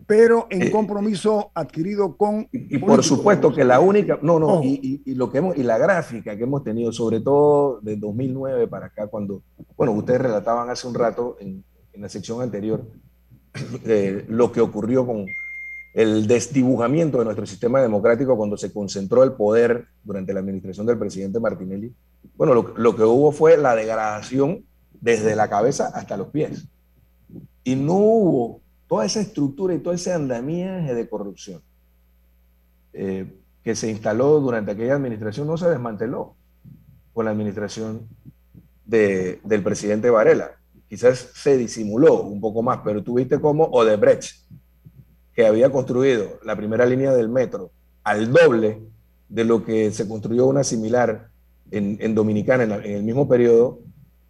Pero 0.07 0.47
en 0.51 0.63
eh, 0.63 0.71
compromiso 0.71 1.51
adquirido 1.55 2.17
con... 2.17 2.49
Y, 2.53 2.77
y 2.77 2.79
por 2.79 3.03
supuesto 3.03 3.53
que 3.53 3.65
la 3.65 3.81
única... 3.81 4.19
No, 4.23 4.39
no, 4.39 4.61
oh. 4.61 4.63
y, 4.63 5.03
y, 5.05 5.15
lo 5.15 5.31
que 5.31 5.39
hemos, 5.39 5.57
y 5.57 5.63
la 5.63 5.79
gráfica 5.79 6.37
que 6.37 6.45
hemos 6.45 6.63
tenido, 6.63 6.93
sobre 6.93 7.21
todo 7.21 7.81
de 7.81 7.97
2009 7.97 8.69
para 8.69 8.87
acá, 8.87 9.09
cuando, 9.09 9.43
bueno, 9.77 9.93
ustedes 9.93 10.21
relataban 10.21 10.71
hace 10.71 10.87
un 10.87 10.95
rato 10.95 11.37
en, 11.41 11.65
en 11.93 12.03
la 12.03 12.09
sección 12.09 12.41
anterior 12.43 12.87
eh, 13.85 14.25
lo 14.29 14.51
que 14.51 14.61
ocurrió 14.61 15.07
con 15.07 15.27
el 15.95 16.27
desdibujamiento 16.27 17.19
de 17.19 17.25
nuestro 17.25 17.47
sistema 17.47 17.81
democrático 17.81 18.37
cuando 18.37 18.57
se 18.57 18.73
concentró 18.73 19.23
el 19.23 19.33
poder 19.33 19.87
durante 20.03 20.33
la 20.33 20.41
administración 20.41 20.87
del 20.87 20.99
presidente 20.99 21.39
Martinelli 21.39 21.93
bueno, 22.37 22.55
lo, 22.77 22.97
que 22.97 23.03
hubo 23.03 23.33
fue 23.33 23.57
la 23.57 23.75
degradación 23.75 24.65
desde 25.01 25.37
la 25.37 25.49
cabeza 25.49 25.91
hasta 25.95 26.17
los 26.17 26.29
pies. 26.29 26.69
Y 27.65 27.75
no 27.77 27.95
hubo 27.95 28.61
toda 28.89 29.05
esa 29.05 29.21
estructura 29.21 29.75
y 29.75 29.79
todo 29.79 29.95
ese 29.95 30.13
andamiaje 30.13 30.95
de 30.95 31.09
corrupción 31.09 31.63
eh, 32.93 33.33
que 33.63 33.75
se 33.75 33.91
instaló 33.91 34.41
durante 34.41 34.73
aquella 34.73 34.95
administración, 34.95 35.47
no 35.47 35.57
se 35.57 35.69
desmanteló 35.69 36.35
con 37.13 37.25
la 37.25 37.31
administración 37.31 38.09
de, 38.85 39.41
del 39.45 39.63
presidente 39.63 40.11
Varela. 40.11 40.53
Quizás 40.89 41.31
se 41.35 41.57
disimuló 41.57 42.23
un 42.23 42.41
poco 42.41 42.63
más, 42.63 42.81
pero 42.85 43.03
tuviste 43.03 43.41
como 43.41 43.65
Odebrecht, 43.65 44.45
que 45.35 45.47
había 45.47 45.71
construido 45.71 46.39
la 46.45 46.57
primera 46.57 46.87
línea 46.87 47.13
del 47.13 47.29
metro 47.29 47.71
al 48.05 48.33
doble 48.33 48.83
de 49.29 49.45
lo 49.45 49.65
que 49.65 49.91
se 49.93 50.07
construyó 50.07 50.47
una 50.47 50.65
similar 50.65 51.29
en, 51.71 51.97
en 52.01 52.15
Dominicana 52.15 52.65
en, 52.65 52.73
el 52.73 53.03
mismo 53.03 53.27
periodo, 53.27 53.81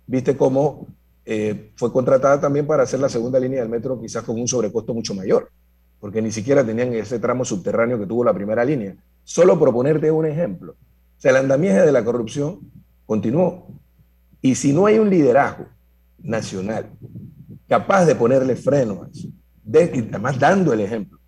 viste 0.07 0.37
cómo 0.37 0.87
eh, 1.25 1.73
fue 1.75 1.93
contratada 1.93 2.41
también 2.41 2.67
para 2.67 2.85
hacer 2.85 3.01
la 3.01 3.09
segunda 3.09 3.41
línea 3.41 3.61
del 3.61 3.69
metro, 3.69 4.01
quizás 4.01 4.23
con 4.23 4.39
un 4.41 4.47
sobrecosto 4.47 4.95
mucho 4.95 5.15
mayor, 5.15 5.51
porque 5.99 6.23
ni 6.23 6.31
siquiera 6.31 6.65
tenían 6.65 6.93
ese 6.95 7.19
tramo 7.19 7.45
subterráneo 7.45 7.99
que 7.99 8.07
tuvo 8.07 8.25
la 8.25 8.33
primera 8.33 8.65
línea. 8.65 8.97
Solo 9.25 9.59
proponerte 9.59 10.11
un 10.11 10.27
ejemplo. 10.27 10.73
O 10.73 11.21
sea, 11.21 11.33
el 11.33 11.39
andamiaje 11.39 11.83
de 11.83 11.93
la 11.93 12.05
corrupción 12.05 12.61
continuó. 13.07 13.69
Y 14.41 14.55
si 14.55 14.73
no 14.73 14.87
hay 14.87 14.99
un 14.99 15.11
liderazgo 15.11 15.67
nacional 16.19 16.91
capaz 17.69 18.05
de 18.05 18.15
ponerle 18.15 18.57
freno 18.57 19.05
a 19.05 19.09
eso, 19.09 19.29
además 19.67 20.39
dando 20.39 20.73
el 20.73 20.81
ejemplo, 20.81 21.19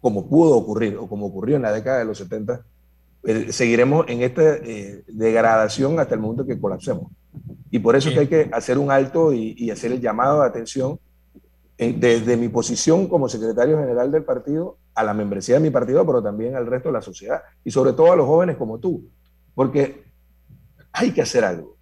como 0.00 0.28
pudo 0.28 0.56
ocurrir 0.56 0.96
o 0.96 1.08
como 1.08 1.26
ocurrió 1.26 1.56
en 1.56 1.62
la 1.62 1.72
década 1.72 1.98
de 1.98 2.04
los 2.04 2.18
70, 2.18 2.64
eh, 3.24 3.52
seguiremos 3.52 4.06
en 4.08 4.22
esta 4.22 4.42
eh, 4.42 5.02
degradación 5.08 5.98
hasta 5.98 6.14
el 6.14 6.20
momento 6.20 6.46
que 6.46 6.58
colapsemos. 6.58 7.10
Y 7.70 7.78
por 7.78 7.96
eso 7.96 8.08
es 8.08 8.14
que 8.14 8.20
hay 8.20 8.26
que 8.28 8.50
hacer 8.52 8.78
un 8.78 8.90
alto 8.90 9.32
y, 9.32 9.70
hacer 9.70 9.92
el 9.92 10.00
llamado 10.00 10.42
de 10.42 10.46
atención 10.46 10.98
desde 11.76 12.36
mi 12.36 12.48
posición 12.48 13.08
como 13.08 13.28
secretario 13.28 13.76
general 13.76 14.12
del 14.12 14.22
partido 14.22 14.78
a 14.94 15.02
la 15.02 15.12
membresía 15.12 15.56
de 15.56 15.60
mi 15.60 15.70
partido, 15.70 16.06
pero 16.06 16.22
también 16.22 16.54
al 16.54 16.66
resto 16.66 16.88
de 16.88 16.92
la 16.92 17.02
sociedad 17.02 17.42
y 17.64 17.70
sobre 17.72 17.92
todo 17.92 18.12
a 18.12 18.16
los 18.16 18.26
jóvenes 18.26 18.56
como 18.56 18.78
tú, 18.78 19.10
porque 19.54 20.04
hay 20.92 21.10
que 21.10 21.22
hacer 21.22 21.44
algo 21.44 21.76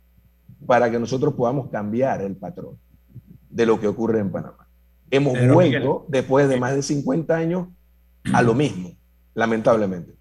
para 0.67 0.91
que 0.91 0.99
nosotros 0.99 1.35
podamos 1.35 1.69
cambiar 1.69 2.23
el 2.23 2.37
patrón 2.37 2.79
de 3.51 3.67
lo 3.67 3.79
que 3.79 3.87
ocurre 3.87 4.21
en 4.21 4.33
Panamá. 4.33 4.62
Hemos 5.13 5.39
vuelto, 5.47 6.07
después 6.09 6.49
de 6.49 6.59
más 6.59 6.75
de 6.75 6.83
50 6.83 7.37
años, 7.37 7.69
a 8.33 8.41
lo 8.41 8.55
mismo, 8.55 8.97
lamentablemente. 9.35 10.15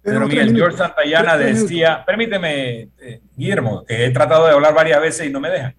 Pero 0.00 0.26
Miguel, 0.26 0.56
George 0.56 0.78
Santayana 0.78 1.36
decía, 1.36 2.02
permíteme, 2.06 2.88
eh, 2.98 3.20
Guillermo, 3.36 3.84
que 3.84 4.06
he 4.06 4.10
tratado 4.10 4.46
de 4.46 4.52
hablar 4.52 4.72
varias 4.72 4.98
veces 4.98 5.26
y 5.26 5.30
no 5.30 5.40
me 5.40 5.50
dejan. 5.50 5.74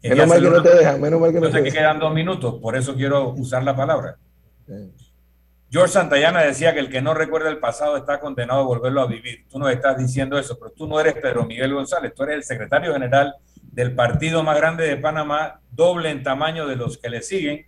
Menos 0.00 0.28
mal 0.28 0.40
que 0.40 0.50
no 0.50 0.62
te 0.62 0.76
dejan, 0.76 1.00
menos 1.00 1.20
mal 1.20 1.32
que 1.32 1.40
no 1.40 1.46
te 1.48 1.48
dejan. 1.48 1.64
que 1.64 1.72
quedan 1.72 1.98
dos 1.98 2.14
minutos, 2.14 2.60
por 2.62 2.76
eso 2.76 2.94
quiero 2.94 3.30
usar 3.30 3.64
la 3.64 3.74
palabra. 3.74 4.18
George 5.68 5.94
Santayana 5.94 6.42
decía 6.42 6.74
que 6.74 6.78
el 6.78 6.88
que 6.88 7.02
no 7.02 7.12
recuerda 7.12 7.50
el 7.50 7.58
pasado 7.58 7.96
está 7.96 8.20
condenado 8.20 8.60
a 8.60 8.64
volverlo 8.66 9.00
a 9.00 9.08
vivir. 9.08 9.46
Tú 9.50 9.58
no 9.58 9.68
estás 9.68 9.98
diciendo 9.98 10.38
eso, 10.38 10.56
pero 10.56 10.70
tú 10.70 10.86
no 10.86 11.00
eres 11.00 11.14
Pedro 11.14 11.44
Miguel 11.44 11.74
González, 11.74 12.14
tú 12.14 12.22
eres 12.22 12.36
el 12.36 12.44
secretario 12.44 12.92
general 12.92 13.34
del 13.74 13.94
partido 13.94 14.42
más 14.42 14.56
grande 14.56 14.86
de 14.86 14.96
Panamá, 14.96 15.60
doble 15.72 16.10
en 16.10 16.22
tamaño 16.22 16.66
de 16.66 16.76
los 16.76 16.96
que 16.96 17.10
le 17.10 17.22
siguen, 17.22 17.66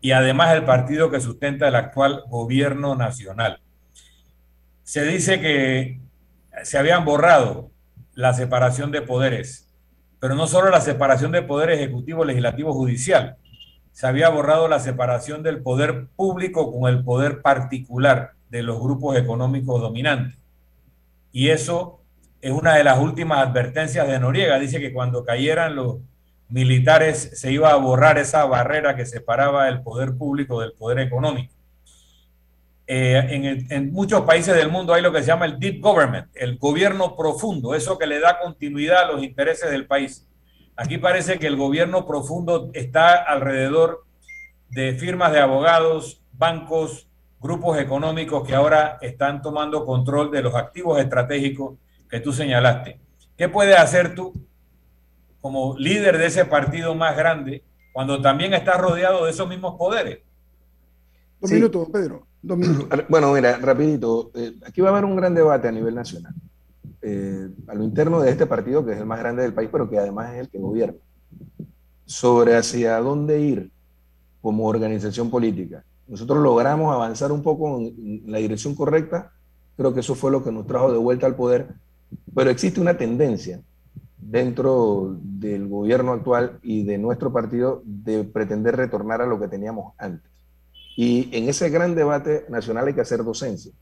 y 0.00 0.12
además 0.12 0.54
el 0.54 0.64
partido 0.64 1.10
que 1.10 1.20
sustenta 1.20 1.68
el 1.68 1.74
actual 1.74 2.24
gobierno 2.28 2.94
nacional. 2.94 3.60
Se 4.82 5.04
dice 5.04 5.40
que 5.40 5.98
se 6.62 6.78
habían 6.78 7.04
borrado 7.04 7.70
la 8.14 8.34
separación 8.34 8.92
de 8.92 9.02
poderes, 9.02 9.72
pero 10.20 10.34
no 10.34 10.46
solo 10.46 10.70
la 10.70 10.80
separación 10.80 11.32
de 11.32 11.42
poder 11.42 11.70
ejecutivo, 11.70 12.24
legislativo, 12.24 12.74
judicial, 12.74 13.36
se 13.92 14.06
había 14.06 14.28
borrado 14.28 14.68
la 14.68 14.78
separación 14.78 15.42
del 15.42 15.62
poder 15.62 16.08
público 16.16 16.70
con 16.70 16.92
el 16.92 17.02
poder 17.02 17.40
particular 17.40 18.32
de 18.50 18.62
los 18.62 18.78
grupos 18.78 19.16
económicos 19.16 19.80
dominantes. 19.80 20.38
Y 21.32 21.48
eso 21.48 22.00
es 22.40 22.52
una 22.52 22.74
de 22.74 22.84
las 22.84 22.98
últimas 22.98 23.38
advertencias 23.38 24.06
de 24.06 24.18
Noriega. 24.18 24.58
Dice 24.58 24.80
que 24.80 24.92
cuando 24.92 25.24
cayeran 25.24 25.76
los 25.76 25.96
militares 26.48 27.30
se 27.34 27.52
iba 27.52 27.72
a 27.72 27.76
borrar 27.76 28.18
esa 28.18 28.44
barrera 28.44 28.94
que 28.94 29.06
separaba 29.06 29.68
el 29.68 29.82
poder 29.82 30.16
público 30.16 30.60
del 30.60 30.72
poder 30.72 31.00
económico. 31.00 31.52
Eh, 32.88 33.20
en, 33.30 33.66
en, 33.72 33.92
muchos 33.92 34.20
países 34.20 34.54
del 34.54 34.70
mundo 34.70 34.94
hay 34.94 35.02
lo 35.02 35.12
que 35.12 35.20
se 35.20 35.26
llama 35.26 35.46
el 35.46 35.58
deep 35.58 35.80
government, 35.80 36.28
el 36.34 36.56
gobierno 36.56 37.16
profundo, 37.16 37.74
eso 37.74 37.98
que 37.98 38.06
le 38.06 38.20
da 38.20 38.38
continuidad 38.38 39.02
a 39.02 39.12
los 39.12 39.24
intereses 39.24 39.70
del 39.72 39.86
país. 39.86 40.28
Aquí 40.76 40.98
parece 40.98 41.38
que 41.40 41.48
el 41.48 41.56
gobierno 41.56 42.06
profundo 42.06 42.70
está 42.74 43.14
alrededor 43.14 44.04
de 44.68 44.94
firmas 44.94 45.32
de 45.32 45.40
abogados, 45.40 46.22
bancos, 46.32 47.08
grupos 47.40 47.78
económicos 47.78 48.46
que 48.46 48.54
ahora 48.54 48.98
están 49.00 49.42
tomando 49.42 49.84
control 49.84 50.30
de 50.30 50.42
los 50.42 50.54
activos 50.54 51.00
estratégicos 51.00 51.76
que 52.08 52.20
tú 52.20 52.32
señalaste. 52.32 53.00
¿Qué 53.36 53.48
puedes 53.48 53.76
hacer 53.76 54.14
tú 54.14 54.32
como 55.40 55.76
líder 55.78 56.18
de 56.18 56.26
ese 56.26 56.44
partido 56.44 56.94
más 56.94 57.16
grande 57.16 57.62
cuando 57.92 58.20
también 58.20 58.54
estás 58.54 58.78
rodeado 58.80 59.24
de 59.24 59.30
esos 59.30 59.48
mismos 59.48 59.76
poderes? 59.76 60.20
Dos 61.40 61.50
minutos, 61.50 61.88
Pedro. 61.92 62.26
Dos 62.42 62.58
minutos. 62.58 62.88
Bueno, 63.08 63.32
mira, 63.32 63.58
rapidito. 63.58 64.30
Eh, 64.34 64.54
aquí 64.66 64.80
va 64.80 64.88
a 64.88 64.92
haber 64.92 65.04
un 65.04 65.16
gran 65.16 65.34
debate 65.34 65.68
a 65.68 65.72
nivel 65.72 65.94
nacional. 65.94 66.34
Eh, 67.02 67.48
a 67.68 67.74
lo 67.74 67.84
interno 67.84 68.20
de 68.20 68.30
este 68.30 68.46
partido, 68.46 68.84
que 68.84 68.92
es 68.92 68.98
el 68.98 69.06
más 69.06 69.18
grande 69.18 69.42
del 69.42 69.54
país, 69.54 69.68
pero 69.70 69.88
que 69.88 69.98
además 69.98 70.32
es 70.34 70.40
el 70.40 70.48
que 70.48 70.58
gobierna, 70.58 70.98
sobre 72.04 72.56
hacia 72.56 72.98
dónde 72.98 73.40
ir 73.40 73.70
como 74.40 74.66
organización 74.66 75.30
política. 75.30 75.84
Nosotros 76.08 76.42
logramos 76.42 76.94
avanzar 76.94 77.32
un 77.32 77.42
poco 77.42 77.78
en 77.78 78.22
la 78.26 78.38
dirección 78.38 78.74
correcta, 78.74 79.32
creo 79.76 79.92
que 79.92 80.00
eso 80.00 80.14
fue 80.14 80.30
lo 80.30 80.42
que 80.42 80.52
nos 80.52 80.66
trajo 80.66 80.90
de 80.90 80.98
vuelta 80.98 81.26
al 81.26 81.36
poder, 81.36 81.74
pero 82.34 82.50
existe 82.50 82.80
una 82.80 82.96
tendencia 82.96 83.60
dentro 84.18 85.16
del 85.22 85.68
gobierno 85.68 86.12
actual 86.12 86.58
y 86.62 86.84
de 86.84 86.98
nuestro 86.98 87.32
partido 87.32 87.82
de 87.84 88.24
pretender 88.24 88.76
retornar 88.76 89.22
a 89.22 89.26
lo 89.26 89.38
que 89.38 89.48
teníamos 89.48 89.94
antes. 89.98 90.30
Y 90.96 91.28
en 91.36 91.48
ese 91.48 91.68
gran 91.70 91.94
debate 91.94 92.46
nacional 92.48 92.86
hay 92.86 92.94
que 92.94 93.02
hacer 93.02 93.22
docencia. 93.22 93.72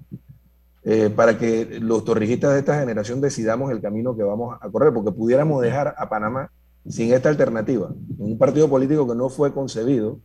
Eh, 0.87 1.09
para 1.09 1.39
que 1.39 1.81
los 1.81 2.05
torrijistas 2.05 2.53
de 2.53 2.59
esta 2.59 2.79
generación 2.79 3.23
decidamos 3.23 3.71
el 3.71 3.81
camino 3.81 4.15
que 4.15 4.23
vamos 4.23 4.59
a 4.61 4.69
correr, 4.69 4.93
porque 4.93 5.13
pudiéramos 5.13 5.63
dejar 5.63 5.95
a 5.97 6.11
Panamá 6.11 6.51
sin 6.87 7.15
esta 7.15 7.31
alternativa, 7.31 7.91
un 8.19 8.37
partido 8.37 8.69
político 8.69 9.09
que 9.09 9.15
no 9.15 9.31
fue 9.31 9.55
concebido 9.55 10.21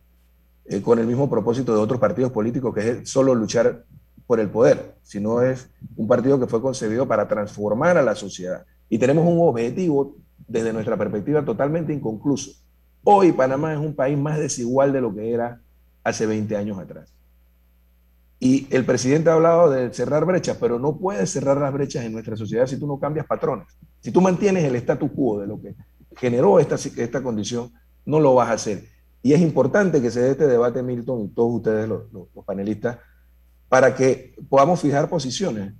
eh, 0.66 0.82
con 0.82 0.98
el 0.98 1.06
mismo 1.06 1.30
propósito 1.30 1.74
de 1.74 1.80
otros 1.80 1.98
partidos 1.98 2.30
políticos, 2.32 2.74
que 2.74 2.90
es 2.90 3.08
solo 3.08 3.34
luchar 3.34 3.84
por 4.30 4.38
el 4.38 4.48
poder, 4.48 4.94
sino 5.02 5.42
es 5.42 5.68
un 5.96 6.06
partido 6.06 6.38
que 6.38 6.46
fue 6.46 6.62
concebido 6.62 7.04
para 7.08 7.26
transformar 7.26 7.98
a 7.98 8.02
la 8.04 8.14
sociedad. 8.14 8.64
Y 8.88 8.96
tenemos 8.96 9.26
un 9.26 9.40
objetivo 9.40 10.14
desde 10.46 10.72
nuestra 10.72 10.96
perspectiva 10.96 11.44
totalmente 11.44 11.92
inconcluso. 11.92 12.52
Hoy 13.02 13.32
Panamá 13.32 13.72
es 13.72 13.80
un 13.80 13.92
país 13.92 14.16
más 14.16 14.38
desigual 14.38 14.92
de 14.92 15.00
lo 15.00 15.12
que 15.12 15.32
era 15.32 15.60
hace 16.04 16.26
20 16.26 16.56
años 16.56 16.78
atrás. 16.78 17.12
Y 18.38 18.68
el 18.70 18.84
presidente 18.84 19.30
ha 19.30 19.32
hablado 19.32 19.68
de 19.68 19.92
cerrar 19.92 20.24
brechas, 20.24 20.56
pero 20.60 20.78
no 20.78 20.96
puedes 20.96 21.28
cerrar 21.28 21.56
las 21.56 21.72
brechas 21.72 22.04
en 22.04 22.12
nuestra 22.12 22.36
sociedad 22.36 22.68
si 22.68 22.78
tú 22.78 22.86
no 22.86 23.00
cambias 23.00 23.26
patrones. 23.26 23.66
Si 23.98 24.12
tú 24.12 24.20
mantienes 24.20 24.62
el 24.62 24.76
status 24.76 25.10
quo 25.10 25.40
de 25.40 25.48
lo 25.48 25.60
que 25.60 25.74
generó 26.14 26.60
esta, 26.60 26.76
esta 26.76 27.20
condición, 27.20 27.72
no 28.06 28.20
lo 28.20 28.36
vas 28.36 28.50
a 28.50 28.52
hacer. 28.52 28.84
Y 29.22 29.32
es 29.32 29.40
importante 29.40 30.00
que 30.00 30.12
se 30.12 30.20
dé 30.20 30.30
este 30.30 30.46
debate, 30.46 30.84
Milton, 30.84 31.22
y 31.22 31.28
todos 31.30 31.56
ustedes, 31.56 31.88
los, 31.88 32.04
panelistas, 32.46 32.98
para 33.70 33.94
que 33.94 34.34
podamos 34.50 34.80
fijar 34.80 35.08
posiciones. 35.08 35.72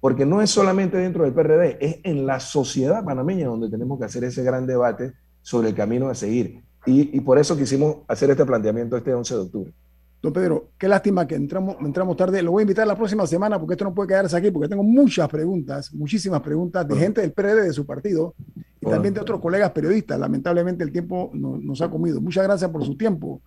Porque 0.00 0.26
no 0.26 0.42
es 0.42 0.50
solamente 0.50 0.98
dentro 0.98 1.24
del 1.24 1.32
PRD, 1.32 1.78
es 1.80 2.00
en 2.02 2.26
la 2.26 2.40
sociedad 2.40 3.02
panameña 3.02 3.46
donde 3.46 3.70
tenemos 3.70 3.98
que 3.98 4.04
hacer 4.04 4.24
ese 4.24 4.42
gran 4.42 4.66
debate 4.66 5.14
sobre 5.40 5.68
el 5.68 5.74
camino 5.74 6.10
a 6.10 6.14
seguir. 6.14 6.62
Y, 6.84 7.16
y 7.16 7.20
por 7.20 7.38
eso 7.38 7.56
quisimos 7.56 7.98
hacer 8.08 8.30
este 8.30 8.44
planteamiento 8.44 8.98
este 8.98 9.14
11 9.14 9.34
de 9.34 9.40
octubre. 9.40 9.72
Don 10.20 10.32
Pedro, 10.32 10.70
qué 10.76 10.88
lástima 10.88 11.26
que 11.26 11.36
entramos, 11.36 11.76
entramos 11.80 12.16
tarde. 12.16 12.42
Lo 12.42 12.50
voy 12.50 12.62
a 12.62 12.64
invitar 12.64 12.86
la 12.86 12.96
próxima 12.96 13.26
semana 13.26 13.58
porque 13.58 13.74
esto 13.74 13.84
no 13.84 13.94
puede 13.94 14.08
quedarse 14.08 14.36
aquí, 14.36 14.50
porque 14.50 14.68
tengo 14.68 14.82
muchas 14.82 15.28
preguntas, 15.28 15.94
muchísimas 15.94 16.40
preguntas 16.40 16.86
de 16.88 16.96
gente 16.96 17.20
del 17.20 17.32
PRD 17.32 17.62
de 17.62 17.72
su 17.72 17.86
partido 17.86 18.34
y 18.80 18.86
también 18.86 19.14
de 19.14 19.20
otros 19.20 19.40
colegas 19.40 19.70
periodistas. 19.70 20.18
Lamentablemente 20.18 20.82
el 20.82 20.90
tiempo 20.90 21.30
nos 21.34 21.80
ha 21.80 21.90
comido. 21.90 22.20
Muchas 22.20 22.44
gracias 22.44 22.70
por 22.70 22.84
su 22.84 22.96
tiempo. 22.96 23.40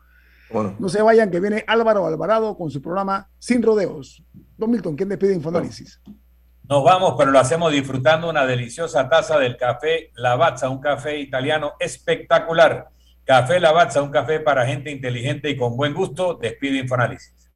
No 0.80 0.90
se 0.90 1.02
vayan, 1.02 1.30
que 1.30 1.40
viene 1.40 1.64
Álvaro 1.68 2.06
Alvarado 2.06 2.58
con 2.58 2.70
su 2.70 2.82
programa 2.82 3.30
Sin 3.38 3.62
Rodeos. 3.62 4.24
Don 4.58 4.72
Milton, 4.72 4.96
¿quién 4.96 5.10
despide 5.10 5.34
Infoanálisis? 5.34 6.02
Nos 6.64 6.84
vamos, 6.84 7.16
pero 7.18 7.32
lo 7.32 7.40
hacemos 7.40 7.72
disfrutando 7.72 8.30
una 8.30 8.46
deliciosa 8.46 9.08
taza 9.08 9.38
del 9.40 9.56
café 9.58 10.12
Lavazza, 10.16 10.70
un 10.70 10.80
café 10.80 11.18
italiano 11.20 11.74
espectacular 11.80 12.90
Café 13.28 13.60
Lavazza, 13.60 14.02
un 14.02 14.10
café 14.10 14.40
para 14.40 14.66
gente 14.66 14.90
inteligente 14.90 15.50
y 15.50 15.58
con 15.58 15.76
buen 15.76 15.94
gusto. 15.94 16.40
Despide 16.42 16.78
Infoanálisis. 16.78 17.52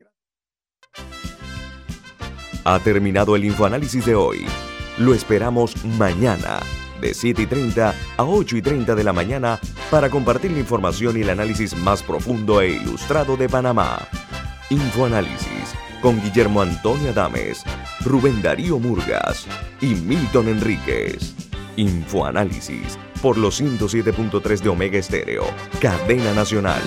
Ha 2.66 2.80
terminado 2.80 3.38
el 3.38 3.46
Infoanálisis 3.46 4.06
de 4.06 4.14
hoy. 4.14 4.46
Lo 4.98 5.14
esperamos 5.14 5.86
mañana, 5.86 6.60
de 7.02 7.14
7 7.14 7.42
y 7.42 7.46
30 7.48 7.96
a 8.18 8.24
8 8.24 8.58
y 8.58 8.62
30 8.62 8.96
de 8.96 9.04
la 9.04 9.12
mañana, 9.12 9.60
para 9.90 10.10
compartir 10.10 10.52
la 10.52 10.60
información 10.60 11.18
y 11.18 11.22
el 11.22 11.30
análisis 11.30 11.76
más 11.76 12.02
profundo 12.04 12.62
e 12.62 12.70
ilustrado 12.70 13.36
de 13.36 13.50
Panamá. 13.50 14.08
Infoanálisis 14.70 15.76
con 16.02 16.22
Guillermo 16.22 16.62
Antonio 16.62 17.12
Adames, 17.12 17.64
Rubén 18.06 18.42
Darío 18.42 18.80
Murgas 18.80 19.48
y 19.82 19.88
Milton 19.96 20.48
Enríquez. 20.48 21.34
Infoanálisis 21.76 22.98
por 23.22 23.38
los 23.38 23.62
107.3 23.62 24.62
de 24.62 24.70
Omega 24.70 24.98
Estéreo, 24.98 25.46
cadena 25.80 26.34
nacional. 26.34 26.82